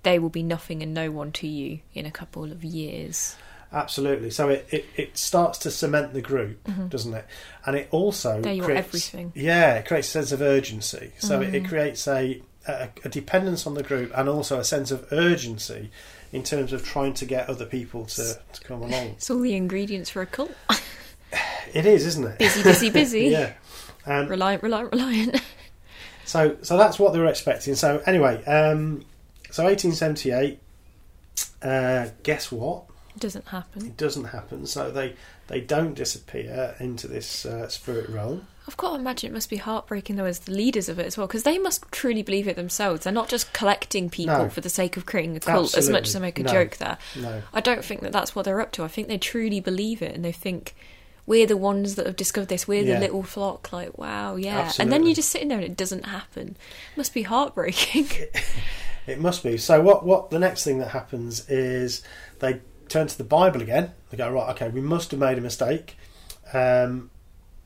they 0.02 0.18
will 0.18 0.28
be 0.28 0.42
nothing 0.42 0.82
and 0.82 0.92
no 0.92 1.10
one 1.10 1.32
to 1.32 1.46
you 1.46 1.80
in 1.94 2.06
a 2.06 2.10
couple 2.10 2.44
of 2.50 2.64
years. 2.64 3.36
Absolutely. 3.72 4.30
So 4.30 4.48
it, 4.48 4.66
it, 4.70 4.86
it 4.96 5.16
starts 5.18 5.58
to 5.60 5.70
cement 5.70 6.12
the 6.12 6.20
group, 6.20 6.58
doesn't 6.88 7.14
it? 7.14 7.24
And 7.64 7.76
it 7.76 7.88
also 7.92 8.40
Mm-hmm. 8.42 8.64
Creates, 8.64 8.86
everything. 8.88 9.32
Yeah, 9.36 9.74
it 9.74 9.86
creates 9.86 10.08
a 10.08 10.10
sense 10.10 10.32
of 10.32 10.42
urgency. 10.42 11.12
So 11.18 11.40
it, 11.40 11.54
it 11.54 11.62
Mm. 11.64 11.68
creates 11.68 12.08
a, 12.08 12.42
a 12.66 12.88
a 13.04 13.08
dependence 13.08 13.66
on 13.66 13.74
the 13.74 13.82
group 13.82 14.10
and 14.16 14.28
also 14.28 14.58
a 14.58 14.64
sense 14.64 14.90
of 14.90 15.06
urgency 15.12 15.90
in 16.32 16.42
terms 16.42 16.72
of 16.72 16.84
trying 16.84 17.14
to 17.14 17.24
get 17.24 17.48
other 17.48 17.64
people 17.64 18.06
to, 18.06 18.38
to 18.52 18.60
come 18.62 18.82
along. 18.82 18.92
It's 19.16 19.30
all 19.30 19.38
the 19.40 19.54
ingredients 19.54 20.10
for 20.10 20.22
a 20.22 20.26
cult. 20.26 20.52
It 21.72 21.86
is, 21.86 22.04
isn't 22.06 22.24
it? 22.26 22.38
busy, 22.40 22.62
busy, 22.64 22.90
busy. 22.90 23.20
yeah. 23.28 23.52
Um, 24.04 24.26
Reliant, 24.26 24.64
reliant, 24.64 24.90
reliant. 24.92 25.40
So, 26.24 26.56
so 26.62 26.76
that's 26.76 26.98
what 26.98 27.12
they 27.12 27.20
were 27.20 27.26
expecting. 27.26 27.76
So, 27.76 28.02
anyway, 28.06 28.42
um, 28.46 29.04
so 29.52 29.62
1878. 29.64 30.58
Uh, 31.62 32.08
guess 32.24 32.50
what? 32.50 32.84
Doesn't 33.20 33.48
happen. 33.48 33.86
It 33.86 33.96
doesn't 33.96 34.24
happen. 34.24 34.66
So 34.66 34.90
they 34.90 35.14
they 35.48 35.60
don't 35.60 35.94
disappear 35.94 36.74
into 36.80 37.06
this 37.06 37.44
uh, 37.46 37.68
spirit 37.68 38.08
realm. 38.08 38.46
I've 38.66 38.76
got 38.76 38.90
to 38.90 38.98
imagine 39.00 39.30
it 39.30 39.34
must 39.34 39.50
be 39.50 39.56
heartbreaking 39.56 40.16
though 40.16 40.24
as 40.24 40.40
the 40.40 40.52
leaders 40.52 40.88
of 40.88 40.98
it 40.98 41.06
as 41.06 41.18
well, 41.18 41.26
because 41.26 41.42
they 41.42 41.58
must 41.58 41.84
truly 41.92 42.22
believe 42.22 42.48
it 42.48 42.56
themselves. 42.56 43.04
They're 43.04 43.12
not 43.12 43.28
just 43.28 43.52
collecting 43.52 44.08
people 44.10 44.38
No. 44.38 44.48
for 44.48 44.60
the 44.60 44.70
sake 44.70 44.96
of 44.96 45.06
creating 45.06 45.36
a 45.36 45.40
cult, 45.40 45.76
as 45.76 45.88
much 45.90 46.08
as 46.08 46.16
Absolutely. 46.16 46.26
make 46.26 46.38
a 46.38 46.42
No. 46.44 46.52
joke 46.52 46.76
there. 46.78 46.98
No, 47.20 47.42
I 47.52 47.60
don't 47.60 47.84
think 47.84 48.00
that 48.02 48.12
that's 48.12 48.34
what 48.34 48.44
they're 48.44 48.60
up 48.60 48.72
to. 48.72 48.84
I 48.84 48.88
think 48.88 49.08
they 49.08 49.18
truly 49.18 49.60
believe 49.60 50.02
it, 50.02 50.14
and 50.14 50.24
they 50.24 50.32
think 50.32 50.74
we're 51.26 51.46
the 51.46 51.56
ones 51.56 51.96
that 51.96 52.06
have 52.06 52.16
discovered 52.16 52.48
this. 52.48 52.66
We're 52.66 52.82
Yeah. 52.84 52.94
the 52.94 53.00
little 53.00 53.22
flock. 53.22 53.72
Like, 53.72 53.98
wow, 53.98 54.36
yeah. 54.36 54.72
And 54.78 54.90
then 54.92 55.04
you're 55.04 55.14
just 55.14 55.28
sitting 55.30 55.48
there 55.48 55.58
and 55.58 55.66
it 55.66 55.76
doesn't 55.76 56.06
happen. 56.06 56.56
It 56.92 56.96
must 56.96 57.12
be 57.12 57.22
heartbreaking. 57.22 58.08
it 59.06 59.20
must 59.20 59.42
be. 59.42 59.56
So 59.58 59.80
what? 59.80 60.04
What 60.06 60.30
the 60.30 60.38
next 60.38 60.64
thing 60.64 60.78
that 60.78 60.88
happens 60.88 61.48
is 61.48 62.02
they 62.38 62.60
turn 62.90 63.06
to 63.06 63.16
the 63.16 63.24
Bible 63.24 63.62
again. 63.62 63.92
They 64.10 64.16
go 64.18 64.30
right. 64.30 64.50
Okay, 64.50 64.68
we 64.68 64.80
must 64.80 65.10
have 65.12 65.20
made 65.20 65.38
a 65.38 65.40
mistake. 65.40 65.96
Um, 66.52 67.10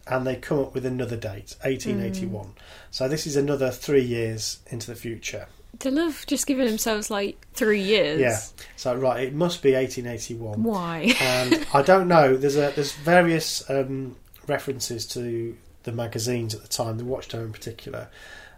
and 0.06 0.26
they 0.26 0.37
come 0.37 0.58
up 0.58 0.74
with 0.74 0.84
another 0.84 1.16
date, 1.16 1.56
1881. 1.62 2.52
So 2.90 3.08
this 3.08 3.26
is 3.26 3.37
another 3.37 3.70
three 3.70 4.04
years 4.04 4.58
into 4.66 4.87
the 4.87 4.94
future. 4.94 5.46
they 5.80 5.90
love 5.90 6.24
just 6.26 6.46
giving 6.46 6.66
themselves 6.66 7.10
like 7.10 7.46
three 7.54 7.80
years. 7.80 8.20
Yeah. 8.20 8.38
So 8.76 8.94
right, 8.94 9.24
it 9.24 9.34
must 9.34 9.62
be 9.62 9.72
1881. 9.72 10.62
Why? 10.62 11.14
and 11.20 11.66
I 11.72 11.80
don't 11.80 12.06
know. 12.06 12.37
There's 12.37 12.56
a 12.56 12.72
there's 12.74 12.92
various 12.92 13.68
um, 13.70 14.16
references 14.46 15.06
to 15.08 15.56
the 15.84 15.92
magazines 15.92 16.54
at 16.54 16.62
the 16.62 16.68
time, 16.68 16.98
the 16.98 17.04
Watchtower 17.04 17.42
in 17.42 17.52
particular. 17.52 18.08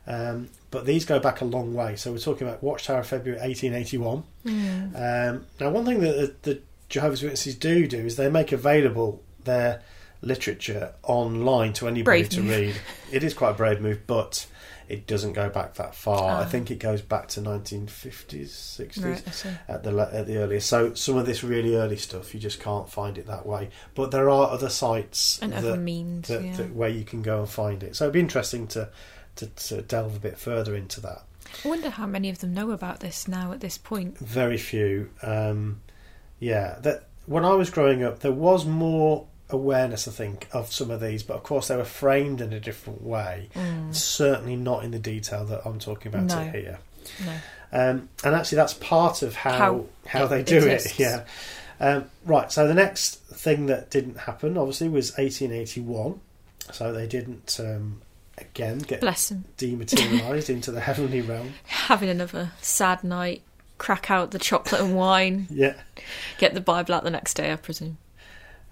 Um, 0.09 0.48
but 0.77 0.85
these 0.85 1.07
go 1.07 1.19
back 1.19 1.41
a 1.41 1.45
long 1.47 1.73
way. 1.73 1.97
So 1.97 2.12
we're 2.12 2.19
talking 2.19 2.47
about 2.47 2.62
Watchtower 2.62 3.03
February 3.03 3.41
1881. 3.41 4.23
Mm. 4.45 5.31
Um, 5.31 5.47
now, 5.59 5.71
one 5.71 5.87
thing 5.87 6.01
that 6.01 6.43
the, 6.43 6.51
the 6.53 6.61
Jehovah's 6.91 7.23
Witnesses 7.23 7.55
do 7.55 7.87
do 7.87 7.99
is 8.05 8.17
they 8.17 8.29
make 8.29 8.53
available 8.53 9.23
their 9.45 9.81
literature 10.21 10.93
online 11.03 11.73
to 11.75 11.87
anybody 11.89 12.03
Brave 12.21 12.29
to 12.31 12.43
move. 12.43 12.51
read. 12.51 12.77
It 13.11 13.25
is 13.25 13.33
quite 13.33 13.51
a 13.53 13.55
brave 13.55 13.81
move, 13.81 14.07
but 14.07 14.47
it 14.89 15.07
doesn't 15.07 15.33
go 15.33 15.49
back 15.49 15.75
that 15.77 15.95
far. 15.95 16.31
I 16.41 16.43
Ah. 16.43 16.45
think 16.45 16.71
it 16.71 16.79
goes 16.79 17.01
back 17.01 17.29
to 17.29 17.41
1950s, 17.41 18.51
60s 18.51 19.05
Right, 19.05 19.57
at 19.69 19.83
the 19.83 19.91
at 20.12 20.27
the 20.27 20.37
earliest. 20.39 20.69
So 20.69 20.95
some 20.95 21.17
of 21.17 21.25
this 21.27 21.43
really 21.43 21.75
early 21.77 21.97
stuff 21.97 22.35
you 22.35 22.41
just 22.41 22.61
can't 22.61 22.89
find 22.91 23.17
it 23.19 23.27
that 23.27 23.47
way. 23.47 23.71
But 23.95 24.11
there 24.11 24.29
are 24.29 24.51
other 24.51 24.69
sites 24.69 25.39
And 25.41 25.53
that, 25.53 25.59
other 25.65 25.77
means, 25.77 26.29
that, 26.29 26.45
yeah. 26.45 26.57
that 26.57 26.75
where 26.75 26.89
you 26.91 27.05
can 27.05 27.23
go 27.23 27.41
and 27.41 27.49
find 27.49 27.83
it. 27.83 27.97
So 27.97 28.05
it'd 28.05 28.12
be 28.15 28.21
interesting 28.21 28.67
to, 28.69 28.89
to 29.37 29.46
to 29.46 29.83
delve 29.83 30.16
a 30.16 30.20
bit 30.20 30.38
further 30.38 30.75
into 30.75 31.01
that. 31.03 31.22
I 31.64 31.68
wonder 31.68 31.90
how 31.90 32.07
many 32.07 32.29
of 32.29 32.40
them 32.40 32.53
know 32.55 32.72
about 32.72 33.01
this 33.01 33.29
now 33.29 33.53
at 33.53 33.61
this 33.61 33.79
point. 33.79 34.18
Very 34.18 34.59
few. 34.59 35.11
Um, 35.22 35.81
yeah, 36.40 36.77
that 36.81 37.05
when 37.27 37.44
I 37.44 37.55
was 37.55 37.70
growing 37.70 38.03
up, 38.03 38.20
there 38.20 38.33
was 38.33 38.66
more 38.66 39.27
awareness, 39.49 40.09
I 40.09 40.11
think, 40.11 40.49
of 40.53 40.72
some 40.72 40.90
of 40.90 41.01
these, 41.01 41.22
but 41.22 41.35
of 41.35 41.44
course 41.44 41.68
they 41.68 41.77
were 41.77 41.85
framed 41.85 42.40
in 42.40 42.53
a 42.53 42.59
different 42.61 43.03
way. 43.03 43.49
Certainly 43.92 44.57
not 44.57 44.85
in 44.85 44.90
the 44.90 44.99
detail 44.99 45.44
that 45.46 45.62
I'm 45.64 45.79
talking 45.79 46.12
about 46.12 46.25
No. 46.25 46.51
here. 46.51 46.79
No. 47.25 47.33
Um, 47.72 48.09
and 48.25 48.35
actually, 48.35 48.57
that's 48.57 48.75
part 48.75 49.22
of 49.22 49.35
how 49.37 49.53
How 49.53 49.87
how, 50.20 50.27
they 50.27 50.42
do 50.42 50.59
exists. 50.59 50.99
it. 50.99 51.03
Yeah. 51.03 51.25
Um, 51.79 52.05
right. 52.25 52.51
So 52.51 52.66
the 52.66 52.75
next 52.75 53.20
thing 53.25 53.66
that 53.66 53.90
didn't 53.90 54.18
happen, 54.18 54.57
obviously, 54.59 54.88
was 54.88 55.12
1881. 55.16 56.20
So 56.72 56.92
they 56.92 57.07
didn't 57.07 57.59
um, 57.61 58.03
again 58.38 58.79
get 58.79 59.01
Bless 59.01 59.31
him. 59.31 59.44
dematerialized 59.57 60.51
into 60.51 60.70
the 60.70 60.81
heavenly 60.81 61.20
realm. 61.20 61.55
Having 61.66 62.11
another 62.11 62.53
sad 62.61 63.03
night. 63.05 63.42
Crack 63.79 64.11
out 64.11 64.31
the 64.31 64.38
chocolate 64.38 64.81
and 64.81 64.96
wine. 64.96 65.46
Yeah. 65.51 65.75
Get 66.38 66.55
the 66.55 66.62
Bible 66.62 66.94
out 66.94 67.05
the 67.05 67.11
next 67.11 67.35
day, 67.35 67.53
I 67.53 67.57
presume. 67.57 67.99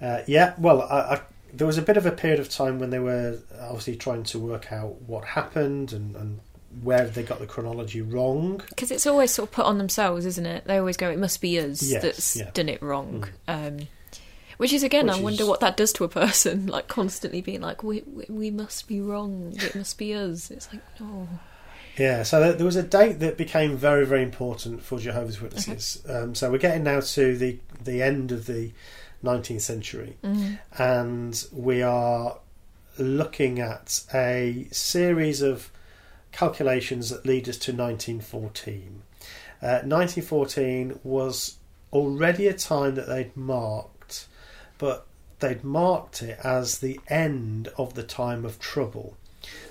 Uh, 0.00 0.20
yeah, 0.26 0.54
well, 0.56 0.82
I, 0.82 0.98
I, 1.16 1.20
there 1.52 1.66
was 1.66 1.76
a 1.76 1.82
bit 1.82 1.96
of 1.98 2.06
a 2.06 2.10
period 2.10 2.40
of 2.40 2.48
time 2.48 2.78
when 2.78 2.88
they 2.90 2.98
were 2.98 3.38
obviously 3.60 3.96
trying 3.96 4.22
to 4.24 4.38
work 4.38 4.72
out 4.72 5.02
what 5.02 5.24
happened 5.24 5.92
and, 5.92 6.16
and 6.16 6.40
where 6.82 7.06
they 7.06 7.22
got 7.22 7.38
the 7.38 7.46
chronology 7.46 8.00
wrong. 8.00 8.62
Because 8.70 8.90
it's 8.90 9.06
always 9.06 9.30
sort 9.30 9.50
of 9.50 9.54
put 9.54 9.66
on 9.66 9.76
themselves, 9.78 10.24
isn't 10.26 10.46
it? 10.46 10.64
They 10.64 10.78
always 10.78 10.96
go, 10.96 11.10
it 11.10 11.18
must 11.18 11.40
be 11.42 11.58
us 11.60 11.82
Yes, 11.82 12.02
that's 12.02 12.36
yeah. 12.36 12.44
Mm. 12.46 12.52
done 12.54 12.68
it 12.70 12.82
wrong. 12.82 13.28
Um, 13.46 13.78
which 14.58 14.72
is, 14.72 14.82
again, 14.82 15.06
Which 15.06 15.16
I 15.16 15.20
wonder 15.20 15.42
is- 15.42 15.48
what 15.48 15.60
that 15.60 15.76
does 15.76 15.92
to 15.94 16.04
a 16.04 16.08
person, 16.08 16.66
like 16.76 16.88
constantly 16.88 17.40
being 17.40 17.60
like, 17.60 17.82
we, 17.82 18.02
we, 18.06 18.24
we 18.28 18.50
must 18.50 18.86
be 18.88 19.00
wrong, 19.00 19.52
it 19.56 19.74
must 19.74 19.98
be 19.98 20.14
us. 20.14 20.50
It's 20.50 20.72
like, 20.72 20.82
no. 21.00 21.28
Yeah, 21.96 22.24
so 22.24 22.52
there, 22.52 22.66
was 22.66 22.74
a 22.74 22.82
date 22.82 23.20
that 23.20 23.36
became 23.36 23.76
very, 23.76 24.04
very 24.04 24.22
important 24.24 24.82
for 24.82 24.98
Jehovah's 24.98 25.40
Witnesses. 25.40 26.02
Um, 26.08 26.34
so 26.34 26.50
we're 26.50 26.58
getting 26.58 26.82
now 26.82 26.98
to 27.00 27.36
the 27.36 27.58
the 27.84 28.02
end 28.02 28.32
of 28.32 28.46
the 28.46 28.72
19th 29.22 29.60
century, 29.60 30.16
and 30.76 31.46
we 31.52 31.82
are 31.82 32.38
looking 32.98 33.60
at 33.60 34.02
a 34.12 34.66
series 34.72 35.40
of 35.40 35.70
calculations 36.32 37.10
that 37.10 37.24
lead 37.24 37.48
us 37.48 37.58
to 37.58 37.70
1914. 37.72 39.02
Uh, 39.62 39.80
1914 39.84 40.98
was 41.04 41.58
already 41.92 42.48
a 42.48 42.54
time 42.54 42.96
that 42.96 43.06
they'd 43.06 43.36
marked, 43.36 43.93
but 44.84 45.06
they'd 45.40 45.64
marked 45.64 46.22
it 46.22 46.38
as 46.44 46.78
the 46.78 47.00
end 47.08 47.68
of 47.78 47.94
the 47.94 48.02
time 48.02 48.44
of 48.44 48.58
trouble. 48.58 49.16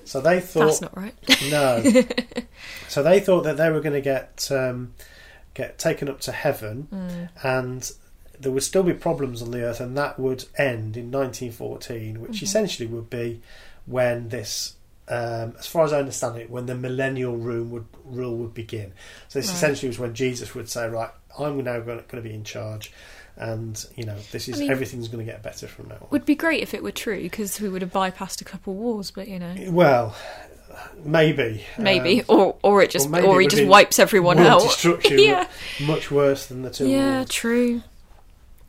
So 0.06 0.20
they 0.22 0.40
thought 0.40 0.66
That's 0.66 0.82
not 0.82 0.98
right. 0.98 1.16
no. 1.52 1.84
so 2.88 3.04
they 3.04 3.20
thought 3.20 3.44
that 3.44 3.58
they 3.58 3.70
were 3.70 3.80
going 3.82 3.94
to 3.94 4.02
get 4.02 4.50
um, 4.52 4.94
get 5.54 5.78
taken 5.78 6.10
up 6.10 6.20
to 6.22 6.32
heaven, 6.32 6.88
Mm. 6.92 7.30
and 7.44 7.92
there 8.40 8.52
would 8.52 8.64
still 8.64 8.84
be 8.84 8.94
problems 8.94 9.42
on 9.44 9.52
the 9.52 9.62
earth, 9.64 9.80
and 9.80 9.96
that 9.98 10.20
would 10.20 10.46
end 10.58 10.98
in 10.98 11.12
1914, 11.12 12.20
which 12.22 12.32
Mm-hmm. 12.32 12.44
essentially 12.46 12.88
would 12.88 13.10
be 13.10 13.42
when 13.86 14.30
this. 14.30 14.76
Um, 15.10 15.54
as 15.60 15.68
far 15.68 15.84
as 15.84 15.92
I 15.92 16.00
understand 16.00 16.38
it, 16.38 16.50
when 16.50 16.66
the 16.66 16.76
millennial 16.76 17.36
rule 17.36 17.66
would 17.66 17.86
rule 18.06 18.38
would 18.38 18.54
begin. 18.54 18.94
So 19.28 19.40
this 19.40 19.48
Right. 19.50 19.56
essentially 19.56 19.90
was 19.90 20.00
when 20.00 20.14
Jesus 20.14 20.56
would 20.56 20.70
say, 20.70 20.88
"Right, 20.88 21.10
I'm 21.38 21.62
now 21.62 21.80
going 21.82 22.02
to 22.08 22.22
be 22.22 22.34
in 22.34 22.44
charge, 22.46 22.92
and 23.38 23.86
you 23.96 24.06
know, 24.06 24.18
this 24.32 24.48
is 24.48 24.58
I 24.58 24.60
mean- 24.62 24.72
everything's 24.72 25.08
going 25.08 25.26
to 25.26 25.32
get 25.32 25.42
better 25.44 25.68
from 25.68 25.90
now 25.90 25.96
on." 25.96 26.08
Would 26.12 26.26
be 26.26 26.36
great 26.36 26.62
if 26.64 26.74
it 26.74 26.84
were 26.84 26.92
true, 26.92 27.22
because 27.22 27.60
we 27.62 27.70
would 27.70 27.82
have 27.82 27.92
bypassed 27.92 28.42
a 28.42 28.46
couple 28.46 28.74
wars, 28.76 29.12
but 29.12 29.28
you 29.28 29.40
know. 29.40 29.56
Well, 29.70 30.16
maybe, 31.04 31.66
Maybe, 31.78 32.22
Um, 32.22 32.26
or 32.30 32.56
or 32.64 32.82
it 32.82 32.90
just, 32.90 33.10
or 33.10 33.22
or 33.22 33.42
he 33.42 33.48
just 33.48 33.66
wipes 33.66 34.00
everyone 34.00 34.40
out. 34.40 34.62
destruction, 34.64 35.20
yeah, 35.20 35.48
much 35.82 36.12
worse 36.12 36.46
than 36.48 36.62
the 36.62 36.70
two 36.70 36.88
yeah, 36.88 37.18
wars. 37.20 37.30
true. 37.30 37.82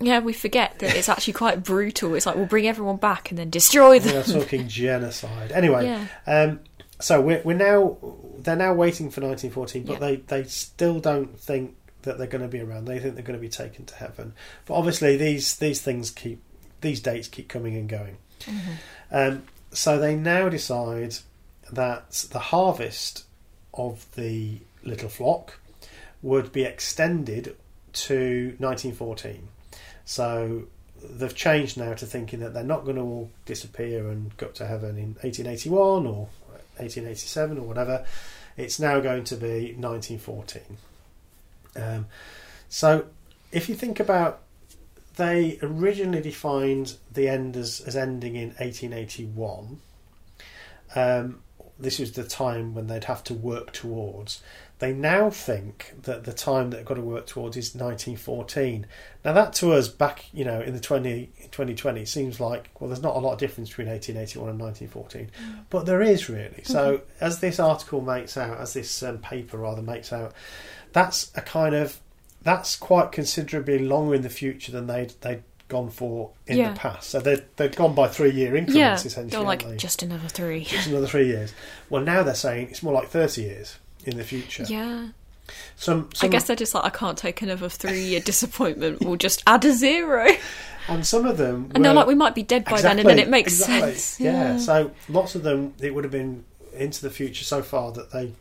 Yeah, 0.00 0.18
we 0.18 0.33
forget 0.33 0.81
that 0.81 0.96
it's 0.96 1.09
actually 1.09 1.35
quite 1.35 1.62
brutal. 1.62 2.14
It's 2.14 2.27
like 2.27 2.35
we'll 2.35 2.46
bring 2.46 2.66
everyone 2.66 2.96
back 2.96 3.31
and 3.31 3.38
then 3.38 3.48
destroy 3.48 3.98
them. 4.00 4.12
We 4.12 4.18
are 4.18 4.22
them. 4.22 4.40
talking 4.40 4.68
genocide. 4.83 5.53
Anyway, 5.53 5.85
Yeah. 5.87 6.07
um, 6.27 6.61
so 7.00 7.20
we're, 7.20 7.40
we're 7.44 7.57
now 7.57 7.96
they're 8.38 8.57
now 8.57 8.74
waiting 8.74 9.11
for 9.11 9.20
1914, 9.20 9.85
but 9.85 9.92
Yeah. 9.94 9.98
they 10.00 10.16
they 10.42 10.48
still 10.48 11.00
don't 11.00 11.38
think 11.38 11.77
that 12.04 12.18
they're 12.18 12.26
going 12.26 12.42
to 12.42 12.48
be 12.48 12.60
around. 12.60 12.86
They 12.86 12.98
think 12.98 13.14
they're 13.14 13.24
going 13.24 13.38
to 13.38 13.42
be 13.42 13.48
taken 13.48 13.84
to 13.86 13.94
heaven. 13.96 14.34
But 14.66 14.74
obviously, 14.74 15.16
these 15.16 15.56
these 15.56 15.82
things 15.82 16.10
keep 16.10 16.42
these 16.80 17.00
dates 17.00 17.28
keep 17.28 17.48
coming 17.48 17.76
and 17.76 17.88
going. 17.88 18.16
Mm-hmm. 18.40 18.72
Um, 19.10 19.42
so 19.72 19.98
they 19.98 20.14
now 20.14 20.48
decide 20.48 21.16
that 21.72 22.26
the 22.30 22.38
harvest 22.38 23.24
of 23.72 24.06
the 24.14 24.60
little 24.84 25.08
flock 25.08 25.58
would 26.22 26.52
be 26.52 26.64
extended 26.64 27.56
to 27.92 28.54
1914. 28.58 29.48
So 30.04 30.64
they've 31.02 31.34
changed 31.34 31.76
now 31.76 31.94
to 31.94 32.06
thinking 32.06 32.40
that 32.40 32.54
they're 32.54 32.62
not 32.62 32.84
going 32.84 32.96
to 32.96 33.02
all 33.02 33.30
disappear 33.46 34.08
and 34.08 34.36
go 34.36 34.46
up 34.46 34.54
to 34.54 34.66
heaven 34.66 34.96
in 34.96 35.14
1881 35.22 36.06
or 36.06 36.28
1887 36.78 37.58
or 37.58 37.62
whatever. 37.62 38.06
It's 38.56 38.78
now 38.78 39.00
going 39.00 39.24
to 39.24 39.36
be 39.36 39.74
1914. 39.76 40.62
Um, 41.76 42.06
so 42.68 43.06
if 43.52 43.68
you 43.68 43.74
think 43.74 44.00
about 44.00 44.44
they 45.16 45.58
originally 45.62 46.20
defined 46.20 46.96
the 47.12 47.28
end 47.28 47.56
as, 47.56 47.80
as 47.80 47.96
ending 47.96 48.34
in 48.34 48.48
1881. 48.48 49.80
Um, 50.94 51.40
this 51.78 51.98
was 51.98 52.12
the 52.12 52.24
time 52.24 52.74
when 52.74 52.87
they'd 52.87 53.04
have 53.04 53.24
to 53.24 53.34
work 53.34 53.72
towards. 53.72 54.42
They 54.80 54.92
now 54.92 55.30
think 55.30 55.94
that 56.02 56.24
the 56.24 56.32
time 56.32 56.70
that 56.70 56.78
they've 56.78 56.87
got 56.87 56.94
to 56.94 57.00
work 57.00 57.26
towards 57.26 57.56
is 57.56 57.74
1914. 57.74 58.87
Now, 59.24 59.32
that 59.32 59.52
to 59.54 59.72
us 59.72 59.88
back, 59.88 60.26
you 60.32 60.44
know, 60.44 60.60
in 60.60 60.74
the 60.74 60.80
20, 60.80 61.26
2020 61.50 62.04
seems 62.04 62.40
like, 62.40 62.70
well, 62.78 62.88
there's 62.88 63.02
not 63.02 63.16
a 63.16 63.18
lot 63.18 63.32
of 63.32 63.38
difference 63.38 63.70
between 63.70 63.88
1881 63.88 64.50
and 64.50 64.60
1914. 64.60 65.64
But 65.70 65.87
there 65.87 66.02
is 66.02 66.28
really. 66.28 66.62
So, 66.64 67.02
as 67.20 67.40
this 67.40 67.58
article 67.60 68.00
makes 68.00 68.37
out, 68.37 68.58
as 68.58 68.72
this 68.72 69.02
um, 69.02 69.18
paper 69.18 69.58
rather 69.58 69.82
makes 69.82 70.12
out, 70.12 70.32
that's 70.94 71.30
a 71.37 71.42
kind 71.42 71.74
of 71.74 72.00
that's 72.42 72.76
quite 72.76 73.12
considerably 73.12 73.78
longer 73.78 74.14
in 74.14 74.22
the 74.22 74.30
future 74.30 74.72
than 74.72 74.87
they'd 74.87 75.12
they'd 75.20 75.42
gone 75.68 75.90
for 75.90 76.30
in 76.46 76.59
Yeah. 76.59 76.72
the 76.72 76.78
past. 76.78 77.11
So 77.11 77.20
they'd 77.20 77.42
they'd 77.57 77.74
gone 77.76 77.94
by 77.94 78.09
three 78.09 78.30
year 78.30 78.52
Yeah, 78.54 78.61
increments 78.61 79.04
essentially. 79.04 79.30
they're 79.30 79.40
like 79.46 79.66
they? 79.66 79.76
just 79.76 80.02
another 80.02 80.28
three. 80.28 80.64
Just 80.64 80.87
another 80.87 81.07
three 81.07 81.26
years. 81.26 81.52
Well, 81.90 82.02
now 82.02 82.22
they're 82.22 82.35
saying 82.35 82.68
it's 82.70 82.83
more 82.83 82.92
like 82.94 83.09
thirty 83.09 83.42
years 83.42 83.76
in 84.04 84.16
the 84.16 84.24
future. 84.24 84.64
Yeah, 84.68 85.09
Some, 85.76 86.11
I 86.20 86.28
guess 86.28 86.44
they're 86.46 86.57
just 86.57 86.74
like, 86.74 86.85
I 86.85 86.90
can't 86.90 87.16
take 87.18 87.40
another 87.42 87.68
three-year 87.70 88.20
disappointment. 88.20 89.00
We'll 89.00 89.16
just 89.16 89.42
add 89.46 89.64
a 89.64 89.72
zero, 89.72 90.28
and 90.88 91.07
some 91.07 91.24
of 91.26 91.38
them 91.38 91.70
and 91.74 91.83
they're 91.83 91.94
like, 91.94 92.07
we 92.07 92.14
might 92.14 92.35
be 92.35 92.42
dead 92.42 92.66
by 92.66 92.83
then, 92.83 92.98
and 92.98 93.09
then 93.09 93.18
it 93.18 93.28
makes 93.30 93.54
exactly, 93.61 93.94
sense. 93.94 94.20
Yeah. 94.20 94.59
So 94.59 94.90
lots 95.09 95.35
of 95.35 95.42
them, 95.42 95.72
it 95.80 95.94
would 95.94 96.04
have 96.04 96.11
been 96.12 96.44
into 96.74 97.00
the 97.00 97.09
future 97.11 97.44
so 97.44 97.62
far 97.62 97.92
that 97.92 98.11
they 98.12 98.33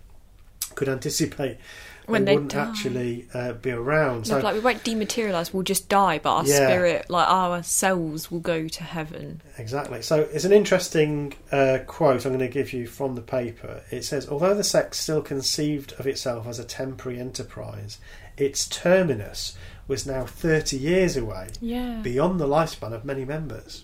could 0.76 0.90
anticipate 0.90 1.58
When 2.06 2.26
they, 2.26 2.32
they 2.32 2.36
wouldn't 2.36 2.52
die. 2.52 2.70
actually 2.70 3.28
uh, 3.34 3.54
be 3.54 3.72
around. 3.72 4.28
So 4.28 4.40
like 4.40 4.54
we 4.54 4.60
won't 4.60 4.84
dematerialize. 4.84 5.54
We'll 5.54 5.64
just 5.64 5.88
die, 5.90 6.20
but 6.20 6.30
our 6.32 6.46
Yeah. 6.46 6.68
spirit, 6.68 7.10
like 7.10 7.28
our 7.30 7.64
souls, 7.64 8.30
will 8.30 8.40
go 8.42 8.68
to 8.68 8.84
heaven. 8.84 9.42
Exactly. 9.58 10.02
So 10.02 10.22
it's 10.34 10.44
an 10.46 10.52
interesting 10.54 11.34
uh, 11.52 11.80
quote 11.88 12.26
I'm 12.26 12.32
going 12.34 12.40
to 12.40 12.48
give 12.48 12.74
you 12.74 12.88
from 12.88 13.16
the 13.16 13.22
paper. 13.22 13.82
It 13.92 14.04
says, 14.04 14.28
although 14.28 14.54
the 14.54 14.64
sect 14.64 14.96
still 14.96 15.22
conceived 15.22 15.94
of 16.00 16.06
itself 16.08 16.48
as 16.48 16.60
a 16.60 16.64
temporary 16.66 17.20
enterprise, 17.20 18.00
its 18.38 18.68
terminus 18.68 19.58
was 19.88 20.06
now 20.06 20.26
30 20.26 20.78
years 20.78 21.16
away, 21.18 21.50
Yeah, 21.62 22.00
beyond 22.02 22.40
the 22.40 22.48
lifespan 22.48 22.94
of 22.94 23.04
many 23.06 23.26
members. 23.26 23.84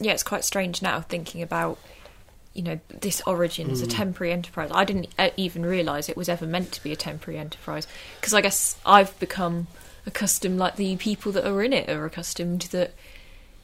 yeah. 0.00 0.12
It's 0.12 0.22
quite 0.22 0.44
strange 0.44 0.80
now 0.82 1.00
thinking 1.02 1.42
about, 1.42 1.78
you 2.58 2.64
know, 2.64 2.80
this 2.88 3.22
origin 3.24 3.70
as 3.70 3.80
a 3.82 3.86
Mm. 3.86 3.90
temporary 3.90 4.32
enterprise. 4.32 4.68
I 4.74 4.84
didn't 4.84 5.08
uh, 5.16 5.30
even 5.36 5.64
realise 5.64 6.08
it 6.08 6.16
was 6.16 6.28
ever 6.28 6.44
meant 6.44 6.72
to 6.72 6.82
be 6.82 6.90
a 6.90 6.96
temporary 6.96 7.38
enterprise 7.38 7.86
because 8.20 8.34
I 8.34 8.40
guess 8.40 8.76
I've 8.84 9.16
become 9.20 9.68
accustomed, 10.04 10.58
like 10.58 10.74
the 10.74 10.96
people 10.96 11.30
that 11.32 11.46
are 11.46 11.62
in 11.62 11.72
it 11.72 11.88
are 11.88 12.04
accustomed 12.04 12.62
that 12.72 12.94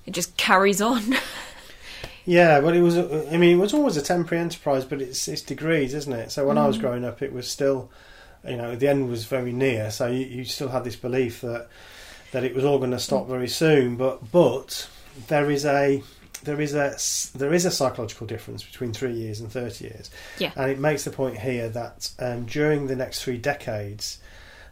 it 0.07 0.13
just 0.13 0.37
carries 0.37 0.81
on. 0.81 1.17
Yeah, 2.27 2.61
but 2.63 2.75
it 2.75 2.81
was. 2.81 2.97
I 2.97 3.37
mean, 3.37 3.57
it 3.59 3.61
was 3.61 3.75
always 3.75 3.99
a 3.99 4.03
temporary 4.03 4.43
enterprise, 4.43 4.87
but 4.87 5.03
it's 5.03 5.29
it's 5.29 5.43
degrees, 5.43 5.93
isn't 5.93 6.13
it? 6.13 6.31
So 6.33 6.47
when 6.47 6.57
I 6.57 6.67
was 6.67 6.79
Mm. 6.79 6.81
growing 6.81 7.05
up, 7.05 7.21
it 7.21 7.35
was 7.35 7.51
still, 7.51 7.91
you 8.49 8.57
know, 8.57 8.75
the 8.77 8.89
end 8.89 9.11
was 9.11 9.27
very 9.27 9.53
near. 9.53 9.91
So 9.91 10.07
you, 10.07 10.25
you 10.25 10.45
still 10.47 10.69
had 10.69 10.85
this 10.85 10.97
belief 10.97 11.43
that 11.43 11.69
that 12.33 12.43
it 12.43 12.55
was 12.55 12.65
all 12.65 12.79
going 12.79 12.93
to 12.93 12.99
stop 12.99 13.29
very 13.29 13.49
soon. 13.49 13.97
But 13.97 14.33
but 14.33 14.89
there 15.29 15.51
is 15.51 15.67
a 15.67 16.03
there 16.45 16.61
is 16.61 16.75
a 16.75 16.97
there 17.39 17.53
is 17.53 17.65
a 17.65 17.71
psychological 17.71 18.27
difference 18.27 18.63
between 18.63 18.93
three 18.93 19.13
years 19.13 19.41
and 19.41 19.51
thirty 19.51 19.85
years. 19.85 20.11
Yeah. 20.39 20.53
and 20.57 20.71
it 20.71 20.79
makes 20.79 21.05
the 21.05 21.11
point 21.11 21.39
here 21.39 21.69
that 21.71 22.11
um, 22.19 22.45
during 22.47 22.87
the 22.87 22.97
next 22.97 23.23
three 23.23 23.39
decades. 23.39 24.19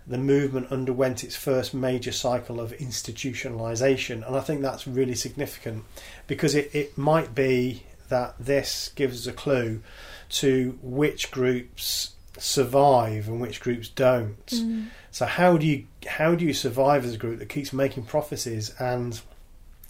The 0.05 0.19
movement 0.19 0.73
underwent 0.73 1.23
its 1.23 1.37
first 1.37 1.73
major 1.73 2.11
cycle 2.11 2.61
of 2.61 2.73
institutionalization, 2.73 4.27
and 4.27 4.35
I 4.35 4.41
think 4.41 4.61
that's 4.61 4.85
really 4.85 5.15
significant 5.15 5.85
because 6.27 6.57
it, 6.57 6.75
it 6.75 6.99
might 6.99 7.37
be 7.37 7.85
that 8.09 8.35
this 8.39 8.91
gives 8.97 9.21
us 9.21 9.33
a 9.33 9.33
clue 9.33 9.81
to 10.29 10.77
which 10.83 11.31
groups 11.31 12.15
survive 12.39 13.29
and 13.29 13.41
which 13.41 13.61
groups 13.61 13.89
don't. 13.89 14.47
Mm. 14.47 14.87
So 15.11 15.27
how 15.27 15.57
do 15.57 15.67
you 15.67 15.87
how 16.07 16.35
do 16.35 16.45
you 16.45 16.55
survive 16.55 17.05
as 17.05 17.15
a 17.15 17.19
group 17.19 17.39
that 17.39 17.49
keeps 17.49 17.73
making 17.73 18.05
prophecies 18.05 18.75
and 18.79 19.21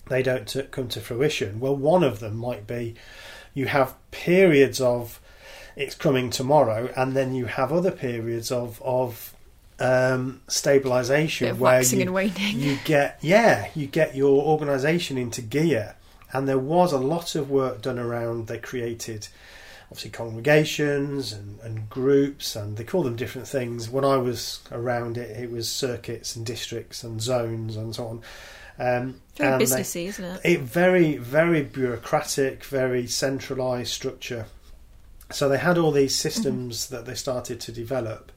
they 0.06 0.22
don't 0.22 0.70
come 0.70 0.88
to 0.88 1.00
fruition. 1.00 1.60
Well, 1.60 1.76
one 1.76 2.02
of 2.02 2.20
them 2.20 2.36
might 2.36 2.66
be 2.66 2.94
you 3.54 3.66
have 3.66 3.94
periods 4.10 4.80
of 4.80 5.20
it's 5.76 5.94
coming 5.94 6.30
tomorrow, 6.30 6.92
and 6.96 7.16
then 7.16 7.34
you 7.34 7.46
have 7.46 7.72
other 7.72 7.90
periods 7.90 8.50
of 8.50 8.80
of 8.82 9.34
um, 9.78 10.42
stabilization 10.48 11.48
of 11.48 11.60
where 11.60 11.82
you, 11.82 11.98
you 12.58 12.78
get 12.84 13.18
yeah 13.20 13.68
you 13.74 13.86
get 13.86 14.14
your 14.14 14.42
organisation 14.42 15.16
into 15.18 15.42
gear, 15.42 15.96
and 16.32 16.48
there 16.48 16.58
was 16.58 16.92
a 16.92 16.98
lot 16.98 17.34
of 17.34 17.50
work 17.50 17.82
done 17.82 17.98
around. 17.98 18.46
They 18.48 18.58
created 18.58 19.28
obviously 19.90 20.10
congregations 20.10 21.32
and, 21.32 21.60
and 21.60 21.88
groups, 21.90 22.56
and 22.56 22.76
they 22.76 22.84
call 22.84 23.02
them 23.02 23.16
different 23.16 23.46
things. 23.46 23.90
When 23.90 24.04
I 24.04 24.16
was 24.16 24.60
around 24.70 25.18
it, 25.18 25.30
it 25.38 25.50
was 25.50 25.70
circuits 25.70 26.34
and 26.34 26.46
districts 26.46 27.04
and 27.04 27.20
zones 27.20 27.76
and 27.76 27.94
so 27.94 28.06
on. 28.06 28.22
Um, 28.82 29.20
Very 29.36 29.52
and 29.52 29.60
they- 29.60 29.64
businessy, 29.64 30.06
isn't 30.08 30.24
it? 30.24 30.40
it 30.44 30.60
very 30.60 31.16
very 31.16 31.62
bureaucratic 31.62 32.64
very 32.64 33.06
centralized 33.06 33.92
structure. 33.92 34.46
So 35.30 35.48
they 35.48 35.58
had 35.58 35.78
all 35.78 35.92
these 35.92 36.14
systems 36.14 36.88
that 36.88 37.06
they 37.06 37.14
started 37.14 37.60
to 37.60 37.72
develop. 37.72 38.32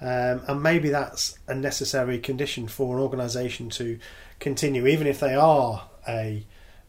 Um, 0.00 0.42
and 0.48 0.62
maybe 0.62 0.88
that's 0.88 1.38
a 1.46 1.54
necessary 1.54 2.18
condition 2.18 2.66
for 2.68 2.96
an 2.96 3.02
organization 3.02 3.68
to 3.70 3.98
continue 4.40 4.88
even 4.88 5.06
if 5.06 5.20
they 5.20 5.34
are 5.34 5.88
a 6.08 6.44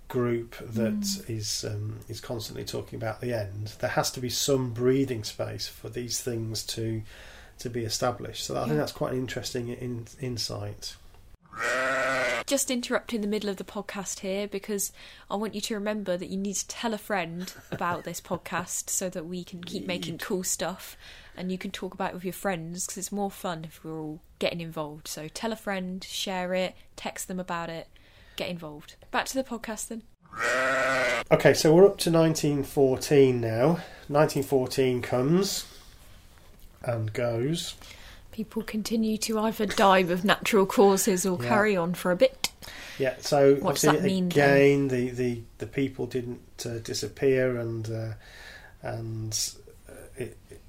group 0.07 0.55
that 0.59 1.23
is 1.27 1.65
um, 1.65 1.99
is 2.07 2.21
constantly 2.21 2.63
talking 2.63 2.95
about 2.95 3.19
the 3.19 3.33
end. 3.33 3.73
There 3.79 3.89
has 3.89 4.11
to 4.11 4.21
be 4.21 4.29
some 4.29 4.71
breathing 4.71 5.23
space 5.25 5.67
for 5.67 5.89
these 5.89 6.21
things 6.21 6.63
to 6.67 7.01
to 7.59 7.69
be 7.69 7.83
established. 7.83 8.45
So 8.45 8.55
I 8.55 8.65
think 8.65 8.77
that's 8.77 8.91
quite 8.93 9.11
an 9.11 9.19
interesting 9.19 9.67
in, 9.69 10.07
insight 10.21 10.95
Just 12.53 12.69
interrupting 12.69 13.21
the 13.21 13.27
middle 13.27 13.49
of 13.49 13.57
the 13.57 13.63
podcast 13.63 14.19
here 14.19 14.47
because 14.47 14.91
I 15.27 15.35
want 15.37 15.55
you 15.55 15.61
to 15.61 15.73
remember 15.73 16.17
that 16.17 16.29
you 16.29 16.37
need 16.37 16.53
to 16.53 16.67
tell 16.67 16.93
a 16.93 16.99
friend 16.99 17.51
about 17.71 18.03
this 18.03 18.21
podcast 18.21 18.91
so 18.91 19.09
that 19.09 19.25
we 19.25 19.43
can 19.43 19.63
keep 19.63 19.87
making 19.87 20.19
cool 20.19 20.43
stuff 20.43 20.95
and 21.35 21.51
you 21.51 21.57
can 21.57 21.71
talk 21.71 21.95
about 21.95 22.11
it 22.11 22.13
with 22.13 22.23
your 22.23 22.31
friends 22.31 22.85
because 22.85 22.99
it's 22.99 23.11
more 23.11 23.31
fun 23.31 23.63
if 23.65 23.83
we're 23.83 23.99
all 23.99 24.19
getting 24.37 24.61
involved. 24.61 25.07
So 25.07 25.27
tell 25.29 25.51
a 25.51 25.55
friend, 25.55 26.03
share 26.03 26.53
it, 26.53 26.75
text 26.95 27.27
them 27.27 27.39
about 27.39 27.71
it, 27.71 27.87
get 28.35 28.49
involved. 28.49 28.97
Back 29.09 29.25
to 29.25 29.33
the 29.33 29.43
podcast 29.43 29.87
then. 29.87 30.03
Okay, 31.31 31.55
so 31.55 31.73
we're 31.73 31.87
up 31.87 31.97
to 32.01 32.11
1914 32.11 33.41
now. 33.41 33.67
1914 34.09 35.01
comes 35.01 35.65
and 36.83 37.11
goes. 37.13 37.73
People 38.31 38.63
continue 38.63 39.15
to 39.19 39.37
either 39.37 39.67
die 39.67 39.99
of 39.99 40.25
natural 40.25 40.65
causes 40.65 41.23
or 41.23 41.37
Yeah. 41.39 41.49
carry 41.49 41.77
on 41.77 41.93
for 41.93 42.09
a 42.11 42.15
bit. 42.15 42.42
Yeah, 42.99 43.15
so 43.19 43.55
What 43.55 43.75
does 43.75 43.81
that 43.83 44.03
mean 44.03 44.27
again, 44.27 44.87
the, 44.87 45.09
the, 45.09 45.41
the 45.57 45.67
people 45.67 46.05
didn't 46.05 46.65
uh, 46.65 46.79
disappear, 46.79 47.57
and 47.57 47.89
uh, 47.89 48.13
and 48.81 49.53
uh, 49.89 49.93
it, 50.17 50.37
it- 50.49 50.59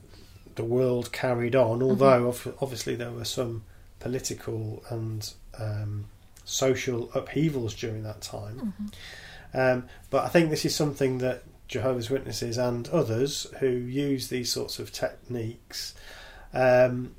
the 0.54 0.64
world 0.64 1.11
carried 1.12 1.57
on. 1.57 1.80
Mm-hmm. 1.80 1.90
Although 1.90 2.28
obviously 2.61 2.94
there 2.94 3.11
were 3.11 3.24
some 3.24 3.64
political 3.98 4.85
and 4.88 5.33
um, 5.59 6.04
social 6.44 7.11
upheavals 7.12 7.74
during 7.74 8.02
that 8.04 8.20
time. 8.20 8.74
Mm-hmm. 9.52 9.59
Um, 9.59 9.88
but 10.11 10.24
I 10.24 10.28
think 10.28 10.50
this 10.50 10.64
is 10.64 10.74
something 10.74 11.18
that 11.18 11.42
Jehovah's 11.68 12.11
Witnesses 12.11 12.59
and 12.59 12.88
others 12.88 13.46
who 13.61 13.68
use 13.68 14.28
these 14.28 14.52
sorts 14.52 14.78
of 14.78 14.92
techniques. 14.92 15.94
Um, 16.52 17.14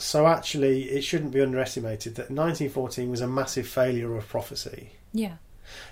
so 0.00 0.26
actually, 0.26 0.84
it 0.90 1.02
shouldn't 1.02 1.32
be 1.32 1.40
underestimated 1.40 2.14
that 2.16 2.30
1914 2.30 3.10
was 3.10 3.20
a 3.20 3.26
massive 3.28 3.68
failure 3.68 4.16
of 4.16 4.28
prophecy. 4.28 4.90
Yeah. 5.12 5.34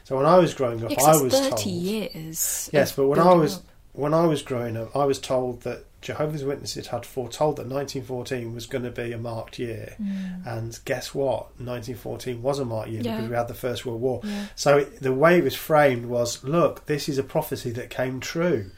So 0.04 0.16
when 0.16 0.26
I 0.26 0.38
was 0.38 0.54
growing 0.54 0.82
up, 0.84 0.90
Yeah, 0.90 1.02
I 1.02 1.20
was 1.22 1.32
30 1.32 1.50
told. 1.50 1.66
years. 1.66 2.70
Yes, 2.72 2.92
but 2.92 3.06
when 3.06 3.18
I 3.20 3.32
was 3.34 3.56
up. 3.58 3.62
when 3.92 4.14
I 4.14 4.26
was 4.26 4.42
growing 4.42 4.76
up, 4.76 4.94
I 4.96 5.04
was 5.04 5.18
told 5.20 5.62
that 5.62 5.84
Jehovah's 6.00 6.44
Witnesses 6.44 6.88
had 6.88 7.04
foretold 7.04 7.56
that 7.56 7.66
1914 7.66 8.54
was 8.54 8.66
going 8.66 8.84
to 8.84 8.90
be 8.90 9.12
a 9.12 9.18
marked 9.18 9.58
year, 9.58 9.94
mm. 10.00 10.46
and 10.46 10.78
guess 10.84 11.12
what? 11.14 11.46
1914 11.60 12.40
was 12.42 12.58
a 12.60 12.64
marked 12.64 12.90
year 12.90 13.02
Yeah. 13.02 13.16
because 13.16 13.30
we 13.30 13.36
had 13.36 13.48
the 13.48 13.54
First 13.54 13.84
World 13.84 14.00
War. 14.00 14.20
Yeah. 14.22 14.46
So 14.54 14.78
it, 14.78 15.00
the 15.00 15.12
way 15.12 15.38
it 15.38 15.44
was 15.44 15.54
framed 15.56 16.06
was, 16.06 16.42
look, 16.44 16.86
this 16.86 17.08
is 17.08 17.18
a 17.18 17.24
prophecy 17.24 17.70
that 17.72 17.90
came 17.90 18.20
true. 18.20 18.70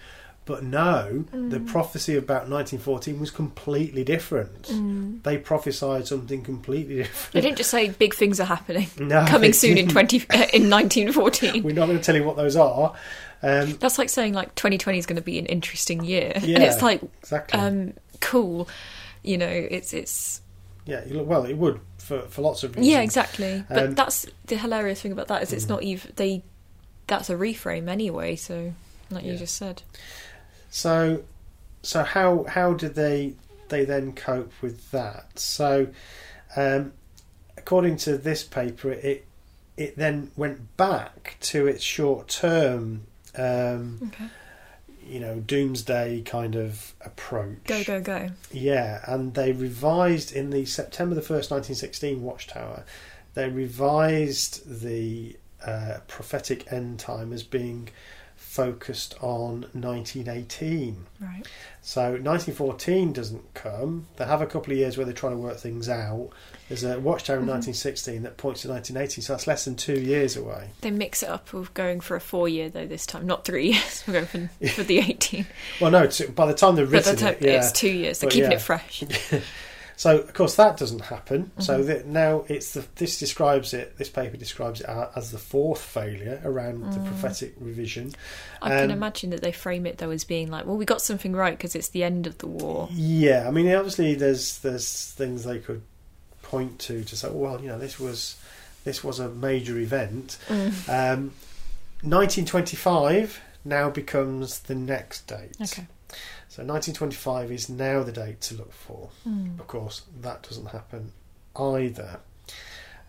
But 0.51 0.65
no, 0.65 1.25
Mm. 1.33 1.51
the 1.51 1.61
prophecy 1.61 2.17
about 2.17 2.49
1914 2.49 3.21
was 3.21 3.31
completely 3.31 4.03
different. 4.05 4.63
Mm. 4.65 5.23
They 5.23 5.39
prophesied 5.39 6.09
something 6.09 6.43
completely 6.43 6.97
different. 6.97 7.33
They 7.33 7.41
didn't 7.41 7.59
just 7.59 7.71
say 7.71 7.89
big 7.91 8.15
things 8.15 8.41
are 8.41 8.45
happening. 8.57 8.89
No, 8.99 9.25
coming 9.27 9.53
soon 9.53 9.71
in 9.71 9.77
didn't. 9.77 9.93
twenty 9.93 10.25
uh, 10.31 10.47
in 10.53 10.69
nineteen 10.69 11.13
fourteen. 11.13 11.63
We're 11.67 11.75
not 11.75 11.87
going 11.87 11.99
to 11.99 12.05
tell 12.05 12.17
you 12.17 12.25
what 12.25 12.37
those 12.37 12.57
are. 12.57 12.95
Um, 13.43 13.77
That's 13.81 13.97
like 13.99 14.09
saying 14.09 14.35
like 14.35 14.55
twenty 14.57 14.77
twenty 14.77 14.99
is 14.99 15.07
going 15.07 15.17
to 15.17 15.23
be 15.23 15.39
an 15.39 15.47
interesting 15.47 16.05
year, 16.05 16.33
and 16.35 16.63
it's 16.63 16.83
like 16.83 17.01
exactly. 17.23 17.59
um, 17.61 17.93
cool. 18.21 18.69
You 19.23 19.39
know, 19.39 19.47
it's 19.77 19.93
it's 19.95 20.41
yeah, 20.85 21.03
look- 21.07 21.29
well, 21.29 21.45
it 21.45 21.57
would 21.57 21.79
for, 21.99 22.23
for 22.23 22.43
lots 22.43 22.65
of 22.65 22.71
reasons. 22.73 22.87
yeah, 22.89 23.01
exactly. 23.03 23.65
But 23.69 23.79
Um, 23.85 23.95
that's 23.95 24.27
the 24.47 24.57
hilarious 24.57 25.01
thing 25.01 25.13
about 25.13 25.29
that 25.29 25.43
is 25.45 25.53
it's 25.53 25.67
Mm. 25.67 25.69
not 25.71 25.83
even 25.85 26.13
they. 26.17 26.43
That's 27.07 27.31
a 27.31 27.35
reframe 27.35 27.89
anyway. 27.89 28.37
So, 28.37 28.73
like 29.11 29.25
you 29.25 29.37
just 29.37 29.57
said, 29.57 29.83
So, 30.71 31.25
so 31.83 32.05
how 32.05 32.45
how 32.45 32.75
did 32.75 32.95
they 32.95 33.35
they 33.69 33.85
then 33.85 34.13
cope 34.13 34.53
with 34.63 34.91
that? 34.93 35.39
So, 35.39 35.89
um, 36.57 36.93
according 37.57 37.97
to 37.99 38.17
this 38.17 38.43
paper, 38.45 38.93
it 38.93 39.27
it 39.77 39.97
then 39.97 40.31
went 40.37 40.77
back 40.77 41.37
to 41.41 41.67
its 41.67 41.83
short 41.83 42.29
term, 42.29 43.03
um, 43.37 43.99
okay, 44.09 44.27
you 45.05 45.19
know, 45.19 45.41
doomsday 45.41 46.23
kind 46.23 46.55
of 46.55 46.95
approach. 47.01 47.65
go 47.65 47.83
go 47.83 48.01
go. 48.01 48.31
Yeah, 48.53 49.03
and 49.07 49.35
they 49.35 49.53
revised 49.53 50.33
in 50.33 50.51
the 50.51 50.65
September 50.67 51.15
the 51.15 51.23
first, 51.23 51.51
nineteen 51.51 51.77
sixteen 51.77 52.23
Watchtower. 52.23 52.85
They 53.35 53.49
revised 53.49 54.81
the 54.83 55.37
uh, 55.65 55.99
prophetic 56.09 56.73
end 56.73 56.99
time 56.99 57.33
as 57.33 57.43
being 57.43 57.89
focused 58.51 59.15
on 59.21 59.61
1918. 59.75 61.07
Right. 61.21 61.47
So 61.83 62.03
1914 62.03 63.13
doesn't 63.13 63.55
come. 63.55 64.09
They 64.17 64.25
have 64.25 64.43
a 64.43 64.47
couple 64.47 64.73
of 64.73 64.79
years 64.79 64.97
where 64.97 65.05
they're 65.05 65.15
trying 65.15 65.35
to 65.35 65.39
work 65.39 65.57
things 65.59 65.89
out. 65.89 66.31
There's 66.69 66.83
a 66.83 66.99
Watchtower 66.99 67.37
in 67.37 67.45
Mhm. 67.45 67.47
1916 67.47 68.23
that 68.25 68.37
points 68.37 68.63
to 68.63 68.69
1918, 68.69 69.23
so 69.23 69.35
that's 69.35 69.47
less 69.47 69.65
than 69.65 69.77
two 69.77 70.01
years 70.01 70.37
away. 70.37 70.71
They 70.81 70.91
mix 70.91 71.23
it 71.23 71.29
up 71.29 71.53
with 71.53 71.73
going 71.75 72.01
for 72.01 72.17
a 72.17 72.21
four 72.21 72.49
year 72.49 72.69
though 72.69 72.87
this 72.87 73.07
time, 73.07 73.25
not 73.25 73.45
three 73.45 73.71
years. 73.71 74.03
We're 74.09 74.15
going 74.25 74.49
for, 74.49 74.67
for 74.69 74.83
the 74.83 74.99
eighteen. 74.99 75.47
Well, 75.81 75.93
no, 75.93 76.03
it's, 76.03 76.21
by 76.21 76.47
the 76.47 76.55
time 76.55 76.75
they've 76.75 76.87
But 76.91 76.93
written 77.07 77.15
the 77.15 77.21
time, 77.21 77.35
it, 77.35 77.43
yeah. 77.43 77.59
it's 77.59 77.71
two 77.71 77.89
years. 77.91 78.19
They're 78.19 78.29
But 78.29 78.35
keeping 78.35 78.51
yeah. 78.51 78.57
it 78.57 78.63
fresh. 78.63 79.05
So 80.01 80.17
of 80.17 80.33
course 80.33 80.55
that 80.57 80.79
doesn't 80.79 81.03
happen. 81.03 81.51
So 81.59 81.81
Mhm. 81.81 81.87
that 81.89 82.07
now 82.07 82.45
it's 82.49 82.73
the 82.73 82.83
this 82.97 83.19
describes 83.19 83.75
it. 83.75 83.99
This 83.99 84.09
paper 84.09 84.39
describes 84.39 84.81
it 84.81 84.87
as 85.15 85.31
the 85.31 85.37
fourth 85.37 85.83
failure 85.83 86.41
around 86.43 86.95
the 86.95 87.01
Mm. 87.01 87.05
prophetic 87.05 87.53
revision. 87.61 88.15
I 88.63 88.71
can 88.71 88.85
Um, 88.91 88.97
imagine 88.97 89.29
that 89.29 89.43
they 89.43 89.53
frame 89.53 89.85
it 89.85 89.99
though 89.99 90.09
as 90.09 90.25
being 90.25 90.51
like, 90.51 90.65
well, 90.65 90.79
we 90.79 90.87
got 90.87 91.03
something 91.03 91.35
right 91.35 91.55
because 91.55 91.75
it's 91.75 91.89
the 91.89 92.03
end 92.03 92.27
of 92.27 92.39
the 92.39 92.47
war. 92.47 92.89
Yeah, 92.95 93.47
I 93.47 93.51
mean 93.51 93.71
obviously 93.75 94.15
there's 94.15 94.57
there's 94.61 94.89
things 95.19 95.45
they 95.45 95.59
could 95.59 95.83
point 96.43 96.79
to 96.87 97.05
to 97.05 97.15
say, 97.15 97.29
well, 97.31 97.61
you 97.61 97.69
know, 97.69 97.79
this 97.79 98.01
was 98.01 98.37
this 98.85 99.05
was 99.05 99.19
a 99.21 99.29
major 99.29 99.79
event. 99.79 100.39
Um, 100.89 101.33
1925 102.03 103.39
now 103.67 103.91
becomes 103.91 104.61
the 104.61 104.75
next 104.75 105.27
date. 105.27 105.57
Okay. 105.61 105.87
So 106.51 106.65
1925 106.65 107.53
is 107.53 107.69
now 107.69 108.03
the 108.03 108.11
date 108.11 108.41
to 108.43 108.57
look 108.57 108.73
for. 108.73 109.09
Mm. 109.27 109.61
Of 109.61 109.69
course, 109.69 110.03
that 110.21 110.43
doesn't 110.43 110.67
happen 110.67 111.13
either. 111.55 112.19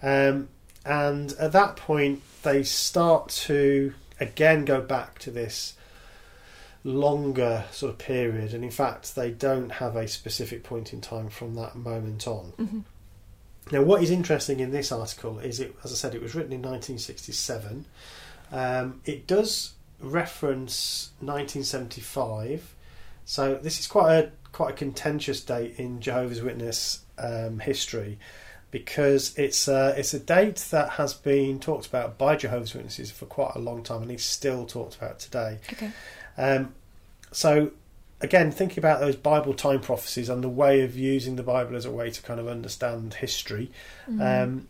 Um, 0.03 0.49
and 0.85 1.33
at 1.33 1.51
that 1.51 1.75
point, 1.75 2.21
they 2.43 2.61
start 2.61 3.29
to 3.29 3.95
again 4.19 4.63
go 4.63 4.79
back 4.79 5.17
to 5.19 5.31
this 5.31 5.73
longer 6.83 7.65
sort 7.71 7.93
of 7.93 7.97
period. 7.97 8.53
And 8.53 8.63
in 8.63 8.69
fact, 8.69 9.15
they 9.15 9.31
don't 9.31 9.71
have 9.71 9.95
a 9.95 10.07
specific 10.07 10.63
point 10.63 10.93
in 10.93 11.01
time 11.01 11.29
from 11.29 11.55
that 11.55 11.75
moment 11.75 12.27
on. 12.27 12.53
Mhm. 12.59 12.83
Now, 13.71 13.81
what 13.81 14.03
is 14.03 14.11
interesting 14.11 14.59
in 14.59 14.69
this 14.69 14.91
article 14.91 15.39
is 15.39 15.59
it, 15.59 15.75
as 15.83 15.91
I 15.91 15.95
said, 15.95 16.13
it 16.13 16.21
was 16.21 16.35
written 16.35 16.53
in 16.53 16.61
1967. 16.61 17.85
Um, 18.51 19.01
it 19.05 19.25
does 19.25 19.73
reference 19.99 21.09
1975, 21.21 22.75
so 23.31 23.55
this 23.55 23.79
is 23.79 23.87
quite 23.87 24.13
a 24.13 24.31
quite 24.51 24.71
a 24.71 24.73
contentious 24.73 25.39
date 25.39 25.75
in 25.77 26.01
Jehovah's 26.01 26.41
Witness 26.41 27.05
um, 27.17 27.59
history 27.59 28.19
because 28.71 29.33
it's 29.37 29.69
a, 29.69 29.93
it's 29.97 30.13
a 30.13 30.19
date 30.19 30.57
that 30.71 30.89
has 30.89 31.13
been 31.13 31.57
talked 31.57 31.87
about 31.87 32.17
by 32.17 32.35
Jehovah's 32.35 32.73
Witnesses 32.73 33.09
for 33.09 33.25
quite 33.27 33.53
a 33.55 33.59
long 33.59 33.83
time 33.83 34.01
and 34.01 34.11
is 34.11 34.25
still 34.25 34.65
talked 34.65 34.97
about 34.97 35.19
today. 35.19 35.59
Okay. 35.71 35.91
Um, 36.37 36.75
so, 37.31 37.71
again, 38.19 38.51
thinking 38.51 38.79
about 38.79 38.99
those 38.99 39.15
Bible 39.15 39.53
time 39.53 39.79
prophecies 39.79 40.27
and 40.27 40.43
the 40.43 40.49
way 40.49 40.81
of 40.81 40.97
using 40.97 41.37
the 41.37 41.43
Bible 41.43 41.77
as 41.77 41.85
a 41.85 41.91
way 41.91 42.11
to 42.11 42.21
kind 42.21 42.39
of 42.41 42.49
understand 42.49 43.13
history, 43.13 43.71
Mm. 44.09 44.43
um, 44.43 44.67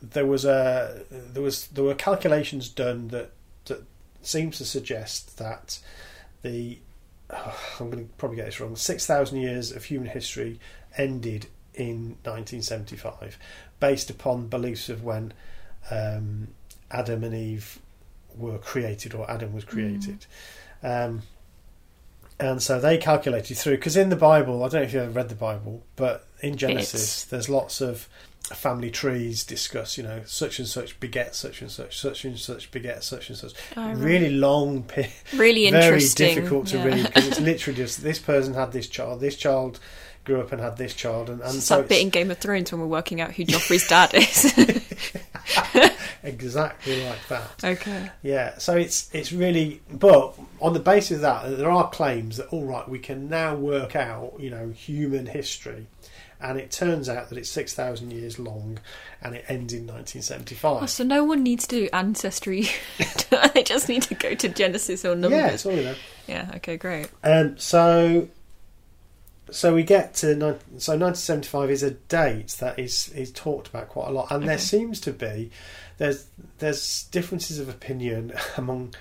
there 0.00 0.26
was 0.26 0.44
a 0.44 1.02
there 1.10 1.42
was 1.42 1.66
there 1.66 1.82
were 1.82 1.96
calculations 1.96 2.68
done 2.68 3.08
that 3.08 3.32
that 3.64 3.82
seems 4.22 4.58
to 4.58 4.64
suggest 4.64 5.36
that 5.38 5.80
the 6.42 6.78
oh, 7.30 7.60
I'm 7.80 7.90
going 7.90 8.06
to 8.06 8.12
probably 8.14 8.36
get 8.36 8.46
this 8.46 8.60
wrong. 8.60 8.76
Six 8.76 9.06
thousand 9.06 9.40
years 9.40 9.72
of 9.72 9.84
human 9.84 10.08
history 10.08 10.60
ended 10.96 11.46
in 11.74 12.16
1975, 12.22 13.38
based 13.80 14.10
upon 14.10 14.46
beliefs 14.46 14.88
of 14.88 15.02
when 15.02 15.32
um, 15.90 16.48
Adam 16.90 17.24
and 17.24 17.34
Eve 17.34 17.80
were 18.36 18.58
created, 18.58 19.14
or 19.14 19.28
Adam 19.30 19.52
was 19.52 19.64
created. 19.64 20.26
Um, 20.82 21.22
and 22.40 22.62
so 22.62 22.80
they 22.80 22.98
calculated 22.98 23.56
through 23.56 23.76
because 23.76 23.96
in 23.96 24.08
the 24.08 24.16
Bible, 24.16 24.62
I 24.64 24.68
don't 24.68 24.80
know 24.80 24.86
if 24.86 24.92
you 24.92 25.00
ever 25.00 25.10
read 25.10 25.28
the 25.28 25.34
Bible, 25.34 25.84
but 25.96 26.26
in 26.40 26.56
Genesis, 26.56 26.92
Bits. 26.92 27.24
there's 27.26 27.48
lots 27.48 27.80
of 27.80 28.08
family 28.52 28.90
trees 28.90 29.44
discuss. 29.44 29.96
You 29.96 30.04
know, 30.04 30.22
such 30.26 30.58
and 30.58 30.68
such 30.68 30.98
beget 31.00 31.34
such 31.34 31.62
and 31.62 31.70
such, 31.70 31.98
such 31.98 32.24
and 32.24 32.38
such 32.38 32.70
beget 32.70 33.04
such 33.04 33.28
and 33.28 33.38
such. 33.38 33.52
Oh, 33.76 33.86
right. 33.86 33.96
Really 33.96 34.30
long, 34.30 34.84
really 35.32 35.70
very 35.70 35.84
interesting. 35.84 36.34
difficult 36.34 36.66
to 36.68 36.78
yeah. 36.78 36.84
read 36.84 37.06
because 37.06 37.26
it's 37.28 37.40
literally 37.52 37.76
just 37.76 38.02
this 38.02 38.18
person 38.18 38.54
had 38.54 38.72
this 38.72 38.88
child, 38.88 39.20
this 39.20 39.36
child 39.36 39.80
grew 40.24 40.40
up 40.40 40.52
and 40.52 40.60
had 40.60 40.76
this 40.76 40.94
child, 40.94 41.28
and, 41.30 41.40
and 41.40 41.54
It's 41.54 41.66
so 41.66 41.78
that 41.78 41.88
bit 41.88 42.02
in 42.02 42.10
Game 42.10 42.30
of 42.30 42.38
Thrones 42.38 42.72
when 42.72 42.80
we're 42.80 42.86
working 42.86 43.20
out 43.20 43.32
who 43.32 43.44
Joffrey's 43.44 43.86
dad 43.88 44.14
is. 44.14 44.52
exactly 46.24 47.04
like 47.06 47.28
that. 47.28 47.62
okay. 47.62 48.10
Yeah, 48.22 48.58
so 48.58 48.76
it's 48.76 49.08
it's 49.14 49.32
really, 49.32 49.80
but 49.90 50.34
on 50.60 50.72
the 50.72 50.80
basis 50.80 51.16
of 51.16 51.20
that, 51.22 51.56
there 51.58 51.70
are 51.70 51.88
claims 51.90 52.38
that 52.38 52.48
all 52.48 52.64
right, 52.64 52.88
we 52.88 52.98
can 52.98 53.28
now 53.28 53.54
work 53.54 53.94
out, 53.94 54.34
you 54.38 54.50
know, 54.50 54.70
human 54.70 55.26
history, 55.26 55.86
and 56.40 56.58
it 56.58 56.70
turns 56.70 57.08
out 57.08 57.28
that 57.28 57.38
it's 57.38 57.48
six 57.50 57.74
thousand 57.74 58.12
years 58.12 58.38
long, 58.38 58.78
and 59.22 59.34
it 59.34 59.44
ends 59.48 59.72
in 59.72 59.86
nineteen 59.86 60.22
seventy 60.22 60.54
Oh, 60.56 60.78
five. 60.80 60.90
so 60.90 61.04
no 61.04 61.24
one 61.24 61.42
needs 61.42 61.66
to 61.68 61.76
do 61.82 61.88
ancestry. 61.92 62.66
they 63.54 63.62
just 63.62 63.88
need 63.88 64.02
to 64.04 64.14
go 64.14 64.34
to 64.34 64.48
Genesis 64.48 65.04
or 65.04 65.14
numbers. 65.14 65.38
Yeah, 65.38 65.48
it's 65.48 65.66
all 65.66 65.72
you 65.72 65.84
know. 65.84 65.94
Yeah, 66.26 66.50
okay, 66.56 66.76
great. 66.78 67.08
Um, 67.22 67.58
so, 67.58 68.28
so 69.50 69.74
we 69.74 69.82
get 69.82 70.14
to 70.14 70.26
so 70.26 70.96
1975 70.96 71.70
is 71.70 71.82
a 71.82 71.90
date 71.92 72.56
that 72.60 72.78
is 72.78 73.10
is 73.14 73.30
talked 73.32 73.68
about 73.68 73.88
quite 73.88 74.08
a 74.08 74.10
lot, 74.10 74.30
and 74.30 74.48
there 74.48 74.58
seems 74.58 75.00
to 75.02 75.12
be 75.12 75.50
there's 75.98 76.26
there's 76.58 77.04
differences 77.04 77.58
of 77.58 77.68
opinion 77.68 78.32
among 78.56 78.94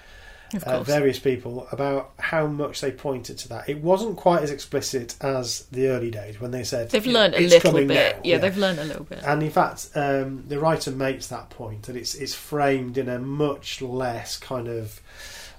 uh, 0.66 0.84
various 0.84 1.18
people 1.18 1.68
about 1.72 2.12
how 2.20 2.46
much 2.46 2.82
they 2.82 2.92
pointed 2.92 3.38
to 3.40 3.50
that. 3.50 3.68
It 3.68 3.82
wasn't 3.82 4.18
quite 4.18 4.44
as 4.44 4.52
explicit 4.52 5.16
as 5.22 5.66
the 5.72 5.88
early 5.88 6.12
days 6.12 6.40
when 6.40 6.52
they 6.52 6.64
said 6.64 6.90
they've 6.92 7.06
learned 7.06 7.36
a 7.36 7.40
little 7.40 7.72
bit. 7.74 7.88
now," 7.88 8.20
Yeah, 8.24 8.38
they've 8.38 8.58
learned 8.58 8.80
a 8.80 8.84
little 8.84 9.06
bit. 9.06 9.24
and 9.26 9.42
in 9.42 9.50
fact, 9.50 9.90
um, 9.96 10.44
the 10.48 10.60
writer 10.60 10.92
makes 10.92 11.28
that 11.28 11.50
point 11.50 11.84
that 11.84 11.96
it's 11.96 12.14
it's 12.16 12.36
framed 12.36 12.98
in 12.98 13.10
a 13.10 13.20
much 13.20 13.82
less 13.82 14.38
kind 14.38 14.68
of 14.68 15.02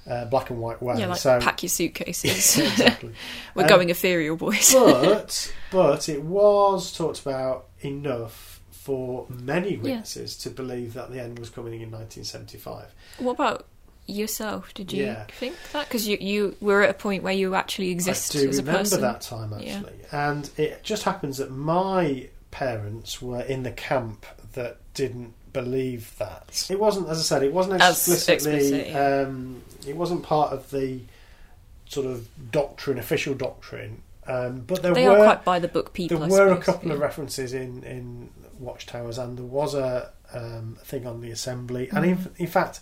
uh, 0.09 0.25
black 0.27 0.51
and 0.51 0.61
white 0.61 0.83
way. 0.83 0.99
yeah, 0.99 1.07
like 1.07 1.19
so 1.19 1.41
pack 1.41 1.63
your 1.63 1.71
suitcases. 1.71 2.59
exactly. 2.59 3.13
we're 3.55 3.63
Um, 3.63 3.69
going 3.69 3.91
ethereal, 3.91 4.37
boys. 4.37 4.73
but 4.75 5.53
but 5.71 6.09
it 6.09 6.23
was 6.23 6.93
talked 6.97 7.21
about 7.21 7.67
enough 7.81 8.61
for 8.71 9.27
many 9.31 9.77
witnesses 9.79 10.37
to 10.37 10.51
believe 10.51 10.93
that 10.95 11.11
the 11.11 11.19
end 11.21 11.39
was 11.39 11.49
coming 11.51 11.75
in 11.81 11.91
1975. 11.91 12.93
what 13.19 13.33
about 13.33 13.67
yourself? 14.07 14.75
Did 14.75 14.93
you 14.93 15.05
Yeah. 15.05 15.25
think 15.39 15.55
that? 15.73 15.89
Because 15.89 16.07
you 16.07 16.19
you 16.21 16.55
were 16.61 16.83
at 16.83 16.91
a 16.91 16.95
point 16.95 17.23
where 17.23 17.33
you 17.33 17.55
actually 17.55 17.91
exist 17.91 18.37
I 18.37 18.41
do 18.41 18.49
as 18.51 18.59
a 18.59 18.63
person. 18.63 18.99
remember 18.99 19.13
that 19.15 19.21
time 19.23 19.55
Yeah. 19.59 19.77
actually, 19.77 19.99
and 20.13 20.51
it 20.59 20.83
just 20.83 21.05
happens 21.05 21.39
that 21.39 21.51
my 21.51 22.29
parents 22.51 23.23
were 23.23 23.41
in 23.41 23.63
the 23.63 23.73
camp 23.73 24.27
that 24.53 24.77
didn't 24.93 25.33
believe 25.55 26.15
that. 26.19 26.67
It 26.69 26.79
wasn't, 26.79 27.09
as 27.09 27.19
I 27.19 27.23
said, 27.23 27.43
it 27.43 27.53
wasn't 27.55 27.77
explicitly. 27.81 28.35
explicit, 28.35 28.89
yeah. 28.89 29.21
um, 29.29 29.63
it 29.87 29.97
wasn't 29.97 30.23
part 30.23 30.53
of 30.53 30.71
the 30.71 31.01
sort 31.87 32.07
of 32.07 32.29
doctrine, 32.51 32.99
official 32.99 33.35
doctrine. 33.35 34.03
Um, 34.27 34.61
but 34.61 34.83
there 34.83 34.95
they 34.95 35.07
were 35.09 35.17
quite 35.17 35.45
by 35.45 35.59
the 35.59 35.69
book 35.69 35.93
people. 35.93 36.19
there 36.19 36.43
I 36.43 36.47
were 36.47 36.53
a 36.55 36.61
couple 36.61 36.89
yeah. 36.89 36.95
of 36.95 37.01
references 37.01 37.53
in 37.53 37.83
in 37.85 38.31
Watchtowers, 38.59 39.19
and 39.19 39.37
there 39.37 39.45
was 39.45 39.75
a 39.75 40.11
um, 40.33 40.79
thing 40.83 41.07
on 41.07 41.21
the 41.21 41.31
assembly, 41.31 41.89
and 41.93 42.05
in, 42.05 42.17
Mm. 42.17 42.31
in 42.39 42.47
fact, 42.47 42.81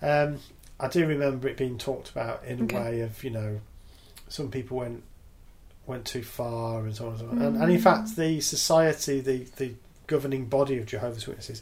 um, 0.00 0.38
I 0.78 0.86
do 0.88 1.04
remember 1.06 1.48
it 1.48 1.56
being 1.56 1.78
talked 1.78 2.10
about 2.10 2.44
in 2.44 2.62
Okay. 2.64 2.76
a 2.76 2.80
way 2.80 3.00
of 3.00 3.24
you 3.24 3.30
know, 3.30 3.60
some 4.28 4.50
people 4.50 4.76
went 4.78 5.02
went 5.86 6.04
too 6.04 6.22
far 6.22 6.84
and 6.84 6.94
so 6.94 7.06
on 7.06 7.10
and 7.12 7.20
so 7.20 7.28
on, 7.28 7.38
and, 7.42 7.56
and 7.62 7.72
in 7.72 7.80
fact, 7.80 8.14
the 8.16 8.40
society, 8.40 9.20
the 9.20 9.38
the 9.56 9.72
governing 10.06 10.46
body 10.46 10.78
of 10.78 10.86
Jehovah's 10.86 11.26
Witnesses, 11.26 11.60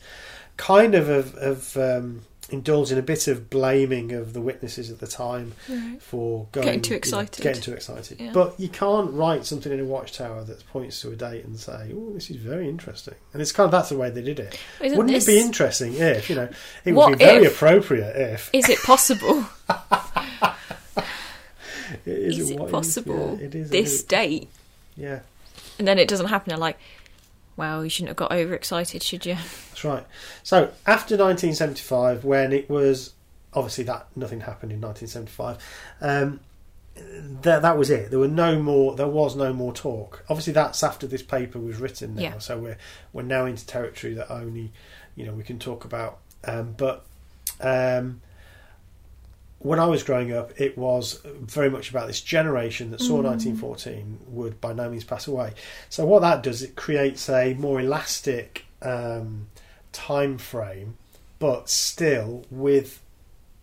kind 0.58 0.94
of 0.94 1.06
have, 1.08 1.32
have 1.40 1.76
um, 1.78 2.22
indulged 2.50 2.92
in 2.92 2.98
a 2.98 3.02
bit 3.02 3.26
of 3.26 3.50
blaming 3.50 4.12
of 4.12 4.32
the 4.32 4.40
witnesses 4.40 4.90
at 4.90 5.00
the 5.00 5.06
time 5.06 5.52
Right. 5.68 6.00
for 6.00 6.46
going, 6.52 6.64
Getting 6.66 6.82
too 6.82 6.88
you 6.90 6.94
know, 6.94 6.98
excited. 6.98 7.42
getting 7.42 7.62
too 7.62 7.72
excited. 7.72 8.20
Yeah. 8.20 8.30
But 8.32 8.58
you 8.60 8.68
can't 8.68 9.12
write 9.12 9.44
something 9.44 9.72
in 9.72 9.80
a 9.80 9.84
watchtower 9.84 10.44
that 10.44 10.64
points 10.68 11.00
to 11.00 11.10
a 11.10 11.16
date 11.16 11.44
and 11.44 11.58
say, 11.58 11.92
"Oh, 11.94 12.12
this 12.14 12.30
is 12.30 12.36
very 12.36 12.68
interesting." 12.68 13.14
And 13.32 13.42
it's 13.42 13.50
kind 13.52 13.64
of 13.66 13.72
that's 13.72 13.88
the 13.88 13.96
way 13.98 14.10
they 14.10 14.22
did 14.22 14.38
it. 14.38 14.58
Isn't 14.80 14.96
Wouldn't 14.96 15.14
this, 15.14 15.24
it 15.26 15.32
be 15.32 15.40
interesting 15.40 15.94
if 15.94 16.30
you 16.30 16.36
know? 16.36 16.48
It 16.84 16.92
What 16.92 17.10
would 17.10 17.18
be 17.18 17.24
very 17.24 17.46
if- 17.46 17.54
appropriate 17.56 18.14
if 18.16 18.50
Is 18.52 18.68
it 18.68 18.78
possible? 18.84 19.44
it 22.04 22.06
is, 22.06 22.38
is 22.38 22.50
it 22.50 22.70
possible? 22.70 23.36
yeah, 23.40 23.46
it 23.46 23.54
is. 23.54 23.70
this 23.70 23.92
is. 23.94 24.02
date, 24.04 24.48
yeah, 24.96 25.20
and 25.78 25.86
then 25.86 25.98
it 25.98 26.08
doesn't 26.08 26.26
happen. 26.26 26.50
They're 26.50 26.58
like, 26.58 26.78
"Well, 27.56 27.84
you 27.84 27.90
shouldn't 27.90 28.10
have 28.10 28.16
got 28.16 28.32
overexcited, 28.32 29.02
should 29.02 29.26
you?" 29.26 29.36
That's 29.76 29.84
right. 29.84 30.06
So 30.42 30.72
after 30.86 31.16
1975, 31.16 32.24
when 32.24 32.52
it 32.52 32.70
was 32.70 33.12
obviously 33.52 33.84
that 33.84 34.06
nothing 34.16 34.40
happened 34.40 34.72
in 34.72 34.80
1975. 34.80 35.58
Um, 36.00 36.40
that 37.42 37.60
that 37.60 37.76
was 37.76 37.90
it. 37.90 38.10
There 38.10 38.18
were 38.18 38.28
no 38.28 38.60
more. 38.60 38.96
There 38.96 39.06
was 39.06 39.36
no 39.36 39.52
more 39.52 39.72
talk. 39.72 40.24
Obviously, 40.30 40.54
that's 40.54 40.82
after 40.82 41.06
this 41.06 41.22
paper 41.22 41.58
was 41.58 41.76
written 41.76 42.14
now. 42.14 42.22
Yeah. 42.22 42.38
So 42.38 42.58
we're 42.58 42.78
we're 43.12 43.22
now 43.22 43.44
into 43.44 43.66
territory 43.66 44.14
that 44.14 44.30
only 44.30 44.72
you 45.14 45.26
know 45.26 45.32
we 45.32 45.42
can 45.42 45.58
talk 45.58 45.84
about. 45.84 46.18
Um, 46.44 46.74
but 46.78 47.04
um, 47.60 48.22
when 49.58 49.78
I 49.78 49.86
was 49.86 50.02
growing 50.02 50.32
up, 50.32 50.58
it 50.58 50.78
was 50.78 51.20
very 51.24 51.68
much 51.68 51.90
about 51.90 52.06
this 52.06 52.22
generation 52.22 52.92
that 52.92 53.00
saw 53.02 53.16
1914 53.16 54.20
would 54.28 54.58
by 54.58 54.72
no 54.72 54.88
means 54.88 55.04
pass 55.04 55.26
away. 55.26 55.52
So 55.90 56.06
what 56.06 56.22
that 56.22 56.42
does, 56.42 56.62
it 56.62 56.76
creates 56.76 57.28
a 57.28 57.52
more 57.54 57.78
elastic 57.78 58.64
um, 58.80 59.48
time 59.96 60.36
frame, 60.38 60.96
but 61.38 61.68
still 61.70 62.44
with 62.50 63.00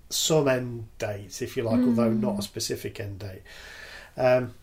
some 0.10 0.48
end 0.48 0.88
dates, 0.98 1.41
if 1.41 1.56
you 1.56 1.63
like, 1.63 1.80
although 1.82 2.12
not 2.12 2.39
a 2.39 2.41
specific 2.41 3.00
end 3.00 3.19
date. 3.19 3.41
Um, 4.17 4.54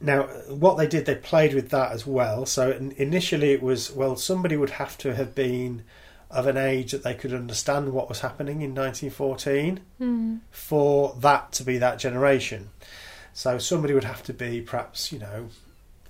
now, 0.00 0.24
what 0.48 0.76
they 0.76 0.86
did, 0.86 1.06
they 1.06 1.14
played 1.14 1.54
with 1.54 1.70
that 1.70 1.92
as 1.92 2.06
well. 2.06 2.46
So 2.46 2.72
initially, 2.96 3.52
it 3.52 3.62
was 3.62 3.90
well, 3.92 4.16
somebody 4.16 4.56
would 4.56 4.70
have 4.70 4.98
to 4.98 5.14
have 5.14 5.34
been 5.34 5.82
of 6.30 6.46
an 6.46 6.56
age 6.56 6.90
that 6.92 7.04
they 7.04 7.14
could 7.14 7.32
understand 7.32 7.92
what 7.92 8.08
was 8.08 8.20
happening 8.20 8.60
in 8.62 8.74
1914 8.74 9.80
Hmm. 9.98 10.36
for 10.50 11.14
that 11.20 11.52
to 11.52 11.62
be 11.64 11.78
that 11.78 11.98
generation. 11.98 12.70
So 13.32 13.58
somebody 13.58 13.94
would 13.94 14.04
have 14.04 14.22
to 14.24 14.32
be 14.32 14.60
perhaps, 14.60 15.12
you 15.12 15.18
know, 15.20 15.48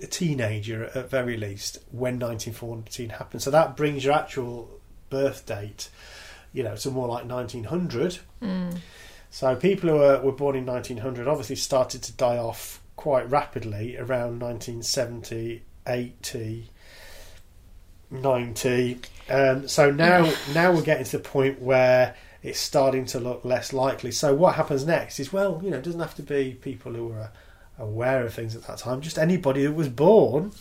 a 0.01 0.07
teenager 0.07 0.91
at 0.95 1.11
very 1.11 1.37
least 1.37 1.79
when 1.91 2.19
1914 2.19 3.11
happened. 3.11 3.43
So 3.43 3.51
that 3.51 3.77
brings 3.77 4.05
your 4.05 4.15
actual 4.15 4.81
birth 5.11 5.47
date, 5.47 5.89
you 6.53 6.63
know, 6.63 6.77
to 6.77 6.91
more 6.91 7.09
like 7.09 7.25
1900. 7.27 8.19
Mm. 8.43 8.79
So 9.31 9.57
people 9.57 9.91
who 9.91 9.97
were, 9.97 10.21
were 10.21 10.33
born 10.33 10.57
in 10.57 10.67
1900 10.67 11.27
obviously 11.27 11.57
started 11.57 12.03
to 12.05 12.13
die 12.13 12.39
off 12.39 12.81
quite 12.97 13.29
rapidly 13.31 13.97
around 13.97 14.41
1970, 14.41 15.63
80, 15.87 16.71
90. 18.11 19.01
Um, 19.29 19.69
so 19.69 19.91
now, 19.91 20.33
now 20.55 20.73
we're 20.73 20.83
getting 20.83 21.05
to 21.05 21.19
the 21.19 21.23
point 21.23 21.61
where 21.61 22.15
it's 22.43 22.61
starting 22.61 23.07
to 23.07 23.21
look 23.21 23.45
less 23.45 23.73
likely. 23.73 24.11
So 24.11 24.35
what 24.35 24.55
happens 24.55 24.85
next 24.85 25.19
is, 25.19 25.33
well, 25.33 25.61
you 25.65 25.71
know, 25.71 25.79
it 25.79 25.83
doesn't 25.83 26.01
have 26.01 26.15
to 26.17 26.23
be 26.23 26.53
people 26.61 26.93
who 26.93 27.09
were 27.09 27.31
aware 27.79 28.25
of 28.25 28.35
things 28.35 28.55
at 28.55 28.63
that 28.65 28.79
time, 28.79 29.01
just 29.01 29.19
anybody 29.19 29.65
that 29.65 29.73
was 29.73 29.89
born 29.89 30.53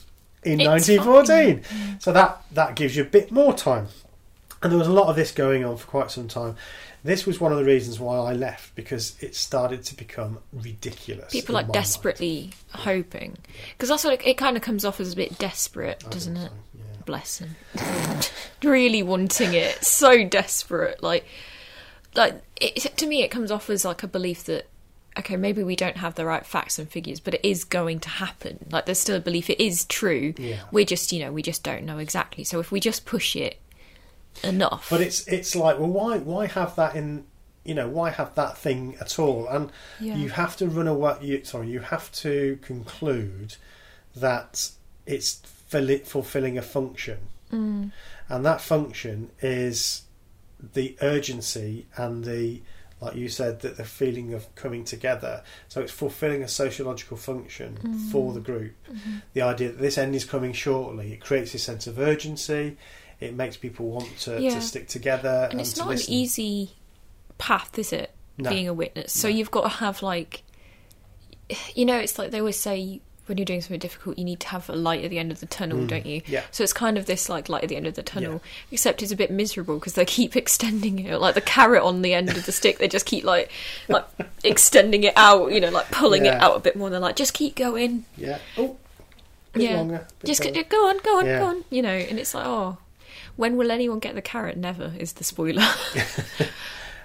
in 0.43 0.59
It's 0.59 0.89
1914. 0.89 1.59
Mm. 1.63 2.01
So 2.01 2.11
that 2.11 2.43
that 2.51 2.75
gives 2.75 2.95
you 2.95 3.03
a 3.03 3.07
bit 3.07 3.31
more 3.31 3.53
time. 3.53 3.87
And 4.61 4.71
there 4.71 4.79
was 4.79 4.87
a 4.87 4.93
lot 4.93 5.07
of 5.07 5.15
this 5.15 5.31
going 5.31 5.65
on 5.65 5.75
for 5.77 5.87
quite 5.87 6.11
some 6.11 6.27
time. 6.27 6.55
This 7.03 7.25
was 7.25 7.41
one 7.41 7.51
of 7.51 7.57
the 7.57 7.65
reasons 7.65 7.99
why 7.99 8.15
I 8.15 8.31
left 8.31 8.75
because 8.75 9.21
it 9.21 9.35
started 9.35 9.83
to 9.85 9.95
become 9.95 10.39
ridiculous. 10.53 11.33
People 11.33 11.53
like 11.53 11.65
my 11.65 11.73
mind. 11.73 11.73
desperately 11.73 12.51
hoping 12.69 13.37
because 13.71 13.89
that's 13.89 14.05
what 14.05 14.13
it, 14.13 14.25
it 14.25 14.37
kind 14.37 14.55
of 14.55 14.63
comes 14.63 14.85
off 14.85 15.01
as 15.01 15.11
a 15.11 15.15
bit 15.15 15.37
desperate, 15.37 16.01
I 16.05 16.09
doesn't 16.09 16.37
it? 16.37 16.47
so, 16.47 16.55
yeah. 16.77 17.01
Bless 17.05 17.39
him. 17.39 17.57
really 18.63 19.03
wanting 19.03 19.53
it, 19.53 19.83
so 19.83 20.25
desperate. 20.25 21.03
Like, 21.03 21.25
like 22.15 22.41
it, 22.61 22.77
to 22.95 23.05
me, 23.05 23.21
it 23.21 23.29
comes 23.29 23.51
off 23.51 23.69
as 23.69 23.83
like 23.83 24.01
a 24.03 24.07
belief 24.07 24.45
that 24.45 24.67
okay, 25.17 25.37
maybe 25.37 25.63
we 25.63 25.75
don't 25.75 25.97
have 25.97 26.15
the 26.15 26.25
right 26.25 26.45
facts 26.45 26.79
and 26.79 26.89
figures, 26.89 27.19
but 27.19 27.33
it 27.35 27.45
is 27.47 27.63
going 27.63 27.99
to 28.01 28.09
happen. 28.09 28.65
Like, 28.71 28.85
there's 28.85 28.99
still 28.99 29.17
a 29.17 29.19
belief 29.19 29.49
it 29.49 29.59
is 29.61 29.85
true. 29.85 30.33
Yeah. 30.37 30.59
We 30.71 30.85
just, 30.85 31.11
you 31.11 31.19
know, 31.23 31.31
we 31.31 31.41
just 31.41 31.63
don't 31.63 31.83
know 31.83 31.97
exactly. 31.99 32.43
So 32.43 32.59
if 32.59 32.71
we 32.71 32.79
just 32.79 33.05
push 33.05 33.35
it, 33.35 33.59
enough. 34.43 34.89
But 34.89 35.01
it's 35.01 35.27
it's 35.27 35.55
like, 35.55 35.77
well, 35.77 35.89
why 35.89 36.17
why 36.17 36.47
have 36.47 36.75
that 36.75 36.95
in? 36.95 37.25
You 37.63 37.75
know, 37.75 37.87
why 37.87 38.09
have 38.09 38.33
that 38.35 38.57
thing 38.57 38.97
at 38.99 39.19
all? 39.19 39.47
And 39.47 39.71
Yeah. 39.99 40.15
you 40.15 40.29
have 40.29 40.57
to 40.57 40.67
run 40.67 40.87
away. 40.87 41.15
You, 41.21 41.43
sorry, 41.45 41.69
you 41.69 41.79
have 41.79 42.11
to 42.13 42.57
conclude 42.61 43.55
that 44.15 44.71
it's 45.05 45.41
fulfilling 46.05 46.57
a 46.57 46.61
function, 46.61 47.19
Mm. 47.51 47.91
and 48.29 48.45
that 48.45 48.59
function 48.61 49.29
is 49.41 50.01
the 50.73 50.97
urgency 51.01 51.85
and 51.95 52.23
the, 52.25 52.61
like 53.03 53.15
you 53.15 53.29
said, 53.29 53.59
that 53.61 53.77
the 53.77 53.83
feeling 53.83 54.33
of 54.33 54.53
coming 54.55 54.83
together. 54.83 55.43
So 55.67 55.81
it's 55.81 55.91
fulfilling 55.91 56.41
a 56.43 56.47
sociological 56.47 57.17
function 57.17 57.77
Mm. 57.83 58.11
for 58.11 58.33
the 58.33 58.39
group. 58.39 58.73
Mm-hmm. 58.91 59.11
The 59.33 59.41
idea 59.41 59.69
that 59.69 59.79
this 59.79 59.97
end 59.97 60.15
is 60.15 60.25
coming 60.25 60.53
shortly, 60.53 61.13
it 61.13 61.19
creates 61.21 61.53
a 61.53 61.59
sense 61.59 61.87
of 61.87 61.99
urgency. 61.99 62.77
It 63.19 63.35
makes 63.35 63.57
people 63.57 63.87
want 63.87 64.17
to, 64.21 64.41
Yeah. 64.41 64.55
to 64.55 64.61
stick 64.61 64.87
together 64.87 65.47
and 65.51 65.59
it's 65.61 65.73
to 65.73 65.79
not 65.81 65.89
listen. 65.89 66.13
an 66.13 66.19
easy 66.19 66.71
path, 67.37 67.77
is 67.79 67.93
it? 67.93 68.11
No. 68.37 68.49
Being 68.49 68.67
a 68.67 68.73
witness, 68.73 69.13
so 69.13 69.27
No. 69.29 69.35
you've 69.35 69.51
got 69.51 69.61
to 69.63 69.69
have 69.69 70.01
like, 70.01 70.43
you 71.75 71.85
know, 71.85 71.97
it's 71.97 72.17
like 72.17 72.31
they 72.31 72.39
always 72.39 72.57
say 72.59 73.01
when 73.33 73.39
you're 73.39 73.45
doing 73.45 73.61
something 73.61 73.79
difficult, 73.79 74.15
you 74.19 74.23
need 74.23 74.39
to 74.41 74.47
have 74.49 74.69
a 74.69 74.75
light 74.75 75.03
at 75.03 75.09
the 75.09 75.17
end 75.17 75.31
of 75.31 75.39
the 75.39 75.47
tunnel, 75.47 75.79
Mm. 75.79 75.87
don't 75.87 76.05
you? 76.05 76.21
Yeah. 76.27 76.43
So 76.51 76.63
it's 76.63 76.71
kind 76.71 76.99
of 76.99 77.07
this 77.07 77.29
like 77.29 77.49
light 77.49 77.63
at 77.63 77.69
the 77.69 77.75
end 77.75 77.87
of 77.87 77.95
the 77.95 78.03
tunnel, 78.03 78.43
except 78.71 79.01
it's 79.01 79.11
a 79.11 79.15
bit 79.15 79.31
miserable 79.31 79.79
because 79.79 79.93
they 79.93 80.05
keep 80.05 80.35
extending 80.43 80.99
it, 80.99 81.19
like 81.19 81.33
the 81.33 81.41
carrot 81.41 81.81
on 81.81 82.03
the 82.03 82.13
end 82.13 82.29
of 82.29 82.45
the 82.45 82.51
stick. 82.51 82.77
They 82.77 82.87
just 82.87 83.07
keep 83.07 83.23
like 83.23 83.49
like 83.87 84.05
extending 84.43 85.03
it 85.03 85.13
out, 85.17 85.51
you 85.51 85.59
know, 85.59 85.71
like 85.71 85.89
pulling 85.89 86.27
it 86.27 86.35
out 86.35 86.55
a 86.55 86.59
bit 86.59 86.75
more. 86.75 86.87
And 86.89 86.93
they're 86.93 87.01
like, 87.01 87.15
just 87.15 87.33
keep 87.33 87.55
going, 87.55 88.05
Yeah. 88.17 88.37
Oh, 88.55 88.77
Yeah. 89.55 89.77
longer. 89.77 90.07
just 90.23 90.45
longer. 90.45 90.63
go 90.63 90.87
on, 90.89 90.99
go 90.99 91.17
on, 91.17 91.25
Yeah. 91.25 91.39
go 91.39 91.45
on, 91.45 91.63
you 91.71 91.81
know. 91.81 91.89
And 91.89 92.19
it's 92.19 92.35
like, 92.35 92.45
oh, 92.45 92.77
when 93.35 93.57
will 93.57 93.71
anyone 93.71 93.97
get 93.97 94.13
the 94.13 94.21
carrot? 94.21 94.57
Never 94.57 94.93
is 94.99 95.13
the 95.13 95.23
spoiler. 95.23 95.63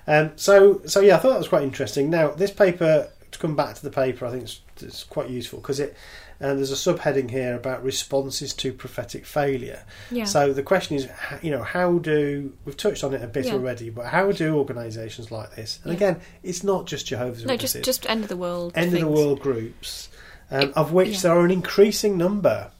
Um, 0.06 0.32
so, 0.36 0.80
so 0.86 1.00
yeah, 1.00 1.16
I 1.16 1.18
thought 1.18 1.30
that 1.32 1.38
was 1.38 1.48
quite 1.48 1.62
interesting. 1.64 2.08
Now, 2.08 2.30
this 2.30 2.50
paper, 2.50 3.10
to 3.30 3.38
come 3.38 3.54
back 3.54 3.74
to 3.74 3.82
the 3.82 3.90
paper, 3.90 4.24
I 4.24 4.30
think 4.30 4.44
it's, 4.44 4.60
it's 4.82 5.04
quite 5.04 5.28
useful 5.30 5.60
because 5.60 5.80
it. 5.80 5.96
And 6.40 6.56
there's 6.58 6.70
a 6.70 6.74
subheading 6.76 7.30
here 7.32 7.56
about 7.56 7.82
responses 7.82 8.54
to 8.54 8.72
prophetic 8.72 9.26
failure. 9.26 9.82
yeah. 10.10 10.22
So 10.24 10.52
the 10.52 10.62
question 10.62 10.94
is, 10.96 11.08
you 11.42 11.50
know, 11.50 11.64
how 11.64 11.98
do 11.98 12.52
we've 12.64 12.76
touched 12.76 13.02
on 13.02 13.12
it 13.12 13.22
a 13.24 13.26
bit 13.26 13.46
Yeah. 13.46 13.54
already, 13.54 13.90
but 13.90 14.06
how 14.06 14.30
do 14.30 14.54
organisations 14.56 15.32
like 15.32 15.56
this? 15.56 15.80
And 15.82 15.92
Yeah. 15.92 15.96
again, 15.96 16.20
it's 16.44 16.62
not 16.62 16.86
just 16.86 17.06
Jehovah's 17.06 17.44
no, 17.44 17.54
Witnesses, 17.54 17.74
No, 17.74 17.80
just 17.80 18.02
just 18.02 18.10
end 18.10 18.22
of 18.22 18.28
the 18.28 18.36
world. 18.36 18.72
end 18.76 18.94
of 18.94 19.00
the 19.00 19.08
world 19.08 19.40
groups, 19.40 20.08
um, 20.50 20.60
It- 20.62 20.76
of 20.76 20.92
which 20.92 21.22
there 21.22 21.32
are 21.32 21.44
an 21.44 21.50
increasing 21.50 22.16
number, 22.16 22.70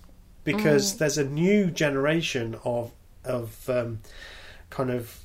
because 0.44 0.94
Mm. 0.94 0.98
there's 0.98 1.18
a 1.18 1.24
new 1.24 1.70
generation 1.70 2.56
of 2.64 2.92
of 3.24 3.68
um, 3.68 3.98
kind 4.70 4.90
of 4.90 5.18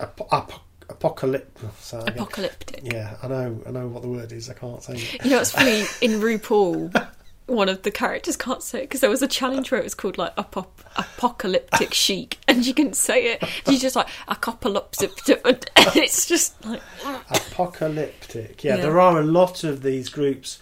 ap- 0.00 0.20
ap- 0.32 0.60
again, 0.88 2.14
Apocalyptic. 2.14 2.80
yeah, 2.82 3.16
I 3.22 3.28
know, 3.28 3.60
I 3.66 3.70
know 3.70 3.86
what 3.88 4.02
the 4.02 4.08
word 4.08 4.32
is. 4.32 4.48
I 4.50 4.54
can't 4.54 4.82
say 4.82 4.94
it. 4.94 5.24
You 5.24 5.30
know, 5.30 5.40
it's 5.40 5.52
funny 5.52 5.80
in 6.00 6.20
RuPaul. 6.20 7.08
One 7.46 7.70
of 7.70 7.80
the 7.82 7.90
characters 7.90 8.36
can't 8.36 8.62
say 8.62 8.80
it 8.80 8.82
because 8.82 9.00
there 9.00 9.08
was 9.08 9.22
a 9.22 9.26
challenge 9.26 9.70
where 9.70 9.80
it 9.80 9.84
was 9.84 9.94
called 9.94 10.18
like 10.18 10.36
apop- 10.36 10.66
apocalyptic 10.96 11.94
chic, 11.94 12.36
and 12.46 12.62
she 12.64 12.74
couldn't 12.74 12.96
say 12.96 13.32
it. 13.32 13.44
She's 13.66 13.80
just 13.80 13.96
like 13.96 14.08
apocalyptic, 14.28 15.10
and 15.46 15.56
it's 15.96 16.26
just 16.26 16.62
like 16.66 16.82
apocalyptic. 17.30 18.62
Yeah, 18.64 18.76
Yeah. 18.76 18.82
there 18.82 19.00
are 19.00 19.18
a 19.20 19.24
lot 19.24 19.64
of 19.64 19.82
these 19.82 20.08
groups, 20.08 20.58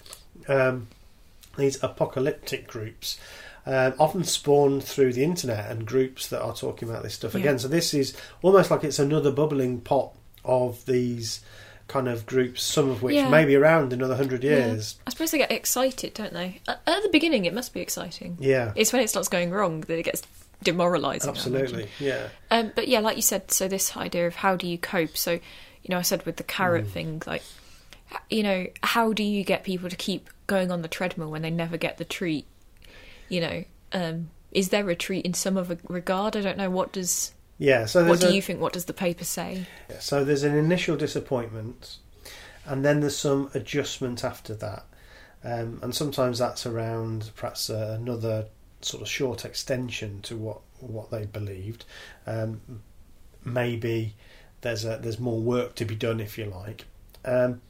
um, 0.49 0.89
these 1.57 1.83
apocalyptic 1.83 2.67
groups, 2.69 3.19
um, 3.67 3.95
often 3.99 4.23
spawned 4.25 4.85
through 4.85 5.13
the 5.13 5.25
internet 5.25 5.71
and 5.71 5.85
groups 5.87 6.29
that 6.29 6.41
are 6.41 6.55
talking 6.55 6.89
about 6.89 7.03
this 7.03 7.15
stuff 7.15 7.35
Yeah. 7.35 7.41
again. 7.41 7.59
So 7.59 7.69
this 7.69 7.93
is 7.95 8.17
almost 8.43 8.71
like 8.71 8.85
it's 8.85 8.99
another 8.99 9.31
bubbling 9.33 9.81
pot 9.81 10.13
of 10.45 10.85
these 10.87 11.41
kind 11.89 12.09
of 12.09 12.27
groups, 12.27 12.63
some 12.63 12.89
of 12.91 13.03
which 13.03 13.15
Yeah. 13.17 13.29
may 13.29 13.45
be 13.45 13.55
around 13.57 13.93
another 13.93 14.17
hundred 14.17 14.43
years. 14.45 14.97
I 15.07 15.11
suppose 15.11 15.31
they 15.31 15.39
get 15.39 15.51
excited, 15.53 16.15
don't 16.15 16.33
they? 16.33 16.61
At, 16.69 16.81
at 16.87 17.03
the 17.03 17.09
beginning, 17.11 17.45
it 17.45 17.55
must 17.55 17.73
be 17.75 17.81
exciting. 17.81 18.37
Yeah, 18.41 18.73
It's 18.77 18.93
when 18.93 19.03
it 19.03 19.09
starts 19.11 19.29
going 19.29 19.51
wrong 19.51 19.83
that 19.83 19.99
it 19.99 20.03
gets 20.05 20.23
demoralising. 20.63 21.29
Absolutely. 21.31 21.89
Yeah, 22.01 22.29
Um, 22.51 22.73
but 22.75 22.89
yeah, 22.89 23.01
like 23.01 23.17
you 23.17 23.23
said, 23.23 23.51
so 23.53 23.69
this 23.69 23.97
idea 23.97 24.27
of 24.27 24.37
how 24.37 24.57
do 24.57 24.67
you 24.67 24.79
cope? 24.79 25.17
So, 25.17 25.33
you 25.33 25.41
know, 25.91 25.99
I 25.99 26.03
said 26.03 26.25
with 26.27 26.37
the 26.37 26.43
carrot 26.45 26.87
Mm. 26.87 26.91
thing, 26.91 27.23
like, 27.27 27.43
you 28.31 28.43
know, 28.43 28.67
how 28.83 29.13
do 29.13 29.23
you 29.23 29.45
get 29.45 29.65
people 29.65 29.89
to 29.91 29.97
keep 29.97 30.29
going 30.47 30.71
on 30.73 30.83
the 30.83 30.89
treadmill 30.89 31.31
when 31.31 31.43
they 31.43 31.51
never 31.51 31.77
get 31.77 31.99
the 31.99 32.05
treat? 32.05 32.47
You 33.29 33.41
know, 33.41 33.65
um, 33.93 34.31
is 34.53 34.69
there 34.71 34.89
a 34.89 34.95
treat 34.95 35.25
in 35.27 35.35
some 35.35 35.57
other 35.57 35.79
regard? 35.89 36.37
I 36.37 36.41
don't 36.41 36.59
know. 36.59 36.71
What 36.71 36.93
does 36.93 37.33
yeah. 37.59 37.87
So 37.87 38.07
what 38.07 38.21
do 38.21 38.29
a- 38.29 38.33
you 38.33 38.43
think? 38.43 38.61
What 38.61 38.73
does 38.73 38.85
the 38.85 38.93
paper 38.93 39.25
say? 39.25 39.67
So 39.99 40.25
there's 40.25 40.43
an 40.43 40.57
initial 40.57 40.97
disappointment, 40.97 41.99
and 42.65 42.85
then 42.85 43.01
there's 43.01 43.17
some 43.17 43.51
adjustment 43.55 44.25
after 44.25 44.55
that, 44.57 44.85
um, 45.45 45.81
and 45.83 45.95
sometimes 45.95 46.39
that's 46.39 46.67
around 46.67 47.31
perhaps 47.37 47.71
uh, 47.71 47.97
another 48.01 48.47
sort 48.81 49.03
of 49.03 49.09
short 49.09 49.45
extension 49.45 50.21
to 50.23 50.37
what 50.37 50.61
what 50.81 51.11
they 51.11 51.27
believed. 51.27 51.85
Um, 52.27 52.83
maybe 53.45 54.15
there's 54.61 54.85
a 54.85 54.99
there's 55.01 55.19
more 55.19 55.41
work 55.41 55.75
to 55.77 55.85
be 55.85 55.95
done, 55.95 56.21
if 56.21 56.37
you 56.37 56.47
like, 56.47 56.85
um, 57.25 57.63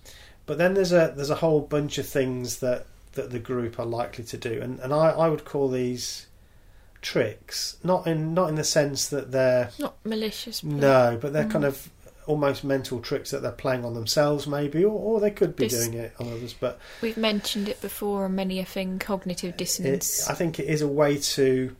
but 0.47 0.59
then 0.59 0.75
there's 0.75 0.93
a 0.93 1.13
there's 1.15 1.31
a 1.31 1.37
whole 1.37 1.61
bunch 1.61 1.99
of 1.99 2.07
things 2.07 2.59
that 2.59 2.87
that 3.17 3.31
the 3.31 3.39
group 3.41 3.79
are 3.79 3.85
likely 3.87 4.25
to 4.25 4.37
do, 4.39 4.61
and 4.63 4.79
and 4.81 4.93
I, 4.95 5.11
I 5.11 5.29
would 5.29 5.45
call 5.45 5.69
these 5.69 6.27
tricks 7.03 7.77
not 7.85 8.07
in 8.07 8.35
not 8.35 8.49
in 8.49 8.55
the 8.57 8.65
sense 8.65 9.09
that 9.09 9.31
they're 9.33 9.71
Not 9.79 9.97
malicious. 10.05 10.61
but 10.61 10.73
no, 10.77 11.19
but 11.21 11.33
they're 11.33 11.45
Mm. 11.45 11.51
kind 11.53 11.65
of 11.65 11.91
almost 12.27 12.65
mental 12.65 12.99
tricks 13.01 13.31
that 13.31 13.41
they're 13.41 13.53
playing 13.53 13.85
on 13.85 13.95
themselves, 13.95 14.49
maybe, 14.49 14.85
or, 14.85 14.91
or 14.91 15.21
they 15.21 15.31
could 15.31 15.55
be 15.55 15.69
doing 15.69 15.95
it 15.95 16.13
on 16.19 16.27
others. 16.27 16.53
But 16.59 16.81
We've 17.01 17.17
mentioned 17.17 17.69
it 17.69 17.81
before 17.81 18.25
on 18.25 18.35
many 18.35 18.59
a 18.59 18.65
thing. 18.65 18.99
Cognitive 18.99 19.51
it, 19.51 19.59
dissonance. 19.59 20.29
I 20.29 20.35
think 20.35 20.59
it 20.59 20.67
is 20.67 20.83
a 20.83 20.89
way 20.89 21.19
to, 21.19 21.77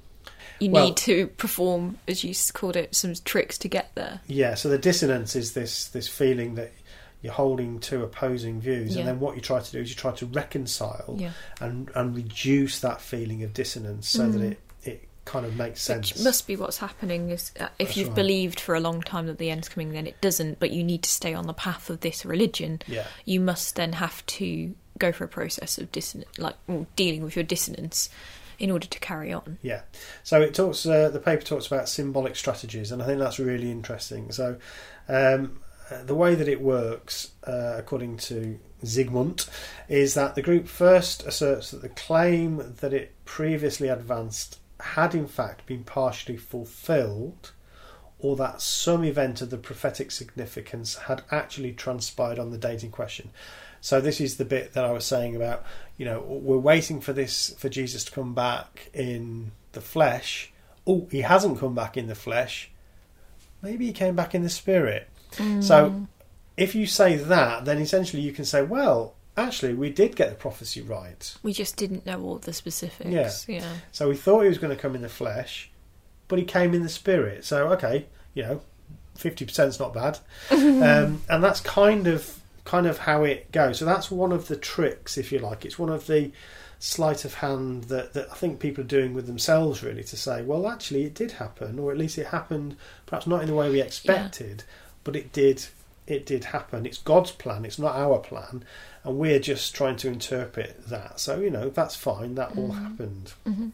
you 0.61 0.71
well- 0.71 0.85
need 0.87 0.97
to 0.99 1.27
perform, 1.29 1.99
as 2.07 2.23
you 2.23 2.33
called 2.53 2.77
it, 2.77 2.95
some 2.95 3.15
tricks 3.25 3.59
to 3.59 3.69
get 3.69 3.91
there. 3.97 4.21
yeah. 4.29 4.55
So 4.55 4.69
the 4.69 4.79
dissonance 4.79 5.35
is 5.35 5.55
this 5.55 5.89
this 5.89 6.07
feeling 6.07 6.55
that 6.55 6.73
you're 7.23 7.33
holding 7.33 7.79
two 7.81 8.03
opposing 8.05 8.61
views, 8.61 8.95
Yeah. 8.95 9.01
and 9.01 9.09
then 9.09 9.21
what 9.21 9.35
you 9.37 9.41
try 9.41 9.61
to 9.61 9.73
do 9.73 9.81
is 9.81 9.89
you 9.91 9.97
try 9.97 10.13
to 10.13 10.27
reconcile 10.27 11.17
Yeah. 11.19 11.33
and 11.61 11.91
and 11.95 12.15
reduce 12.15 12.81
that 12.81 13.01
feeling 13.01 13.43
of 13.43 13.53
dissonance 13.53 14.09
so 14.09 14.29
that 14.31 14.41
Mm. 14.41 14.53
it 14.53 14.59
it 14.85 15.09
kind 15.25 15.45
of 15.45 15.57
makes 15.57 15.83
sense. 15.83 16.15
Which 16.15 16.23
must 16.23 16.47
be 16.47 16.55
what's 16.55 16.79
happening. 16.79 17.31
Is 17.31 17.51
uh, 17.59 17.67
if 17.81 17.89
That's 17.89 17.97
you've 17.97 18.09
right. 18.09 18.15
believed 18.17 18.61
for 18.61 18.75
a 18.77 18.81
long 18.81 19.03
time 19.03 19.27
that 19.27 19.39
the 19.39 19.51
end's 19.51 19.69
coming, 19.69 19.91
then 19.93 20.07
it 20.07 20.21
doesn't. 20.21 20.61
But 20.61 20.71
you 20.71 20.85
need 20.85 21.03
to 21.03 21.11
stay 21.11 21.35
on 21.35 21.47
the 21.49 21.53
path 21.55 21.91
of 21.91 22.01
this 22.01 22.25
religion. 22.25 22.81
yeah, 22.87 23.07
You 23.25 23.41
must 23.41 23.75
then 23.75 23.95
have 23.95 24.25
to 24.27 24.75
go 24.99 25.11
for 25.13 25.25
a 25.25 25.29
process 25.29 25.79
of 25.79 25.91
dissonance, 25.91 26.39
like 26.39 26.55
dealing 26.95 27.23
with 27.23 27.35
your 27.35 27.43
dissonance, 27.43 28.09
in 28.61 28.71
order 28.71 28.87
to 28.87 28.99
carry 29.01 29.33
on. 29.33 29.59
Yeah. 29.63 29.81
So 30.23 30.41
it 30.41 30.55
talks. 30.55 30.87
Uh, 30.87 31.09
the 31.11 31.19
paper 31.19 31.43
talks 31.43 31.67
about 31.67 31.89
symbolic 31.89 32.37
strategies, 32.37 32.93
and 32.93 33.03
I 33.03 33.07
think 33.07 33.19
that's 33.19 33.39
really 33.41 33.71
interesting. 33.73 34.31
So 34.31 34.57
um, 35.09 35.59
uh, 35.91 36.03
the 36.03 36.15
way 36.15 36.35
that 36.35 36.49
it 36.49 36.61
works, 36.61 37.33
uh, 37.47 37.75
according 37.77 38.17
to 38.17 38.59
Zygmunt, 38.83 39.49
is 39.89 40.15
that 40.15 40.35
the 40.35 40.43
group 40.43 40.67
first 40.67 41.25
asserts 41.27 41.71
that 41.71 41.83
the 41.83 41.89
claim 41.89 42.75
that 42.81 42.93
it 42.93 43.15
previously 43.25 43.89
advanced 43.89 44.59
had 44.81 45.15
in 45.15 45.27
fact 45.27 45.67
been 45.67 45.85
partially 45.85 46.37
fulfilled. 46.37 47.53
Or 48.19 48.35
that 48.37 48.63
some 48.63 49.05
event 49.05 49.43
of 49.43 49.51
the 49.51 49.59
prophetic 49.59 50.11
significance 50.11 50.95
had 50.97 51.23
actually 51.31 51.73
transpired 51.75 52.39
on 52.39 52.51
the 52.51 52.57
date 52.57 52.83
in 52.83 52.91
question. 52.91 53.31
So 53.83 54.01
this 54.01 54.23
is 54.23 54.39
the 54.39 54.45
bit 54.47 54.73
that 54.73 54.87
I 54.87 54.91
was 54.91 55.05
saying 55.05 55.37
about, 55.37 55.65
you 55.99 56.07
know, 56.07 56.21
we're 56.23 56.57
waiting 56.57 57.03
for 57.03 57.13
this 57.13 57.55
for 57.59 57.69
Jesus 57.69 58.05
to 58.05 58.13
come 58.13 58.35
back 58.35 58.89
in 58.95 59.53
the 59.73 59.83
flesh. 59.83 60.51
Oh, 60.87 61.07
he 61.11 61.21
hasn't 61.21 61.61
come 61.61 61.75
back 61.75 61.99
in 61.99 62.07
the 62.07 62.15
flesh. 62.15 62.71
Maybe 63.61 63.87
he 63.87 63.93
came 63.93 64.17
back 64.17 64.35
in 64.35 64.43
the 64.43 64.49
spirit. 64.49 65.09
So 65.63 66.07
if 66.57 66.75
you 66.75 66.87
say 66.87 67.17
that, 67.17 67.65
then 67.65 67.79
essentially 67.79 68.23
you 68.23 68.33
can 68.33 68.45
say, 68.45 68.63
well, 68.63 69.15
actually, 69.37 69.75
we 69.75 69.91
did 69.91 70.17
get 70.17 70.31
the 70.31 70.37
prophecy 70.37 70.81
right. 70.81 71.35
we 71.43 71.53
just 71.53 71.77
didn't 71.77 72.07
know 72.07 72.23
all 72.23 72.39
the 72.39 72.53
specifics. 72.53 73.11
Yeah, 73.11 73.31
So 73.93 74.09
we 74.09 74.17
thought 74.17 74.43
he 74.43 74.49
was 74.49 74.59
going 74.59 74.75
to 74.75 74.81
come 74.81 74.95
in 74.95 75.03
the 75.03 75.09
flesh, 75.09 75.71
but 76.29 76.39
he 76.39 76.45
came 76.45 76.75
in 76.75 76.83
the 76.83 76.89
spirit. 76.89 77.45
So 77.45 77.69
okay, 77.73 78.07
you 78.35 78.43
know, 78.43 78.61
fifty 79.15 79.45
percent's 79.45 79.79
not 79.79 79.95
bad, 79.95 80.19
um, 80.51 81.23
and 81.29 81.43
that's 81.45 81.61
kind 81.61 82.07
of 82.07 82.41
kind 82.65 82.87
of 82.87 82.99
how 82.99 83.25
it 83.25 83.51
goes. 83.53 83.79
So 83.79 83.85
that's 83.85 84.11
one 84.11 84.33
of 84.33 84.49
the 84.49 84.57
tricks, 84.57 85.17
if 85.17 85.33
you 85.33 85.39
like. 85.39 85.65
It's 85.65 85.79
one 85.79 85.89
of 85.89 86.07
the 86.07 86.33
sleight 86.79 87.25
of 87.25 87.35
hand 87.35 87.85
that, 87.85 88.13
that 88.13 88.31
I 88.31 88.35
think 88.35 88.61
people 88.61 88.85
are 88.85 88.87
doing 88.87 89.15
with 89.15 89.27
themselves, 89.27 89.83
really, 89.83 90.05
to 90.05 90.17
say, 90.17 90.43
well, 90.43 90.69
actually, 90.69 91.05
it 91.05 91.15
did 91.15 91.33
happen, 91.33 91.79
or 91.79 91.91
at 91.93 91.97
least 91.97 92.19
it 92.19 92.27
happened, 92.27 92.77
perhaps 93.07 93.27
not 93.27 93.41
in 93.41 93.47
the 93.47 93.55
way 93.55 93.71
we 93.71 93.81
expected, 93.81 94.65
but 95.07 95.17
it 95.17 95.33
did. 95.33 95.65
It 96.07 96.27
did 96.27 96.45
happen. 96.47 96.85
It's 96.87 96.99
God's 96.99 97.31
plan. 97.33 97.65
It's 97.65 97.79
not 97.79 97.97
our 97.97 98.19
plan, 98.19 98.65
and 99.03 99.17
we're 99.19 99.39
just 99.41 99.75
trying 99.75 99.97
to 99.97 100.09
interpret 100.09 100.87
that. 100.89 101.19
So 101.21 101.41
you 101.41 101.51
know 101.51 101.71
that's 101.71 101.97
fine. 101.97 102.35
That 102.35 102.57
all 102.59 102.73
happened. 102.73 103.33
hmm 103.47 103.69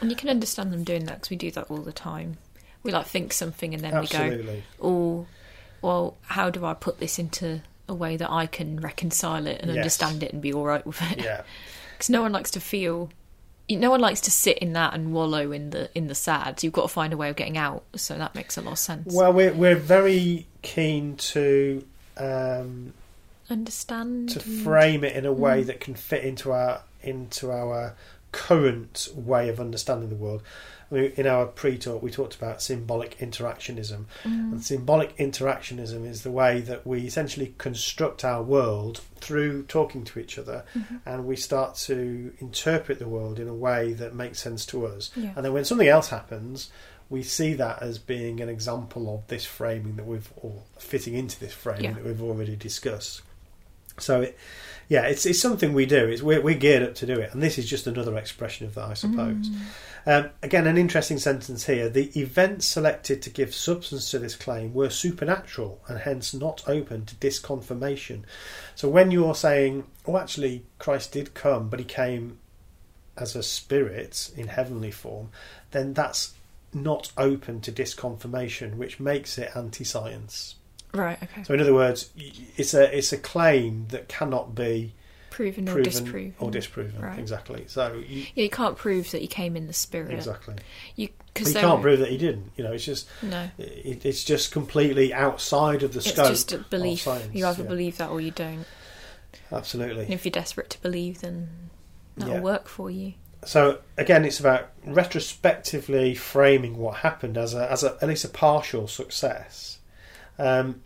and 0.00 0.10
you 0.10 0.16
can 0.16 0.28
understand 0.28 0.72
them 0.72 0.84
doing 0.84 1.04
that 1.06 1.14
because 1.16 1.30
we 1.30 1.36
do 1.36 1.50
that 1.52 1.70
all 1.70 1.78
the 1.78 1.92
time. 1.92 2.36
We 2.82 2.90
like 2.92 3.06
think 3.06 3.32
something 3.32 3.72
and 3.72 3.82
then 3.82 3.92
we 4.00 4.06
go, 4.06 4.54
oh, 4.82 5.26
well, 5.80 6.16
how 6.22 6.50
do 6.50 6.66
I 6.66 6.74
put 6.74 6.98
this 6.98 7.18
into 7.18 7.62
a 7.88 7.94
way 7.94 8.16
that 8.18 8.30
I 8.30 8.46
can 8.46 8.80
reconcile 8.80 9.46
it 9.46 9.60
and 9.62 9.70
Yes. 9.70 9.76
understand 9.78 10.22
it 10.22 10.32
and 10.32 10.42
be 10.42 10.52
all 10.52 10.64
right 10.66 10.84
with 10.86 11.00
it? 11.10 11.22
Yeah. 11.24 11.42
Because 11.96 12.10
no 12.10 12.22
one 12.22 12.32
likes 12.32 12.50
to 12.50 12.60
feel, 12.60 13.08
no 13.70 13.90
one 13.90 14.00
likes 14.00 14.20
to 14.22 14.30
sit 14.30 14.58
in 14.58 14.74
that 14.74 14.94
and 14.94 15.12
wallow 15.12 15.50
in 15.52 15.70
the 15.70 15.88
in 15.94 16.06
the 16.08 16.14
sad. 16.14 16.62
You've 16.62 16.72
got 16.72 16.82
to 16.82 16.88
find 16.88 17.12
a 17.12 17.16
way 17.16 17.30
of 17.30 17.36
getting 17.36 17.56
out. 17.56 17.84
So 17.96 18.16
that 18.18 18.34
makes 18.34 18.56
a 18.58 18.60
lot 18.62 18.72
of 18.72 18.78
sense. 18.78 19.12
Well, 19.14 19.32
we're 19.32 19.52
we're 19.54 19.74
very 19.76 20.46
keen 20.62 21.16
to 21.16 21.84
um, 22.16 22.92
understand. 23.50 24.30
to 24.30 24.40
frame 24.40 25.04
it 25.04 25.16
in 25.16 25.26
a 25.26 25.32
way 25.32 25.62
Mm. 25.62 25.66
that 25.66 25.80
can 25.80 25.94
fit 25.94 26.24
into 26.24 26.52
our 26.52 26.82
into 27.02 27.50
our 27.50 27.94
current 28.32 29.08
way 29.14 29.48
of 29.48 29.60
understanding 29.60 30.08
the 30.08 30.14
world. 30.16 30.42
Mean, 30.94 31.12
in 31.16 31.26
our 31.26 31.46
pre-talk, 31.46 32.02
we 32.02 32.10
talked 32.10 32.34
about 32.36 32.62
symbolic 32.62 33.18
interactionism, 33.18 34.04
Mm. 34.24 34.52
and 34.52 34.64
symbolic 34.64 35.16
interactionism 35.18 36.06
is 36.08 36.22
the 36.22 36.30
way 36.30 36.60
that 36.60 36.86
we 36.86 37.00
essentially 37.06 37.54
construct 37.58 38.24
our 38.24 38.42
world 38.42 39.00
through 39.20 39.64
talking 39.64 40.04
to 40.04 40.18
each 40.18 40.38
other, 40.38 40.64
Mm-hmm. 40.74 40.96
and 41.06 41.26
we 41.26 41.36
start 41.36 41.74
to 41.86 42.32
interpret 42.38 42.98
the 42.98 43.08
world 43.08 43.38
in 43.38 43.48
a 43.48 43.54
way 43.54 43.92
that 43.94 44.14
makes 44.14 44.38
sense 44.40 44.64
to 44.66 44.86
us. 44.86 45.10
Yeah. 45.16 45.32
And 45.36 45.44
then 45.44 45.52
when 45.52 45.64
something 45.64 45.88
else 45.88 46.08
happens, 46.08 46.70
we 47.10 47.22
see 47.22 47.54
that 47.54 47.82
as 47.82 47.98
being 47.98 48.40
an 48.40 48.48
example 48.48 49.14
of 49.14 49.26
this 49.28 49.44
framing 49.44 49.96
that 49.96 50.06
we've 50.06 50.32
or 50.36 50.62
fitting 50.78 51.14
into 51.14 51.38
this 51.38 51.52
framing 51.52 51.84
Yeah. 51.84 51.92
that 51.94 52.04
we've 52.04 52.22
already 52.22 52.56
discussed. 52.56 53.20
So, 53.98 54.22
it, 54.22 54.38
yeah, 54.88 55.02
it's 55.02 55.24
it's 55.26 55.40
something 55.40 55.72
we 55.72 55.86
do. 55.86 56.06
It's 56.08 56.22
we're, 56.22 56.40
we're 56.40 56.58
geared 56.58 56.82
up 56.82 56.94
to 56.96 57.06
do 57.06 57.14
it, 57.14 57.32
and 57.32 57.42
this 57.42 57.58
is 57.58 57.68
just 57.68 57.86
another 57.86 58.16
expression 58.16 58.66
of 58.66 58.74
that, 58.74 58.90
I 58.90 58.94
suppose. 58.94 59.48
Mm. 59.48 59.60
Um, 60.06 60.30
again, 60.42 60.66
an 60.66 60.76
interesting 60.76 61.18
sentence 61.18 61.66
here: 61.66 61.88
the 61.88 62.10
events 62.18 62.66
selected 62.66 63.22
to 63.22 63.30
give 63.30 63.54
substance 63.54 64.10
to 64.10 64.18
this 64.18 64.36
claim 64.36 64.74
were 64.74 64.90
supernatural 64.90 65.80
and 65.88 65.98
hence 65.98 66.34
not 66.34 66.62
open 66.66 67.06
to 67.06 67.14
disconfirmation. 67.16 68.22
So, 68.74 68.88
when 68.88 69.10
you're 69.10 69.34
saying, 69.34 69.84
"Oh, 70.06 70.18
actually, 70.18 70.64
Christ 70.78 71.12
did 71.12 71.34
come, 71.34 71.68
but 71.68 71.80
he 71.80 71.86
came 71.86 72.38
as 73.16 73.34
a 73.34 73.42
spirit 73.42 74.30
in 74.36 74.48
heavenly 74.48 74.90
form," 74.90 75.30
then 75.70 75.94
that's 75.94 76.34
not 76.74 77.12
open 77.16 77.60
to 77.62 77.72
disconfirmation, 77.72 78.76
which 78.76 79.00
makes 79.00 79.38
it 79.38 79.50
anti-science. 79.54 80.56
Right. 80.94 81.18
Okay. 81.22 81.42
So, 81.44 81.54
in 81.54 81.60
other 81.60 81.74
words, 81.74 82.10
it's 82.56 82.72
a 82.74 82.96
it's 82.96 83.12
a 83.12 83.18
claim 83.18 83.86
that 83.88 84.08
cannot 84.08 84.54
be 84.54 84.94
proven 85.30 85.68
or 85.68 85.82
disproven. 85.82 86.34
or 86.38 86.50
disproven. 86.50 87.00
Right. 87.02 87.18
Exactly. 87.18 87.64
So, 87.66 87.94
you, 88.06 88.26
Yeah, 88.36 88.44
you 88.44 88.50
can't 88.50 88.76
prove 88.76 89.10
that 89.10 89.20
he 89.20 89.26
came 89.26 89.56
in 89.56 89.66
the 89.66 89.72
spirit. 89.72 90.12
exactly. 90.12 90.54
You 90.94 91.08
You 91.08 91.12
because 91.34 91.52
can't 91.52 91.82
prove 91.82 91.98
that 91.98 92.08
he 92.10 92.16
didn't. 92.16 92.52
You 92.56 92.62
know, 92.62 92.72
it's 92.72 92.84
just 92.84 93.08
No, 93.20 93.50
it, 93.58 94.06
it's 94.06 94.22
just 94.22 94.52
completely 94.52 95.12
outside 95.12 95.82
of 95.82 95.92
the 95.92 95.98
it's 95.98 96.10
scope. 96.10 96.28
just 96.28 96.52
a 96.52 96.58
belief. 96.58 97.00
science, 97.00 97.34
you 97.34 97.44
either 97.44 97.64
yeah. 97.64 97.68
believe 97.68 97.96
that 97.98 98.10
or 98.10 98.20
you 98.20 98.30
don't. 98.30 98.64
Absolutely. 99.50 100.04
And 100.04 100.14
if 100.14 100.24
you're 100.24 100.30
desperate 100.30 100.70
to 100.70 100.80
believe, 100.82 101.20
then 101.22 101.48
that'll 102.16 102.34
Yeah. 102.34 102.40
work 102.40 102.68
for 102.68 102.88
you. 102.90 103.14
So 103.44 103.80
again, 103.98 104.24
it's 104.24 104.38
about 104.40 104.70
retrospectively 104.86 106.14
framing 106.14 106.76
what 106.78 106.98
happened 106.98 107.36
as 107.36 107.54
a 107.54 107.70
as 107.70 107.82
a 107.82 107.96
at 108.00 108.08
least 108.08 108.24
a 108.24 108.28
partial 108.28 108.86
success, 108.88 109.78
um, 110.38 110.82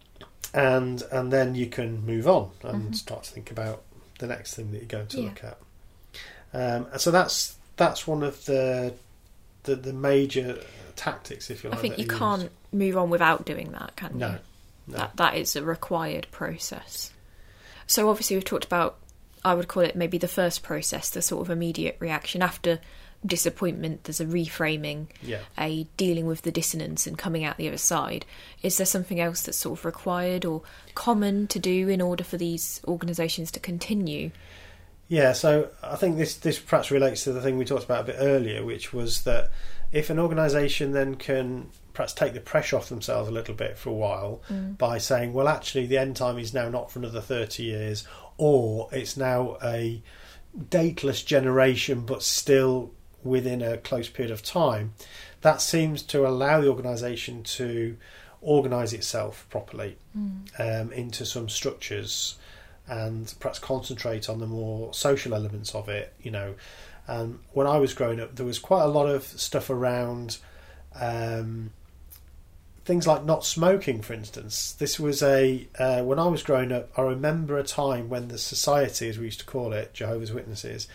and 0.54 1.02
and 1.12 1.32
then 1.32 1.54
you 1.54 1.66
can 1.66 2.04
move 2.06 2.26
on 2.26 2.50
and 2.62 2.90
Mhm. 2.90 2.94
start 2.94 3.24
to 3.24 3.30
think 3.30 3.50
about 3.50 3.82
the 4.18 4.26
next 4.26 4.54
thing 4.54 4.70
that 4.72 4.78
you're 4.78 4.86
going 4.86 5.06
to 5.08 5.20
Yeah. 5.20 5.24
look 5.28 5.44
at. 5.44 5.58
Um, 6.54 6.86
and 6.92 7.00
so 7.00 7.10
that's 7.10 7.56
that's 7.76 8.06
one 8.06 8.22
of 8.22 8.44
the 8.46 8.94
the, 9.64 9.76
the 9.76 9.92
major 9.92 10.60
tactics, 10.96 11.50
if 11.50 11.62
you 11.62 11.70
I 11.70 11.76
think 11.76 11.98
you 11.98 12.06
can't 12.06 12.42
used. 12.42 12.52
move 12.72 12.96
on 12.96 13.10
without 13.10 13.44
doing 13.44 13.72
that, 13.72 13.94
can 13.96 14.14
you? 14.14 14.18
No, 14.20 14.38
no. 14.86 14.96
That 14.98 15.16
that 15.16 15.36
is 15.36 15.54
a 15.56 15.62
required 15.62 16.26
process. 16.30 17.12
So 17.86 18.08
obviously 18.10 18.36
we've 18.36 18.44
talked 18.44 18.64
about 18.64 18.96
I 19.44 19.54
would 19.54 19.68
call 19.68 19.82
it 19.84 19.94
maybe 19.94 20.18
the 20.18 20.26
first 20.28 20.62
process, 20.62 21.10
the 21.10 21.22
sort 21.22 21.42
of 21.42 21.50
immediate 21.50 21.96
reaction 22.00 22.42
after 22.42 22.80
disappointment, 23.26 24.04
there's 24.04 24.20
a 24.20 24.26
reframing, 24.26 25.06
Yeah. 25.22 25.40
a 25.58 25.84
dealing 25.96 26.26
with 26.26 26.42
the 26.42 26.52
dissonance 26.52 27.06
and 27.06 27.18
coming 27.18 27.44
out 27.44 27.56
the 27.56 27.68
other 27.68 27.78
side. 27.78 28.24
Is 28.62 28.76
there 28.76 28.86
something 28.86 29.20
else 29.20 29.42
that's 29.42 29.58
sort 29.58 29.80
of 29.80 29.84
required 29.84 30.44
or 30.44 30.62
common 30.94 31.46
to 31.48 31.58
do 31.58 31.88
in 31.88 32.00
order 32.00 32.24
for 32.24 32.36
these 32.36 32.80
organisations 32.86 33.50
to 33.52 33.60
continue? 33.60 34.30
Yeah, 35.08 35.32
so 35.32 35.70
I 35.82 35.96
think 35.96 36.18
this 36.18 36.36
this 36.36 36.58
perhaps 36.58 36.90
relates 36.90 37.24
to 37.24 37.32
the 37.32 37.40
thing 37.40 37.56
we 37.56 37.64
talked 37.64 37.84
about 37.84 38.02
a 38.02 38.12
bit 38.12 38.16
earlier, 38.18 38.64
which 38.64 38.92
was 38.92 39.22
that 39.22 39.50
if 39.90 40.10
an 40.10 40.18
organisation 40.18 40.92
then 40.92 41.14
can 41.14 41.70
perhaps 41.94 42.12
take 42.12 42.34
the 42.34 42.40
pressure 42.40 42.76
off 42.76 42.90
themselves 42.90 43.28
a 43.28 43.32
little 43.32 43.54
bit 43.54 43.78
for 43.78 43.88
a 43.88 43.94
while 43.94 44.42
mm. 44.50 44.76
by 44.76 44.98
saying, 44.98 45.32
well, 45.32 45.48
actually, 45.48 45.86
the 45.86 45.98
end 45.98 46.14
time 46.14 46.38
is 46.38 46.52
now 46.52 46.68
not 46.68 46.92
for 46.92 46.98
another 46.98 47.22
thirty 47.22 47.64
years, 47.64 48.06
or 48.36 48.88
it's 48.92 49.16
now 49.16 49.56
a 49.64 50.02
dateless 50.68 51.22
generation, 51.22 52.02
but 52.02 52.22
still 52.22 52.92
within 53.24 53.62
a 53.62 53.76
close 53.78 54.08
period 54.08 54.32
of 54.32 54.42
time, 54.42 54.94
that 55.40 55.60
seems 55.60 56.02
to 56.02 56.26
allow 56.26 56.60
the 56.60 56.68
organisation 56.68 57.42
to 57.42 57.96
organise 58.40 58.92
itself 58.92 59.46
properly 59.50 59.96
um, 60.58 60.92
into 60.92 61.24
some 61.24 61.48
structures 61.48 62.36
and 62.86 63.34
perhaps 63.40 63.58
concentrate 63.58 64.28
on 64.28 64.38
the 64.38 64.46
more 64.46 64.94
social 64.94 65.34
elements 65.34 65.74
of 65.74 65.88
it. 65.88 66.14
You 66.22 66.30
know, 66.30 66.54
um, 67.06 67.40
when 67.52 67.66
I 67.66 67.78
was 67.78 67.94
growing 67.94 68.20
up, 68.20 68.36
there 68.36 68.46
was 68.46 68.58
quite 68.58 68.82
a 68.82 68.88
lot 68.88 69.06
of 69.08 69.24
stuff 69.24 69.70
around 69.70 70.38
um, 70.94 71.72
things 72.84 73.06
like 73.06 73.24
not 73.24 73.44
smoking, 73.44 74.00
for 74.00 74.14
instance. 74.14 74.72
This 74.72 74.98
was 74.98 75.22
a 75.22 75.68
uh, 75.78 76.02
when 76.02 76.18
I 76.18 76.26
was 76.26 76.42
growing 76.42 76.72
up. 76.72 76.88
I 76.96 77.02
remember 77.02 77.58
a 77.58 77.62
time 77.62 78.08
when 78.08 78.28
the 78.28 78.38
society, 78.38 79.08
as 79.08 79.18
we 79.18 79.26
used 79.26 79.40
to 79.40 79.46
call 79.46 79.72
it, 79.72 79.92
Jehovah's 79.92 80.32
Witnesses. 80.32 80.88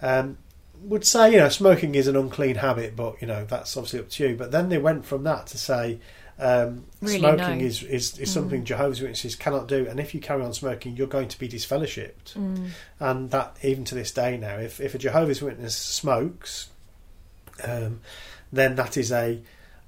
Um, 0.00 0.38
would 0.82 1.04
say, 1.04 1.32
you 1.32 1.38
know, 1.38 1.48
smoking 1.48 1.94
is 1.94 2.06
an 2.08 2.16
unclean 2.16 2.56
habit, 2.56 2.96
but 2.96 3.20
you 3.20 3.26
know 3.26 3.44
that's 3.44 3.76
obviously 3.76 4.00
up 4.00 4.08
to 4.10 4.28
you. 4.28 4.36
But 4.36 4.50
then 4.52 4.68
they 4.68 4.78
went 4.78 5.04
from 5.04 5.24
that 5.24 5.46
to 5.48 5.58
say, 5.58 5.98
um, 6.38 6.84
Really, 7.02 7.18
smoking 7.18 7.58
no. 7.58 7.64
is, 7.64 7.82
is, 7.82 8.18
is 8.18 8.32
something 8.32 8.62
Mm. 8.62 8.64
Jehovah's 8.64 9.00
Witnesses 9.00 9.36
cannot 9.36 9.68
do, 9.68 9.86
and 9.88 10.00
if 10.00 10.14
you 10.14 10.20
carry 10.20 10.42
on 10.42 10.54
smoking, 10.54 10.96
you're 10.96 11.06
going 11.06 11.28
to 11.28 11.38
be 11.38 11.48
disfellowshipped. 11.48 12.32
Mm. 12.34 12.68
And 12.98 13.30
that 13.30 13.56
even 13.62 13.84
to 13.86 13.94
this 13.94 14.10
day 14.10 14.36
now, 14.38 14.56
if 14.56 14.80
if 14.80 14.94
a 14.94 14.98
Jehovah's 14.98 15.42
Witness 15.42 15.76
smokes, 15.76 16.68
um, 17.64 18.00
then 18.52 18.76
that 18.76 18.96
is 18.96 19.12
a 19.12 19.40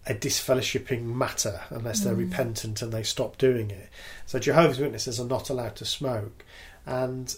a 0.05 0.15
disfellowshipping 0.15 1.03
matter 1.05 1.61
unless 1.71 2.01
they're 2.01 2.15
Mm. 2.15 2.29
repentant 2.31 2.83
and 2.83 2.93
they 2.93 3.05
stop 3.05 3.39
doing 3.39 3.71
it. 3.71 3.89
So 4.27 4.41
Jehovah's 4.41 4.81
Witnesses 4.81 5.21
are 5.21 5.27
not 5.27 5.49
allowed 5.49 5.77
to 5.77 5.85
smoke, 5.85 6.45
and 6.85 7.35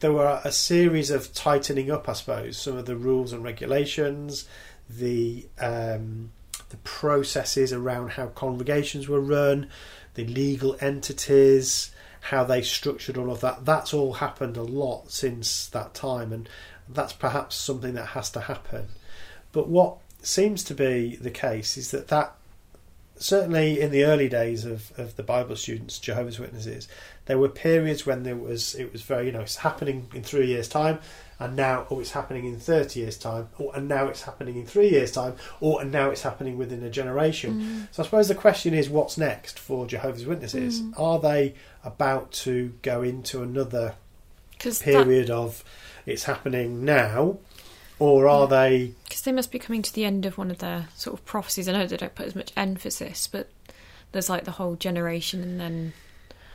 there 0.00 0.12
were 0.12 0.40
a 0.44 0.52
series 0.52 1.10
of 1.10 1.32
tightening 1.34 1.90
up, 1.90 2.08
I 2.08 2.12
suppose, 2.12 2.56
some 2.56 2.76
of 2.76 2.86
the 2.86 2.96
rules 2.96 3.32
and 3.32 3.42
regulations, 3.42 4.48
the 4.88 5.46
um, 5.60 6.30
the 6.70 6.76
processes 6.78 7.72
around 7.72 8.10
how 8.12 8.26
congregations 8.26 9.08
were 9.08 9.20
run, 9.20 9.68
the 10.14 10.24
legal 10.26 10.76
entities, 10.80 11.90
how 12.20 12.44
they 12.44 12.62
structured 12.62 13.16
all 13.16 13.30
of 13.30 13.40
that. 13.40 13.64
That's 13.64 13.94
all 13.94 14.14
happened 14.14 14.56
a 14.56 14.62
lot 14.62 15.10
since 15.10 15.66
that 15.68 15.94
time, 15.94 16.32
and 16.32 16.48
that's 16.88 17.12
perhaps 17.12 17.56
something 17.56 17.94
that 17.94 18.08
has 18.08 18.30
to 18.30 18.40
happen. 18.40 18.88
But 19.52 19.68
what 19.68 19.98
seems 20.22 20.62
to 20.64 20.74
be 20.74 21.16
the 21.16 21.30
case 21.30 21.76
is 21.76 21.90
that 21.90 22.08
that 22.08 22.34
certainly 23.18 23.80
in 23.80 23.90
the 23.90 24.04
early 24.04 24.28
days 24.28 24.64
of, 24.64 24.92
of 24.98 25.16
the 25.16 25.22
Bible 25.22 25.56
students, 25.56 25.98
Jehovah's 25.98 26.38
Witnesses, 26.38 26.88
there 27.26 27.38
were 27.38 27.48
periods 27.48 28.06
when 28.06 28.22
there 28.22 28.36
was 28.36 28.74
it 28.74 28.92
was 28.92 29.02
very 29.02 29.26
you 29.26 29.32
know 29.32 29.40
it's 29.40 29.56
happening 29.56 30.08
in 30.14 30.22
three 30.22 30.46
years' 30.46 30.68
time, 30.68 30.98
and 31.38 31.54
now 31.56 31.86
oh 31.90 32.00
it's 32.00 32.12
happening 32.12 32.44
in 32.46 32.58
thirty 32.58 33.00
years' 33.00 33.18
time, 33.18 33.48
or 33.58 33.74
and 33.76 33.88
now 33.88 34.06
it's 34.08 34.22
happening 34.22 34.56
in 34.56 34.66
three 34.66 34.88
years' 34.90 35.12
time, 35.12 35.34
or 35.60 35.80
and 35.82 35.92
now 35.92 36.10
it's 36.10 36.22
happening 36.22 36.56
within 36.58 36.82
a 36.82 36.90
generation. 36.90 37.60
Mm. 37.60 37.88
So 37.94 38.02
I 38.02 38.06
suppose 38.06 38.28
the 38.28 38.34
question 38.34 38.74
is, 38.74 38.88
what's 38.88 39.18
next 39.18 39.58
for 39.58 39.86
Jehovah's 39.86 40.26
Witnesses? 40.26 40.80
Mm. 40.82 40.98
Are 40.98 41.18
they 41.18 41.54
about 41.84 42.32
to 42.32 42.72
go 42.82 43.02
into 43.02 43.42
another 43.42 43.94
'Cause 44.58 44.78
that- 44.80 44.84
period 44.84 45.30
of 45.30 45.62
it's 46.06 46.24
happening 46.24 46.84
now, 46.84 47.38
or 47.98 48.28
are 48.28 48.46
they? 48.46 48.92
Because 49.04 49.22
they 49.22 49.32
must 49.32 49.50
be 49.50 49.58
coming 49.58 49.82
to 49.82 49.92
the 49.92 50.04
end 50.04 50.24
of 50.26 50.38
one 50.38 50.50
of 50.50 50.58
their 50.58 50.88
sort 50.94 51.18
of 51.18 51.24
prophecies. 51.24 51.68
I 51.68 51.72
know 51.72 51.86
they 51.86 51.96
don't 51.96 52.14
put 52.14 52.26
as 52.26 52.34
much 52.34 52.52
emphasis, 52.56 53.26
but 53.26 53.48
there's 54.12 54.30
like 54.30 54.44
the 54.44 54.52
whole 54.52 54.76
generation 54.76 55.42
and 55.42 55.60
then. 55.60 55.92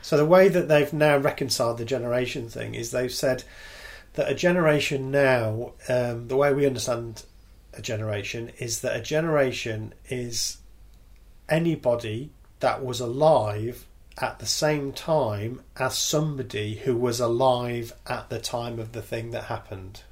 So 0.02 0.16
the 0.16 0.24
way 0.24 0.48
that 0.48 0.68
they've 0.68 0.92
now 0.92 1.16
reconciled 1.16 1.78
the 1.78 1.84
generation 1.84 2.48
thing 2.48 2.74
is 2.74 2.90
they've 2.90 3.12
said 3.12 3.44
that 4.14 4.30
a 4.30 4.34
generation 4.34 5.10
now, 5.10 5.72
um, 5.88 6.28
the 6.28 6.36
way 6.36 6.52
we 6.52 6.66
understand 6.66 7.24
a 7.72 7.82
generation 7.82 8.52
is 8.58 8.80
that 8.80 8.96
a 8.96 9.00
generation 9.00 9.92
is 10.08 10.58
anybody 11.48 12.30
that 12.60 12.84
was 12.84 13.00
alive 13.00 13.86
at 14.18 14.38
the 14.38 14.46
same 14.46 14.92
time 14.92 15.60
as 15.76 15.98
somebody 15.98 16.76
who 16.76 16.96
was 16.96 17.18
alive 17.18 17.92
at 18.06 18.30
the 18.30 18.38
time 18.38 18.78
of 18.78 18.92
the 18.92 19.02
thing 19.02 19.30
that 19.32 19.44
happened. 19.44 20.02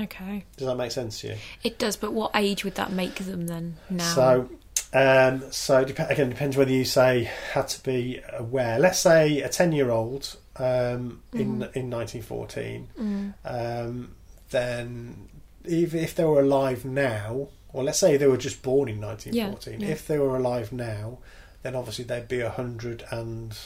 Okay. 0.00 0.44
Does 0.56 0.66
that 0.66 0.76
make 0.76 0.90
sense 0.90 1.20
to 1.20 1.28
you? 1.28 1.34
It 1.62 1.78
does, 1.78 1.96
but 1.96 2.12
what 2.12 2.30
age 2.34 2.64
would 2.64 2.74
that 2.76 2.92
make 2.92 3.16
them 3.16 3.46
then 3.46 3.76
now? 3.90 4.14
So 4.14 4.48
Um, 4.92 5.44
so 5.52 5.84
dep- 5.84 6.10
again, 6.10 6.30
depends 6.30 6.56
whether 6.56 6.72
you 6.72 6.84
say 6.84 7.30
had 7.52 7.68
to 7.68 7.82
be 7.82 8.20
aware. 8.32 8.78
Let's 8.80 8.98
say 8.98 9.40
a 9.40 9.48
ten-year-old 9.48 10.36
um, 10.56 11.22
in 11.32 11.60
Mm. 11.60 11.76
in 11.76 11.90
1914. 11.90 12.88
Mm. 12.98 13.34
Um, 13.44 14.14
then, 14.50 15.28
if 15.64 15.94
if 15.94 16.14
they 16.16 16.24
were 16.24 16.40
alive 16.40 16.84
now, 16.84 17.48
or 17.72 17.84
let's 17.84 17.98
say 18.00 18.16
they 18.16 18.26
were 18.26 18.36
just 18.36 18.62
born 18.62 18.88
in 18.88 19.00
1914, 19.00 19.80
Yeah, 19.80 19.86
yeah. 19.86 19.92
if 19.92 20.06
they 20.08 20.18
were 20.18 20.36
alive 20.36 20.72
now, 20.72 21.18
then 21.62 21.76
obviously 21.76 22.04
they'd 22.04 22.26
be 22.26 22.40
hundred 22.40 23.04
and 23.12 23.56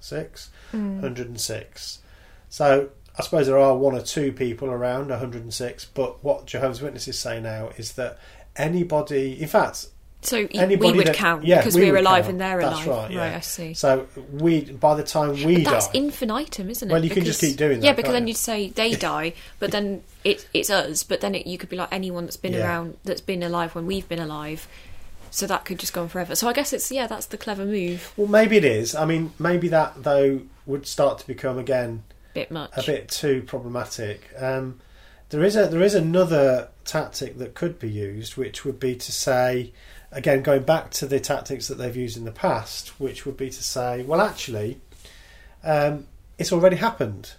six. 0.00 0.50
Mm. 0.72 1.00
106. 1.02 1.98
So 2.48 2.90
I 3.18 3.22
suppose 3.22 3.46
there 3.46 3.58
are 3.58 3.76
one 3.76 3.94
or 3.94 4.02
two 4.02 4.32
people 4.32 4.68
around 4.70 5.08
106, 5.10 5.84
but 5.94 6.22
what 6.24 6.46
Jehovah's 6.46 6.82
Witnesses 6.82 7.18
say 7.18 7.40
now 7.40 7.70
is 7.76 7.92
that 7.92 8.18
anybody, 8.56 9.40
in 9.40 9.48
fact, 9.48 9.86
So 10.22 10.38
y- 10.38 10.48
we 10.54 10.58
Anybody 10.58 10.96
would 10.96 11.06
that- 11.08 11.14
count 11.16 11.44
yeah, 11.44 11.58
because 11.58 11.74
we 11.74 11.82
we're 11.90 11.98
alive 11.98 12.24
count. 12.24 12.30
and 12.32 12.40
they're 12.40 12.60
That's 12.60 12.86
alive. 12.86 12.88
right, 12.88 13.10
yeah. 13.10 13.36
I 13.36 13.40
see. 13.40 13.74
so 13.74 14.06
we 14.32 14.62
by 14.62 14.94
the 14.94 15.02
time 15.02 15.32
we 15.44 15.62
But 15.62 15.70
that's 15.70 15.88
die, 15.88 15.98
infinitum, 15.98 16.70
isn't 16.70 16.88
it? 16.88 16.92
Well, 16.92 17.04
you 17.04 17.10
can 17.10 17.24
just 17.26 17.42
keep 17.42 17.56
doing 17.58 17.80
that, 17.80 17.86
Yeah, 17.86 17.92
because 17.92 18.12
then 18.12 18.22
you? 18.26 18.28
you'd 18.28 18.38
say 18.38 18.70
they 18.70 18.94
die, 18.94 19.34
but 19.58 19.70
then 19.70 20.02
it, 20.24 20.46
it's 20.54 20.70
us. 20.70 21.02
But 21.02 21.20
then 21.20 21.34
it, 21.34 21.46
you 21.46 21.58
could 21.58 21.68
be 21.68 21.76
like 21.76 21.90
anyone 21.92 22.24
that's 22.24 22.38
been 22.38 22.54
Yeah. 22.54 22.64
around, 22.66 22.96
that's 23.04 23.20
been 23.20 23.42
alive 23.42 23.74
when 23.74 23.84
we've 23.86 24.08
been 24.08 24.18
alive. 24.18 24.66
So 25.30 25.46
that 25.46 25.66
could 25.66 25.78
just 25.78 25.92
go 25.92 26.00
on 26.02 26.08
forever. 26.08 26.34
So 26.36 26.48
I 26.48 26.54
guess 26.54 26.72
it's 26.72 26.90
yeah, 26.90 27.06
that's 27.06 27.26
the 27.26 27.36
clever 27.36 27.66
move. 27.66 28.10
well, 28.16 28.26
maybe 28.28 28.56
it 28.56 28.64
is. 28.64 28.94
I 28.94 29.04
mean, 29.04 29.32
maybe 29.38 29.68
that 29.68 30.04
though 30.04 30.40
would 30.64 30.86
start 30.86 31.18
to 31.18 31.26
become 31.26 31.58
again 31.58 32.02
Bit 32.34 32.50
much. 32.50 32.70
a 32.76 32.82
bit 32.84 33.08
too 33.08 33.42
problematic. 33.46 34.28
Um, 34.36 34.80
there 35.30 35.42
is 35.42 35.56
a 35.56 35.66
there 35.66 35.82
is 35.82 35.94
another 35.94 36.68
tactic 36.84 37.38
that 37.38 37.54
could 37.54 37.78
be 37.78 37.88
used, 37.88 38.36
which 38.36 38.64
would 38.64 38.78
be 38.78 38.94
to 38.96 39.12
say, 39.12 39.72
again, 40.12 40.42
going 40.42 40.62
back 40.62 40.90
to 40.92 41.06
the 41.06 41.18
tactics 41.20 41.68
that 41.68 41.76
they've 41.78 41.96
used 41.96 42.16
in 42.16 42.24
the 42.24 42.32
past, 42.32 43.00
which 43.00 43.24
would 43.24 43.36
be 43.36 43.48
to 43.50 43.62
say, 43.62 44.02
well, 44.02 44.20
actually, 44.20 44.80
um, 45.62 46.06
it's 46.38 46.52
already 46.52 46.76
happened. 46.76 47.32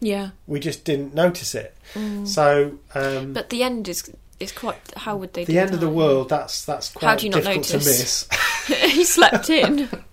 Yeah. 0.00 0.30
We 0.46 0.60
just 0.60 0.84
didn't 0.84 1.14
notice 1.14 1.54
it. 1.54 1.76
Mm. 1.94 2.26
So, 2.26 2.78
um, 2.94 3.32
But 3.32 3.50
the 3.50 3.62
end 3.62 3.88
is 3.88 4.10
is 4.40 4.52
quite. 4.52 4.78
How 4.96 5.16
would 5.16 5.32
they? 5.32 5.44
the 5.44 5.58
end 5.58 5.74
of 5.74 5.80
the 5.80 5.90
world 5.90 6.28
that's 6.28 6.64
that's 6.64 6.90
quite 6.92 7.08
How 7.08 7.16
do 7.16 7.26
you 7.26 7.30
not 7.30 7.42
difficult 7.42 7.64
to 7.66 7.72
notice? 7.78 8.28
miss. 8.68 8.92
he 8.92 9.04
slept 9.04 9.50
in. 9.50 9.88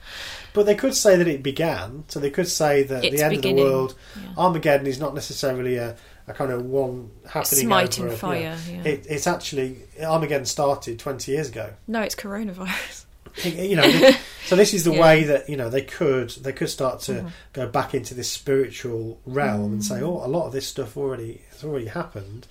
But 0.56 0.66
they 0.66 0.74
could 0.76 0.96
say 0.96 1.16
that 1.18 1.28
it 1.28 1.44
began. 1.44 2.06
So 2.08 2.20
they 2.20 2.32
could 2.32 2.48
say 2.48 2.82
that 2.84 3.04
It's 3.06 3.16
the 3.16 3.24
end 3.24 3.36
beginning. 3.36 3.60
of 3.60 3.66
the 3.68 3.72
world, 3.76 3.96
Yeah. 4.16 4.30
Armageddon, 4.38 4.88
is 4.88 5.00
not 5.00 5.14
necessarily 5.14 5.76
a, 5.78 5.96
a 6.28 6.34
kind 6.34 6.52
of 6.52 6.66
one 6.66 7.12
happening 7.28 7.66
Smiting 7.68 8.06
over 8.06 8.14
a- 8.14 8.18
fire. 8.18 8.58
Yeah. 8.72 8.84
It, 8.84 9.06
it's 9.08 9.28
actually 9.28 9.82
Armageddon 10.02 10.46
started 10.46 10.98
20 10.98 11.32
years 11.32 11.50
ago. 11.50 11.74
no, 11.88 12.02
it's 12.02 12.16
coronavirus. 12.16 13.04
You 13.44 13.76
know, 13.76 14.12
so 14.46 14.56
this 14.56 14.74
is 14.74 14.86
the 14.86 14.94
Yeah. 14.96 15.02
way 15.02 15.24
that 15.26 15.50
you 15.50 15.58
know 15.58 15.70
they 15.70 15.82
could 15.82 16.30
they 16.42 16.54
could 16.54 16.70
start 16.70 17.02
to 17.02 17.12
Mhm. 17.16 17.32
go 17.52 17.68
back 17.68 17.94
into 17.94 18.14
this 18.14 18.32
spiritual 18.32 19.20
realm 19.26 19.74
and 19.74 19.84
say, 19.84 19.96
Mm. 19.96 20.04
oh, 20.04 20.26
a 20.26 20.30
lot 20.30 20.46
of 20.48 20.54
this 20.54 20.66
stuff 20.66 20.96
already 20.96 21.42
has 21.52 21.62
already 21.66 21.88
happened, 21.88 22.48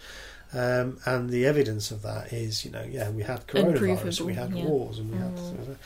um, 0.54 0.98
and 1.04 1.30
the 1.30 1.44
evidence 1.46 1.90
of 1.90 2.02
that 2.02 2.32
is 2.32 2.64
you 2.64 2.70
know 2.70 2.84
yeah 2.88 3.10
we 3.10 3.22
had 3.22 3.46
coronavirus, 3.46 4.20
we 4.22 4.34
had 4.34 4.52
yeah. 4.56 4.64
wars, 4.64 4.98
and 4.98 5.10
we 5.10 5.18
had 5.18 5.34
Mm. 5.34 5.76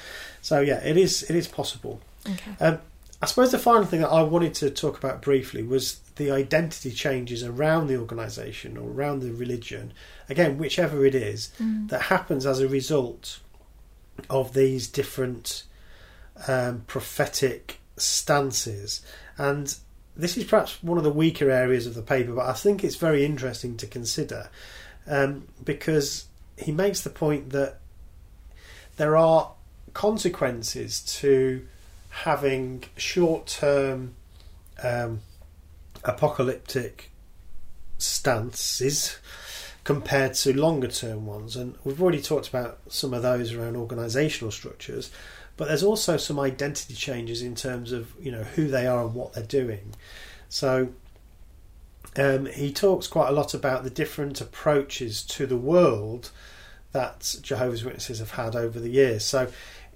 so 0.43 0.61
yeah 0.61 0.79
it 0.85 0.97
is 0.97 1.23
it 1.25 1.35
is 1.37 1.49
possible. 1.49 2.01
Okay. 2.27 2.53
Um, 2.61 2.79
I 3.21 3.27
suppose 3.27 3.51
the 3.51 3.59
final 3.59 3.85
thing 3.85 4.03
that 4.03 4.11
I 4.11 4.23
wanted 4.23 4.55
to 4.55 4.71
talk 4.71 4.97
about 4.97 5.23
briefly 5.23 5.64
was 5.64 5.99
the 6.16 6.31
identity 6.31 6.93
changes 6.93 7.43
around 7.43 7.89
the 7.89 7.97
organisation 7.97 8.77
or 8.77 8.89
around 8.89 9.21
the 9.23 9.33
religion, 9.33 9.93
again, 10.29 10.57
whichever 10.57 11.05
it 11.05 11.16
is, 11.16 11.51
Mm. 11.61 11.89
that 11.89 12.03
happens 12.03 12.47
as 12.47 12.61
a 12.61 12.69
result 12.69 13.41
of 14.31 14.53
these 14.55 14.87
different 14.87 15.64
um, 16.47 16.83
prophetic 16.87 17.81
stances. 17.97 19.01
And 19.37 19.75
this 20.19 20.37
is 20.37 20.45
perhaps 20.45 20.83
one 20.83 20.99
of 20.99 21.05
the 21.05 21.11
weaker 21.11 21.49
areas 21.49 21.87
of 21.87 21.95
the 21.95 22.03
paper, 22.03 22.33
but 22.33 22.47
I 22.47 22.53
think 22.53 22.83
it's 22.83 22.97
very 22.97 23.25
interesting 23.25 23.77
to 23.77 23.87
consider 23.87 24.51
um, 25.07 25.47
because 25.64 26.27
he 26.57 26.73
makes 26.73 27.01
the 27.03 27.11
point 27.11 27.51
that 27.51 27.79
there 28.97 29.16
are 29.16 29.53
consequences 29.95 31.01
to 31.21 31.66
having 32.11 32.85
short 32.97 33.47
term 33.47 34.16
um, 34.83 35.21
apocalyptic 36.05 37.11
stances 37.97 39.19
compared 39.85 40.35
to 40.35 40.53
longer 40.53 40.89
term 40.89 41.27
ones. 41.27 41.57
And 41.57 41.77
we've 41.85 42.03
already 42.03 42.21
talked 42.21 42.49
about 42.49 42.79
some 42.89 43.14
of 43.14 43.23
those 43.23 43.53
around 43.53 43.77
organisational 43.77 44.53
structures, 44.53 45.11
but 45.59 45.69
there's 45.69 45.83
also 45.83 46.17
some 46.17 46.41
identity 46.41 46.95
changes 46.95 47.43
in 47.43 47.55
terms 47.55 47.93
of 47.93 48.15
you 48.19 48.33
know 48.33 48.45
who 48.45 48.69
they 48.69 48.87
are 48.87 49.03
and 49.05 49.15
what 49.15 49.35
they're 49.35 49.43
doing. 49.45 49.93
So 50.49 50.89
um, 52.17 52.47
he 52.47 52.73
talks 52.73 53.07
quite 53.07 53.29
a 53.29 53.33
lot 53.33 53.53
about 53.53 53.85
the 53.85 53.91
different 53.91 54.41
approaches 54.41 55.23
to 55.25 55.47
the 55.47 55.57
world 55.59 56.31
that 56.93 57.37
Jehovah's 57.43 57.85
Witnesses 57.85 58.19
have 58.19 58.31
had 58.33 58.57
over 58.57 58.81
the 58.81 58.89
years. 58.89 59.25
So 59.25 59.49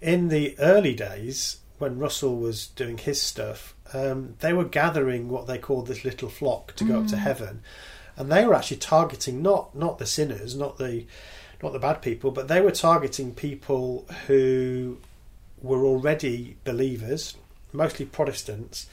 in 0.03 0.29
the 0.29 0.55
early 0.59 0.95
days, 0.95 1.57
when 1.79 1.99
Russell 1.99 2.37
was 2.37 2.67
doing 2.67 2.99
his 2.99 3.21
stuff, 3.21 3.75
um, 3.95 4.35
they 4.41 4.53
were 4.53 4.65
gathering 4.65 5.29
what 5.31 5.47
they 5.47 5.59
called 5.59 5.87
this 5.87 6.05
little 6.05 6.29
flock 6.29 6.75
to 6.77 6.85
go 6.85 7.01
up 7.01 7.07
to 7.09 7.17
Mm. 7.17 7.21
heaven, 7.21 7.63
and 8.17 8.31
they 8.31 8.45
were 8.45 8.55
actually 8.55 8.77
targeting 8.77 9.43
not 9.43 9.75
not 9.75 9.99
the 9.99 10.07
sinners, 10.07 10.55
not 10.55 10.77
the 10.79 11.07
not 11.63 11.73
the 11.73 11.79
bad 11.79 12.03
people, 12.03 12.31
but 12.31 12.49
they 12.49 12.61
were 12.61 12.73
targeting 12.73 13.35
people 13.35 14.07
who 14.27 14.99
were 15.63 15.85
already 15.85 16.57
believers, 16.65 17.37
mostly 17.73 18.05
Protestants, 18.07 18.87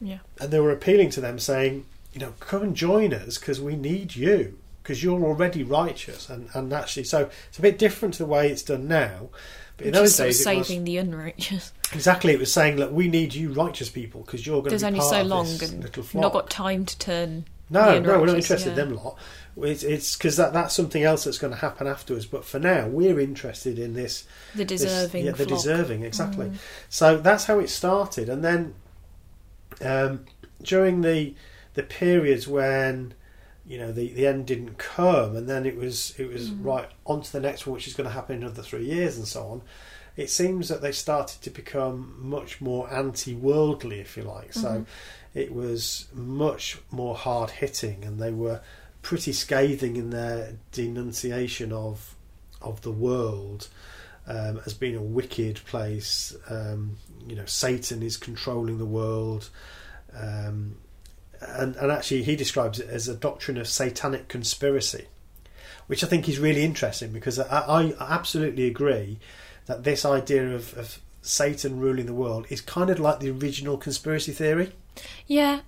Yeah. 0.00 0.18
and 0.40 0.50
they 0.50 0.60
were 0.60 0.72
appealing 0.72 1.10
to 1.10 1.20
them, 1.20 1.38
saying, 1.38 1.86
you 2.12 2.20
know, 2.20 2.34
come 2.40 2.62
and 2.62 2.76
join 2.76 3.14
us 3.14 3.38
because 3.38 3.60
we 3.60 3.76
need 3.76 4.16
you 4.16 4.58
because 4.82 5.02
you're 5.04 5.22
already 5.22 5.62
righteous, 5.62 6.28
and 6.28 6.48
and 6.54 6.72
actually, 6.72 7.04
so 7.04 7.30
it's 7.48 7.58
a 7.58 7.62
bit 7.62 7.78
different 7.78 8.14
to 8.14 8.24
the 8.24 8.28
way 8.28 8.50
it's 8.50 8.62
done 8.62 8.88
now. 8.88 9.28
But 9.76 9.86
in 9.86 9.92
Which 9.92 10.00
those 10.00 10.20
of 10.20 10.26
days, 10.26 10.46
it 10.46 10.56
was, 10.56 10.66
saving 10.66 10.84
the 10.84 10.96
unrighteous. 10.98 11.72
exactly, 11.92 12.32
it 12.32 12.38
was 12.38 12.52
saying, 12.52 12.76
look, 12.76 12.90
we 12.92 13.08
need 13.08 13.32
you, 13.34 13.52
righteous 13.52 13.88
people, 13.88 14.22
because 14.22 14.44
you're 14.46 14.60
going 14.62 14.70
There's 14.70 14.82
to 14.82 14.86
be 14.86 14.88
only 14.88 14.98
part 15.00 15.10
so 15.10 15.20
of 15.20 15.26
long 15.28 15.46
this 15.46 15.70
and 15.70 15.82
little 15.82 16.02
flock. 16.02 16.22
not 16.22 16.32
got 16.32 16.50
time 16.50 16.84
to 16.86 16.98
turn. 16.98 17.44
No, 17.70 18.00
no, 18.00 18.18
we're 18.20 18.26
not 18.26 18.36
interested 18.36 18.76
yeah. 18.76 18.82
in 18.82 18.88
them 18.90 18.96
lot. 18.96 19.16
It's 19.56 19.82
it's 19.82 20.16
because 20.16 20.36
that 20.36 20.52
that's 20.52 20.74
something 20.74 21.02
else 21.02 21.24
that's 21.24 21.38
going 21.38 21.52
to 21.52 21.58
happen 21.58 21.86
afterwards. 21.86 22.26
But 22.26 22.44
for 22.44 22.58
now, 22.58 22.86
we're 22.88 23.20
interested 23.20 23.78
in 23.78 23.94
this. 23.94 24.24
The 24.54 24.64
this- 24.64 24.82
deserving. 24.82 25.24
yeah, 25.24 25.32
the 25.32 25.46
flock. 25.46 25.58
deserving, 25.60 26.02
exactly. 26.04 26.46
Mm. 26.46 26.56
So 26.88 27.16
that's 27.18 27.44
how 27.44 27.58
it 27.60 27.68
started, 27.68 28.28
and 28.28 28.44
then 28.44 28.74
um, 29.82 30.24
during 30.62 31.00
the 31.02 31.34
the 31.74 31.82
periods 31.82 32.48
when 32.48 33.14
you 33.66 33.78
know 33.78 33.92
the, 33.92 34.12
the 34.12 34.26
end 34.26 34.46
didn't 34.46 34.78
come, 34.78 35.36
and 35.36 35.48
then 35.48 35.66
it 35.66 35.76
was 35.76 36.14
it 36.18 36.28
was 36.32 36.50
Mm. 36.50 36.64
right 36.64 36.88
on 37.06 37.22
to 37.22 37.32
the 37.32 37.40
next 37.40 37.66
one, 37.66 37.74
which 37.74 37.86
is 37.86 37.94
going 37.94 38.08
to 38.08 38.14
happen 38.14 38.36
in 38.36 38.42
another 38.42 38.62
three 38.62 38.84
years, 38.84 39.16
and 39.16 39.26
so 39.26 39.44
on. 39.46 39.62
It 40.16 40.28
seems 40.28 40.68
that 40.68 40.82
they 40.82 40.92
started 40.92 41.40
to 41.42 41.50
become 41.50 42.16
much 42.18 42.60
more 42.60 42.92
anti-worldly, 42.92 44.00
if 44.00 44.16
you 44.16 44.24
like. 44.24 44.52
So 44.52 44.68
Mhm. 44.68 44.86
It 45.34 45.52
was 45.52 46.06
much 46.12 46.78
more 46.90 47.14
hard 47.14 47.50
hitting, 47.50 48.04
and 48.04 48.18
they 48.18 48.32
were 48.32 48.60
pretty 49.02 49.32
scathing 49.32 49.96
in 49.96 50.10
their 50.10 50.56
denunciation 50.72 51.72
of 51.72 52.14
of 52.60 52.82
the 52.82 52.90
world 52.90 53.68
um, 54.26 54.60
as 54.66 54.74
being 54.74 54.96
a 54.96 55.02
wicked 55.02 55.60
place. 55.64 56.36
Um, 56.48 56.96
you 57.26 57.34
know, 57.34 57.46
Satan 57.46 58.02
is 58.02 58.16
controlling 58.16 58.78
the 58.78 58.86
world, 58.86 59.50
um, 60.14 60.76
and 61.40 61.76
and 61.76 61.92
actually 61.92 62.22
he 62.22 62.36
describes 62.36 62.78
it 62.78 62.88
as 62.88 63.08
a 63.08 63.14
doctrine 63.14 63.56
of 63.56 63.68
satanic 63.68 64.28
conspiracy, 64.28 65.06
which 65.86 66.04
I 66.04 66.06
think 66.06 66.28
is 66.28 66.38
really 66.38 66.64
interesting 66.64 67.12
because 67.12 67.38
I, 67.38 67.92
I 67.98 68.14
absolutely 68.14 68.66
agree 68.66 69.18
that 69.66 69.84
this 69.84 70.04
idea 70.04 70.54
of, 70.54 70.76
of 70.76 71.00
Satan 71.22 71.78
ruling 71.78 72.06
the 72.06 72.14
world 72.14 72.46
is 72.48 72.60
kind 72.60 72.90
of 72.90 72.98
like 72.98 73.20
the 73.20 73.30
original 73.30 73.76
conspiracy 73.76 74.32
theory. 74.32 74.72
Yeah. 75.26 75.60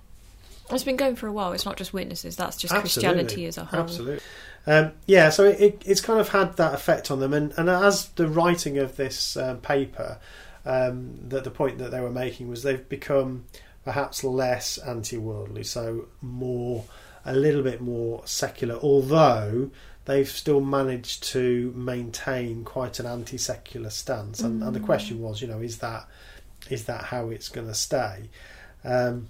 It's 0.71 0.83
been 0.83 0.95
going 0.95 1.15
for 1.15 1.27
a 1.27 1.31
while. 1.33 1.51
It's 1.53 1.65
not 1.65 1.77
just 1.77 1.93
witnesses. 1.93 2.35
That's 2.35 2.55
just 2.57 2.73
Absolutely. 2.73 3.11
Christianity 3.25 3.45
as 3.47 3.57
a 3.57 3.65
whole. 3.65 3.81
Absolutely. 3.81 4.19
Um, 4.65 4.93
yeah, 5.05 5.29
so 5.29 5.43
it, 5.43 5.59
it, 5.59 5.83
it's 5.85 5.99
kind 6.01 6.21
of 6.21 6.29
had 6.29 6.55
that 6.55 6.73
effect 6.73 7.11
on 7.11 7.19
them, 7.19 7.33
and, 7.33 7.53
and 7.57 7.69
as 7.69 8.07
the 8.09 8.29
writing 8.29 8.77
of 8.77 8.95
this 8.95 9.35
um, 9.35 9.57
paper, 9.57 10.19
um, 10.65 11.19
that 11.27 11.43
the 11.43 11.51
point 11.51 11.79
that 11.79 11.91
they 11.91 11.99
were 11.99 12.09
making 12.09 12.47
was 12.47 12.63
they've 12.63 12.87
become 12.87 13.43
perhaps 13.83 14.23
less 14.23 14.77
anti-worldly, 14.77 15.63
so 15.65 16.07
more, 16.21 16.85
a 17.25 17.35
little 17.35 17.61
bit 17.61 17.81
more 17.81 18.21
secular. 18.25 18.75
Although 18.75 19.69
they've 20.05 20.29
still 20.29 20.61
managed 20.61 21.23
to 21.23 21.73
maintain 21.75 22.63
quite 22.63 23.01
an 23.01 23.05
anti-secular 23.05 23.89
stance, 23.89 24.39
and, 24.39 24.63
and 24.63 24.73
the 24.73 24.79
Mm. 24.79 24.85
question 24.85 25.19
was, 25.21 25.41
you 25.41 25.47
know, 25.49 25.59
is 25.59 25.79
that 25.79 26.07
is 26.69 26.85
that 26.85 27.03
how 27.03 27.29
it's 27.29 27.49
going 27.49 27.67
to 27.67 27.73
stay? 27.73 28.29
Um, 28.83 29.29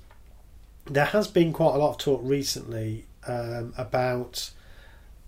there 0.86 1.06
has 1.06 1.28
been 1.28 1.54
quite 1.54 1.76
a 1.76 1.78
lot 1.78 1.92
of 1.92 1.98
talk 1.98 2.22
recently 2.24 3.06
um, 3.28 3.74
about 3.78 4.52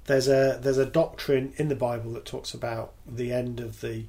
there's 0.06 0.28
a 0.28 0.60
there's 0.62 0.78
a 0.78 0.86
doctrine 0.86 1.54
in 1.58 1.70
the 1.70 1.76
Bible 1.76 2.14
that 2.14 2.26
talks 2.26 2.54
about 2.54 2.94
the 3.08 3.32
end 3.32 3.60
of 3.60 3.82
the 3.82 4.06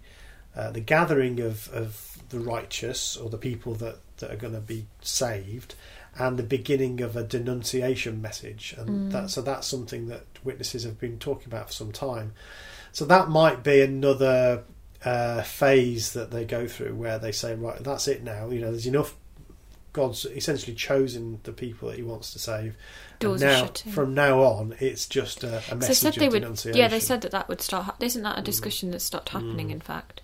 uh, 0.55 0.71
the 0.71 0.81
gathering 0.81 1.41
of, 1.41 1.69
of 1.73 2.19
the 2.31 2.41
righteous 2.41 3.17
or 3.17 3.29
the 3.29 3.39
people 3.39 3.75
that, 3.75 3.99
that 4.17 4.31
are 4.31 4.37
going 4.37 4.55
to 4.55 4.61
be 4.61 4.87
saved, 5.03 5.75
and 6.19 6.39
the 6.39 6.43
beginning 6.43 7.01
of 7.03 7.15
a 7.15 7.23
denunciation 7.23 8.23
message. 8.23 8.75
And 8.79 9.13
that, 9.13 9.31
so 9.31 9.43
that's 9.43 9.67
something 9.67 10.09
that 10.09 10.25
witnesses 10.43 10.85
have 10.85 10.99
been 10.99 11.19
talking 11.19 11.47
about 11.47 11.69
for 11.69 11.73
some 11.73 11.93
time. 11.93 12.33
So 12.93 13.05
that 13.05 13.29
might 13.29 13.63
be 13.63 13.83
another 13.83 14.65
uh, 15.05 15.43
phase 15.43 16.15
that 16.15 16.31
they 16.31 16.47
go 16.47 16.67
through 16.67 16.95
where 16.95 17.19
they 17.19 17.33
say, 17.33 17.55
right, 17.55 17.83
that's 17.85 18.09
it 18.09 18.23
now. 18.23 18.49
You 18.49 18.61
know, 18.61 18.71
there's 18.71 18.87
enough. 18.87 19.15
God's 19.97 20.27
essentially 20.27 20.75
chosen 20.77 21.41
the 21.45 21.53
people 21.53 21.89
that 21.89 21.97
He 21.97 22.03
wants 22.03 22.31
to 22.35 22.39
save. 22.39 22.77
Doors 23.19 23.41
and 23.41 23.51
are 23.51 23.57
shutting. 23.57 23.93
from 23.93 24.13
now 24.13 24.43
on, 24.43 24.75
it's 24.79 25.07
just 25.07 25.43
a, 25.43 25.57
a 25.57 25.63
So 25.63 25.69
they 25.71 25.77
message 25.77 25.97
said 25.97 26.15
they 26.17 26.27
of 26.27 26.33
would. 26.33 26.43
denunciation. 26.43 26.79
Yeah, 26.79 26.89
they 26.89 27.01
said 27.01 27.23
that 27.23 27.31
that 27.31 27.49
would 27.49 27.63
start. 27.63 27.97
Isn't 28.03 28.23
that 28.23 28.39
a 28.39 28.43
mm. 28.43 28.45
discussion 28.45 28.91
that 28.91 29.01
stopped 29.01 29.31
happening? 29.31 29.69
Mm. 29.69 29.73
In 29.73 29.81
fact, 29.81 30.21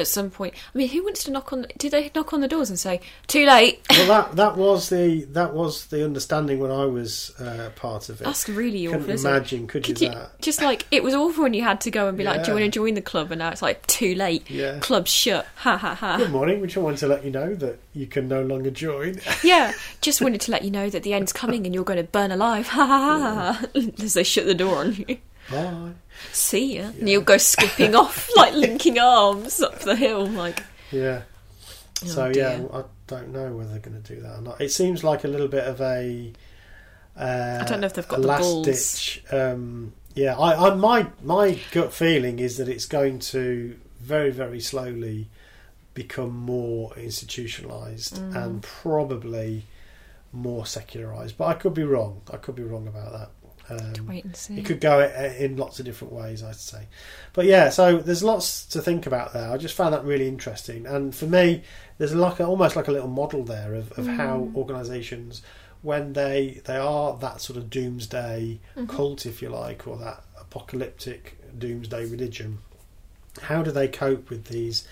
at 0.00 0.06
some 0.08 0.30
point. 0.30 0.54
I 0.74 0.78
mean, 0.78 0.88
who 0.88 1.04
wants 1.04 1.22
to 1.24 1.30
knock 1.30 1.52
on? 1.52 1.66
Did 1.78 1.92
they 1.92 2.10
knock 2.14 2.32
on 2.32 2.40
the 2.40 2.48
doors 2.48 2.70
and 2.70 2.78
say, 2.78 3.00
"Too 3.26 3.46
late"? 3.46 3.80
well, 3.90 4.06
that 4.08 4.36
that 4.36 4.56
was 4.56 4.88
the 4.88 5.24
that 5.32 5.54
was 5.54 5.86
the 5.86 6.04
understanding 6.04 6.58
when 6.58 6.70
I 6.70 6.86
was 6.86 7.30
uh, 7.38 7.70
part 7.76 8.08
of 8.08 8.20
it. 8.20 8.24
That's 8.24 8.48
really 8.48 8.86
Couldn't 8.86 9.02
awful. 9.10 9.26
imagine, 9.26 9.66
could 9.66 9.86
you, 9.86 9.94
Could 9.94 10.02
you 10.02 10.08
that? 10.10 10.40
just 10.40 10.62
like 10.62 10.86
it 10.90 11.02
was 11.02 11.14
awful 11.14 11.42
when 11.44 11.54
you 11.54 11.62
had 11.62 11.80
to 11.82 11.90
go 11.90 12.08
and 12.08 12.16
be 12.18 12.24
like, 12.24 12.42
"Do 12.44 12.50
you 12.50 12.54
want 12.54 12.64
to 12.64 12.70
join 12.70 12.94
the 12.94 13.02
club?" 13.02 13.30
And 13.30 13.38
now 13.40 13.50
it's 13.50 13.62
like 13.62 13.86
too 13.86 14.14
late. 14.14 14.50
Yeah. 14.50 14.78
Club 14.80 15.06
shut. 15.06 15.46
Ha 15.56 15.76
ha 15.76 15.94
ha. 15.94 16.16
Good 16.16 16.30
morning. 16.32 16.60
We 16.60 16.66
just 16.66 16.78
wanted 16.78 16.98
to 17.00 17.06
let 17.08 17.24
you 17.24 17.30
know 17.30 17.54
that 17.56 17.78
you 17.92 18.06
can 18.06 18.28
no 18.28 18.42
longer 18.42 18.70
join. 18.70 19.20
Yeah, 19.44 19.72
just 20.00 20.20
wanted 20.22 20.40
to 20.42 20.50
let 20.50 20.64
you 20.64 20.70
know 20.70 20.88
that 20.90 21.02
the 21.02 21.12
end's 21.12 21.32
coming 21.32 21.66
and 21.66 21.74
you're 21.74 21.84
going 21.84 21.98
to 21.98 22.04
burn 22.04 22.30
alive. 22.30 22.68
Ha 22.68 22.86
ha 22.86 22.98
ha 22.98 23.52
ha. 23.52 23.66
As 24.02 24.14
they 24.14 24.22
shut 24.24 24.46
the 24.46 24.54
door 24.54 24.76
on 24.78 24.94
you. 24.94 25.18
Bye. 25.50 25.92
See 26.32 26.76
ya. 26.76 26.90
And 26.98 27.08
you'll 27.08 27.22
go 27.22 27.36
skipping 27.38 27.94
off, 27.94 28.28
like 28.36 28.52
linking 28.54 28.98
arms 28.98 29.60
up 29.60 29.80
the 29.80 29.96
hill. 29.96 30.26
Like, 30.26 30.62
Yeah. 30.90 31.22
Oh, 32.02 32.06
so 32.06 32.32
yeah. 32.34 32.62
I 32.72 32.84
don't 33.06 33.28
know 33.32 33.52
whether 33.56 33.70
they're 33.70 33.78
going 33.80 34.00
to 34.02 34.14
do 34.14 34.20
that 34.22 34.38
or 34.38 34.42
not. 34.42 34.60
It 34.60 34.70
seems 34.70 35.04
like 35.04 35.24
a 35.24 35.28
little 35.28 35.48
bit 35.48 35.64
of 35.64 35.80
a. 35.80 36.32
Uh, 37.16 37.58
I 37.60 37.64
don't 37.64 37.80
know 37.80 37.86
if 37.86 37.94
they've 37.94 38.06
got 38.08 38.20
the 38.22 38.26
last 38.26 38.42
balls. 38.42 38.66
ditch. 38.66 39.22
Um, 39.30 39.92
yeah, 40.14 40.36
I, 40.38 40.70
I 40.70 40.74
my 40.74 41.06
my 41.22 41.58
gut 41.72 41.92
feeling 41.92 42.38
is 42.38 42.56
that 42.56 42.68
it's 42.68 42.86
going 42.86 43.18
to 43.18 43.76
very 44.00 44.30
very 44.30 44.60
slowly 44.60 45.28
become 45.92 46.30
more 46.34 46.94
institutionalized 46.96 48.14
Mm. 48.16 48.44
and 48.44 48.62
probably 48.62 49.66
more 50.32 50.64
secularized. 50.64 51.36
But 51.36 51.46
I 51.48 51.54
could 51.54 51.74
be 51.74 51.82
wrong. 51.82 52.22
I 52.32 52.36
could 52.38 52.54
be 52.54 52.62
wrong 52.62 52.86
about 52.86 53.12
that. 53.12 53.30
Um, 53.70 54.06
wait 54.06 54.24
and 54.24 54.36
see. 54.36 54.58
it 54.58 54.64
could 54.64 54.80
go 54.80 55.00
uh, 55.00 55.34
in 55.38 55.56
lots 55.56 55.78
of 55.78 55.86
different 55.86 56.12
ways, 56.12 56.42
I'd 56.42 56.56
say. 56.56 56.88
But 57.32 57.46
yeah, 57.46 57.68
so 57.70 57.98
there's 57.98 58.22
lots 58.22 58.64
to 58.66 58.80
think 58.80 59.06
about 59.06 59.32
there. 59.32 59.50
I 59.50 59.56
just 59.56 59.74
found 59.74 59.94
that 59.94 60.04
really 60.04 60.28
interesting, 60.28 60.86
and 60.86 61.14
for 61.14 61.26
me, 61.26 61.62
there's 61.98 62.14
like 62.14 62.40
a, 62.40 62.46
almost 62.46 62.76
like 62.76 62.88
a 62.88 62.92
little 62.92 63.08
model 63.08 63.44
there 63.44 63.74
of, 63.74 63.92
of 63.98 64.06
how 64.06 64.38
mm. 64.38 64.54
organisations, 64.56 65.42
when 65.82 66.14
they 66.14 66.60
they 66.64 66.76
are 66.76 67.16
that 67.18 67.40
sort 67.40 67.56
of 67.56 67.70
doomsday 67.70 68.60
mm-hmm. 68.76 68.86
cult, 68.86 69.26
if 69.26 69.40
you 69.40 69.48
like, 69.48 69.86
or 69.86 69.96
that 69.98 70.24
apocalyptic 70.40 71.36
doomsday 71.56 72.06
religion, 72.06 72.58
how 73.42 73.62
do 73.62 73.70
they 73.70 73.88
cope 73.88 74.30
with 74.30 74.46
these 74.46 74.86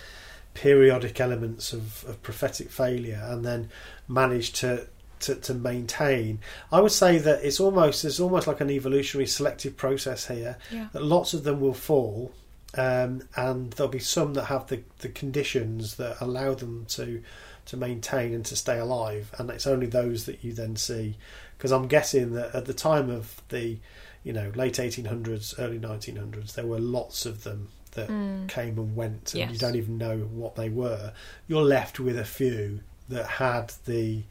periodic 0.54 1.20
elements 1.20 1.72
of, 1.72 2.04
of 2.08 2.22
prophetic 2.22 2.70
failure, 2.70 3.22
and 3.24 3.44
then 3.44 3.70
manage 4.06 4.52
to 4.52 4.86
to, 5.20 5.34
to 5.36 5.54
maintain. 5.54 6.40
I 6.72 6.80
would 6.80 6.92
say 6.92 7.18
that 7.18 7.44
it's 7.44 7.60
almost 7.60 8.02
there's 8.02 8.20
almost 8.20 8.46
like 8.46 8.60
an 8.60 8.70
evolutionary 8.70 9.26
selective 9.26 9.76
process 9.76 10.26
here. 10.26 10.56
Yeah. 10.70 10.88
That 10.92 11.02
lots 11.02 11.34
of 11.34 11.44
them 11.44 11.60
will 11.60 11.74
fall, 11.74 12.32
um, 12.76 13.22
and 13.36 13.72
there'll 13.72 13.90
be 13.90 13.98
some 13.98 14.34
that 14.34 14.44
have 14.44 14.66
the, 14.68 14.82
the 14.98 15.08
conditions 15.08 15.96
that 15.96 16.20
allow 16.20 16.54
them 16.54 16.86
to 16.90 17.22
to 17.66 17.76
maintain 17.76 18.32
and 18.32 18.44
to 18.46 18.56
stay 18.56 18.78
alive. 18.78 19.30
And 19.38 19.50
it's 19.50 19.66
only 19.66 19.86
those 19.86 20.24
that 20.24 20.42
you 20.42 20.52
then 20.52 20.76
see, 20.76 21.16
because 21.56 21.70
I'm 21.70 21.86
guessing 21.86 22.32
that 22.32 22.54
at 22.54 22.64
the 22.64 22.74
time 22.74 23.10
of 23.10 23.42
the 23.48 23.78
you 24.24 24.32
know 24.32 24.52
late 24.54 24.74
1800s, 24.74 25.54
early 25.58 25.78
1900s, 25.78 26.54
there 26.54 26.66
were 26.66 26.80
lots 26.80 27.26
of 27.26 27.44
them 27.44 27.68
that 27.92 28.08
came 28.48 28.78
and 28.78 28.94
went, 28.94 29.34
and 29.34 29.52
you 29.52 29.58
don't 29.58 29.76
even 29.76 29.98
know 29.98 30.18
what 30.18 30.56
they 30.56 30.68
were. 30.68 31.12
You're 31.46 31.62
left 31.62 31.98
with 31.98 32.18
a 32.18 32.24
few 32.24 32.80
that 33.08 33.26
had 33.26 33.72
the 33.86 34.22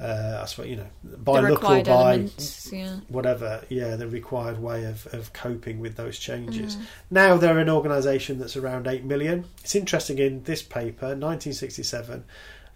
uh, 0.00 0.40
I 0.42 0.44
suppose 0.46 0.68
you 0.68 0.76
know 0.76 0.86
by 1.04 1.40
the 1.40 1.50
look 1.50 1.64
or 1.64 1.82
by. 1.82 2.28
Yeah. 2.72 2.96
whatever, 3.08 3.62
yeah, 3.68 3.96
the 3.96 4.08
required 4.08 4.60
way 4.60 4.84
of, 4.84 5.06
of 5.14 5.32
coping 5.32 5.78
with 5.78 5.96
those 5.96 6.18
changes. 6.18 6.76
Mm. 6.76 6.82
Now 7.10 7.36
they're 7.36 7.58
an 7.58 7.68
organisation 7.68 8.38
that's 8.38 8.56
around 8.56 8.86
8 8.86 9.04
million. 9.04 9.44
It's 9.60 9.74
interesting 9.76 10.18
in 10.18 10.42
this 10.44 10.62
paper, 10.62 11.06
1967, 11.06 12.24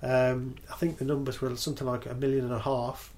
um, 0.03 0.55
I 0.71 0.77
think 0.77 0.99
the 0.99 1.05
numbers 1.05 1.41
were 1.41 1.55
something 1.57 1.87
like 1.87 2.07
a 2.07 2.15
million 2.15 2.45
and 2.45 2.55
a 2.55 2.61
half. 2.61 3.13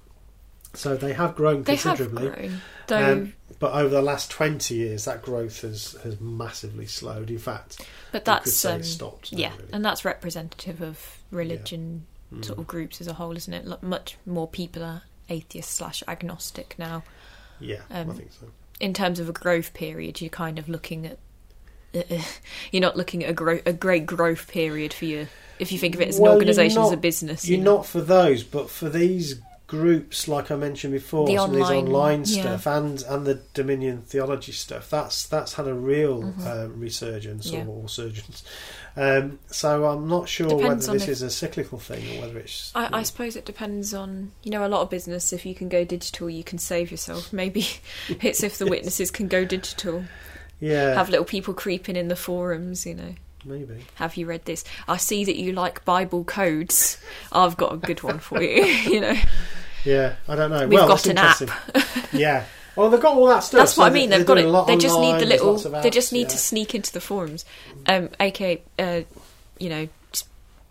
So 0.73 0.95
they 0.95 1.13
have 1.13 1.35
grown 1.35 1.63
They 1.63 1.75
have 1.75 1.97
considerably. 1.97 2.29
grown. 2.29 2.61
Though, 2.87 3.11
Um, 3.11 3.33
but 3.59 3.73
over 3.73 3.89
the 3.89 4.01
last 4.01 4.31
20 4.31 4.73
years, 4.73 5.05
that 5.05 5.21
growth 5.21 5.61
has, 5.61 5.97
has 6.03 6.19
massively 6.21 6.85
slowed. 6.85 7.29
In 7.29 7.37
fact, 7.37 7.85
but 8.11 8.25
that's 8.25 8.63
um, 8.65 8.81
stopped. 8.81 9.33
now, 9.33 9.37
yeah, 9.39 9.51
really. 9.57 9.69
and 9.73 9.83
that's 9.83 10.05
representative 10.05 10.81
of 10.81 11.19
religion 11.29 12.05
Mm. 12.33 12.45
sort 12.45 12.59
of 12.59 12.67
groups 12.67 13.01
as 13.01 13.07
a 13.07 13.13
whole, 13.13 13.35
isn't 13.35 13.53
it? 13.53 13.65
Like, 13.65 13.83
much 13.83 14.17
more 14.25 14.47
people 14.47 14.83
are 14.83 15.01
atheist 15.29 15.71
slash 15.71 16.03
agnostic 16.07 16.75
now. 16.77 17.03
yeah, 17.59 17.81
I 17.89 18.01
um, 18.01 18.15
think 18.15 18.31
so. 18.31 18.47
In 18.79 18.93
terms 18.93 19.19
of 19.19 19.29
a 19.29 19.33
growth 19.33 19.73
period, 19.73 20.21
you're 20.21 20.29
kind 20.29 20.57
of 20.59 20.67
looking 20.69 21.05
at. 21.05 21.17
you're 22.71 22.81
not 22.81 22.95
looking 22.95 23.21
at 23.25 23.29
a, 23.29 23.33
gro- 23.33 23.59
a 23.65 23.73
great 23.73 24.05
growth 24.05 24.47
period 24.47 24.93
for 24.93 25.03
you 25.03 25.27
if 25.59 25.73
you 25.73 25.77
think 25.77 25.93
of 25.93 25.99
it 25.99 26.07
as 26.07 26.17
an 26.17 26.23
Well, 26.23 26.33
organisation 26.35 26.81
as 26.81 26.91
a 26.93 26.97
business. 26.97 27.47
you 27.47 27.57
You're 27.57 27.65
know. 27.65 27.75
not 27.77 27.85
for 27.85 27.99
those, 27.99 28.43
but 28.43 28.69
for 28.69 28.87
these 28.89 29.41
groups, 29.71 30.27
like 30.27 30.51
I 30.51 30.57
mentioned 30.57 30.91
before, 30.93 31.25
The 31.25 31.37
some 31.37 31.51
of 31.51 31.55
these 31.55 31.63
online- 31.63 31.85
online 31.87 32.23
yeah. 32.27 32.41
stuff 32.41 32.67
and 32.67 33.01
and 33.07 33.25
the 33.25 33.39
Dominion 33.53 34.01
theology 34.01 34.51
stuff. 34.51 34.89
That's 34.89 35.25
that's 35.25 35.53
had 35.53 35.65
a 35.67 35.73
real 35.73 36.33
uh, 36.45 36.67
resurgence 36.75 37.47
Mm-hmm. 37.47 37.55
Yeah. 37.55 37.73
or, 37.73 37.83
or 37.83 37.89
surgence. 37.89 38.43
Um, 38.97 39.39
so 39.49 39.85
I'm 39.85 40.09
not 40.09 40.27
sure 40.27 40.49
Depends 40.49 40.87
whether 40.87 40.99
this 40.99 41.03
if- 41.07 41.09
is 41.09 41.21
a 41.21 41.29
cyclical 41.29 41.79
thing 41.79 42.17
or 42.17 42.21
whether 42.21 42.37
it's. 42.39 42.73
I, 42.75 42.99
I 42.99 43.03
suppose 43.03 43.37
it 43.37 43.45
depends 43.45 43.93
on 43.93 44.33
you 44.43 44.51
know 44.51 44.65
a 44.65 44.67
lot 44.67 44.81
of 44.81 44.89
business. 44.89 45.31
If 45.31 45.45
you 45.45 45.55
can 45.55 45.69
go 45.69 45.85
digital, 45.85 46.29
you 46.29 46.43
can 46.43 46.57
save 46.59 46.91
yourself. 46.91 47.31
Maybe 47.41 47.65
it's 48.09 48.43
if 48.43 48.57
the 48.57 48.67
witnesses 48.67 49.09
can 49.09 49.29
go 49.29 49.45
digital. 49.45 50.03
yeah, 50.59 50.93
Have 50.95 51.09
little 51.09 51.25
people 51.25 51.53
creeping 51.53 51.95
in 51.95 52.09
the 52.09 52.17
forums. 52.17 52.85
You 52.85 52.95
know, 52.95 53.15
maybe. 53.45 53.85
have 53.95 54.17
you 54.17 54.25
read 54.25 54.43
this? 54.45 54.65
I 54.89 54.97
see 54.97 55.23
that 55.23 55.37
you 55.37 55.53
like 55.53 55.85
Bible 55.85 56.25
codes. 56.25 56.97
I've 57.31 57.55
got 57.55 57.73
a 57.73 57.77
good 57.77 58.03
one 58.03 58.19
for 58.19 58.41
you. 58.43 58.63
you 58.93 58.99
know, 58.99 59.15
Yeah, 59.85 60.15
I 60.27 60.35
don't 60.35 60.51
know. 60.51 60.67
We've 60.67 60.79
well, 60.79 60.87
got 60.87 61.05
an 61.07 61.17
app. 61.17 61.41
interesting. 61.41 62.03
yeah. 62.19 62.45
Well, 62.75 62.89
they've 62.89 63.01
got 63.01 63.15
all 63.17 63.27
that 63.27 63.41
stuff. 63.43 63.59
that's 63.59 63.77
what 63.77 63.85
so 63.85 63.91
I 63.91 63.93
mean. 63.93 64.09
They've 64.09 64.25
got 64.25 64.37
it. 64.37 64.67
They 64.67 64.77
just 64.77 64.99
need 64.99 65.19
the 65.19 65.25
little. 65.25 65.57
They 65.57 65.89
just 65.89 66.13
need 66.13 66.23
yeah. 66.23 66.27
to 66.29 66.37
sneak 66.37 66.73
into 66.75 66.91
the 66.93 67.01
forums. 67.01 67.45
Um, 67.85 68.09
aka, 68.19 68.61
uh, 68.79 69.01
you 69.59 69.69
know, 69.69 69.89
just 70.11 70.27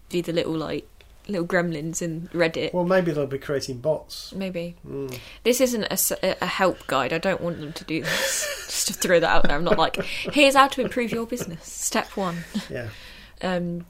be 0.09 0.21
the 0.23 0.33
little 0.33 0.55
like 0.55 0.87
little 1.29 1.47
gremlins 1.47 2.03
in 2.03 2.29
Reddit. 2.33 2.73
Well, 2.73 2.85
maybe 2.85 3.13
they'll 3.13 3.27
be 3.27 3.39
creating 3.39 3.79
bots. 3.79 4.33
Maybe 4.35 4.77
Mm. 4.87 5.17
this 5.45 5.61
isn't 5.61 5.87
a 6.23 6.47
help 6.47 6.87
guide. 6.87 7.13
I 7.13 7.19
don't 7.19 7.41
want 7.41 7.61
them 7.61 7.73
to 7.75 7.85
do 7.85 8.03
this. 8.03 8.65
Just 8.67 8.87
to 8.89 8.93
throw 8.95 9.21
that 9.21 9.29
out 9.29 9.43
there, 9.45 9.57
I'm 9.57 9.65
not 9.65 9.79
like, 9.79 9.97
here's 10.03 10.55
how 10.55 10.69
to 10.69 10.81
improve 10.81 11.13
your 11.13 11.27
business. 11.27 11.65
Step 11.67 12.17
one. 12.17 12.45
Yeah. 12.69 12.89
Um, 13.43 13.87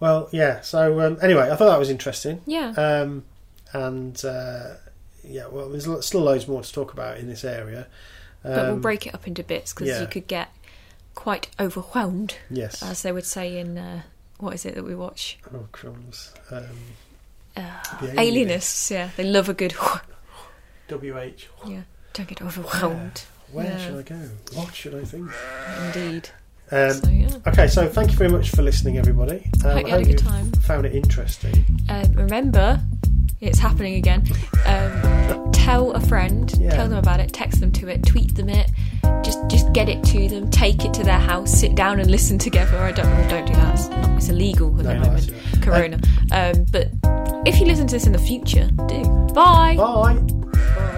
Well, 0.00 0.30
yeah. 0.32 0.62
So 0.62 0.98
um, 1.00 1.18
anyway, 1.20 1.50
I 1.50 1.56
thought 1.56 1.68
that 1.68 1.78
was 1.78 1.90
interesting. 1.90 2.40
yeah, 2.46 2.70
Um, 2.70 3.24
and 3.72 4.24
uh, 4.24 4.74
yeah, 5.24 5.46
well, 5.48 5.68
there's 5.68 5.86
still 6.06 6.20
loads 6.22 6.46
more 6.48 6.62
to 6.62 6.72
talk 6.72 6.92
about 6.92 7.18
in 7.18 7.28
this 7.28 7.44
area. 7.44 7.86
Um, 8.44 8.54
but 8.54 8.66
we'll 8.66 8.76
break 8.78 9.06
it 9.06 9.14
up 9.14 9.26
into 9.26 9.42
bits 9.42 9.72
because 9.72 9.88
yeah. 9.88 10.00
you 10.00 10.06
could 10.06 10.26
get 10.26 10.48
quite 11.14 11.48
overwhelmed, 11.58 12.36
Yes. 12.50 12.82
as 12.82 13.02
they 13.02 13.10
would 13.12 13.26
say 13.26 13.58
in 13.58 13.76
uh, 13.76 14.02
what 14.38 14.54
is 14.54 14.64
it 14.64 14.74
that 14.76 14.84
we 14.84 14.94
watch? 14.94 15.38
oh, 15.52 15.66
crumbs. 15.72 16.32
Um, 16.50 16.64
Uh, 17.56 17.62
The 18.00 18.12
Alienists. 18.20 18.90
Yeah, 18.90 19.10
they 19.16 19.24
love 19.24 19.48
a 19.48 19.54
good. 19.54 19.72
WH. 20.88 21.44
yeah, 21.66 21.82
don't 22.12 22.28
get 22.28 22.40
overwhelmed. 22.40 23.22
Where 23.52 23.66
Yeah. 23.66 23.78
should 23.84 23.96
I 23.98 24.02
go? 24.02 24.30
What 24.54 24.74
should 24.74 24.94
I 24.94 25.04
think? 25.04 25.30
Indeed. 25.86 26.30
Um, 26.70 26.92
so 26.92 27.08
yeah, 27.08 27.28
okay, 27.46 27.66
so 27.66 27.88
thank 27.88 28.10
you 28.10 28.16
very 28.16 28.30
much 28.30 28.50
for 28.50 28.62
listening, 28.62 28.98
everybody. 28.98 29.48
Um, 29.64 29.70
Hope 29.72 29.86
you 29.86 29.92
had 29.92 30.00
a 30.02 30.04
good 30.04 30.18
time. 30.18 30.52
Found 30.52 30.86
it 30.86 30.94
interesting. 30.94 31.64
um, 31.88 32.12
remember, 32.12 32.80
it's 33.40 33.58
happening 33.58 33.94
again. 33.94 34.26
Um, 34.66 35.50
tell 35.52 35.92
a 35.92 36.00
friend. 36.00 36.52
Yeah. 36.58 36.70
Tell 36.70 36.88
them 36.88 36.98
about 36.98 37.20
it. 37.20 37.32
Text 37.32 37.60
them 37.60 37.72
to 37.72 37.88
it. 37.88 38.04
Tweet 38.04 38.34
them 38.34 38.48
it. 38.48 38.70
Just, 39.22 39.38
just 39.48 39.72
get 39.72 39.88
it 39.88 40.02
to 40.04 40.28
them. 40.28 40.50
Take 40.50 40.84
it 40.84 40.92
to 40.94 41.04
their 41.04 41.18
house. 41.18 41.50
Sit 41.52 41.74
down 41.74 42.00
and 42.00 42.10
listen 42.10 42.36
together. 42.38 42.76
I 42.78 42.92
don't, 42.92 43.06
well, 43.06 43.28
don't 43.30 43.46
do 43.46 43.52
that. 43.54 43.74
It's, 43.74 43.88
not, 43.88 44.10
it's 44.16 44.28
illegal 44.28 44.68
at 44.80 44.84
No, 44.84 44.94
the 44.94 44.94
moment. 44.94 45.06
allowed 45.08 45.20
to 45.20 45.26
do 45.26 45.60
that. 45.60 45.62
Corona. 45.62 45.98
Um, 46.32 46.64
but 46.72 46.88
if 47.46 47.60
you 47.60 47.66
listen 47.66 47.86
to 47.86 47.94
this 47.94 48.06
in 48.06 48.12
the 48.12 48.18
future, 48.18 48.68
do. 48.88 49.04
Bye. 49.34 49.76
Bye. 49.76 50.94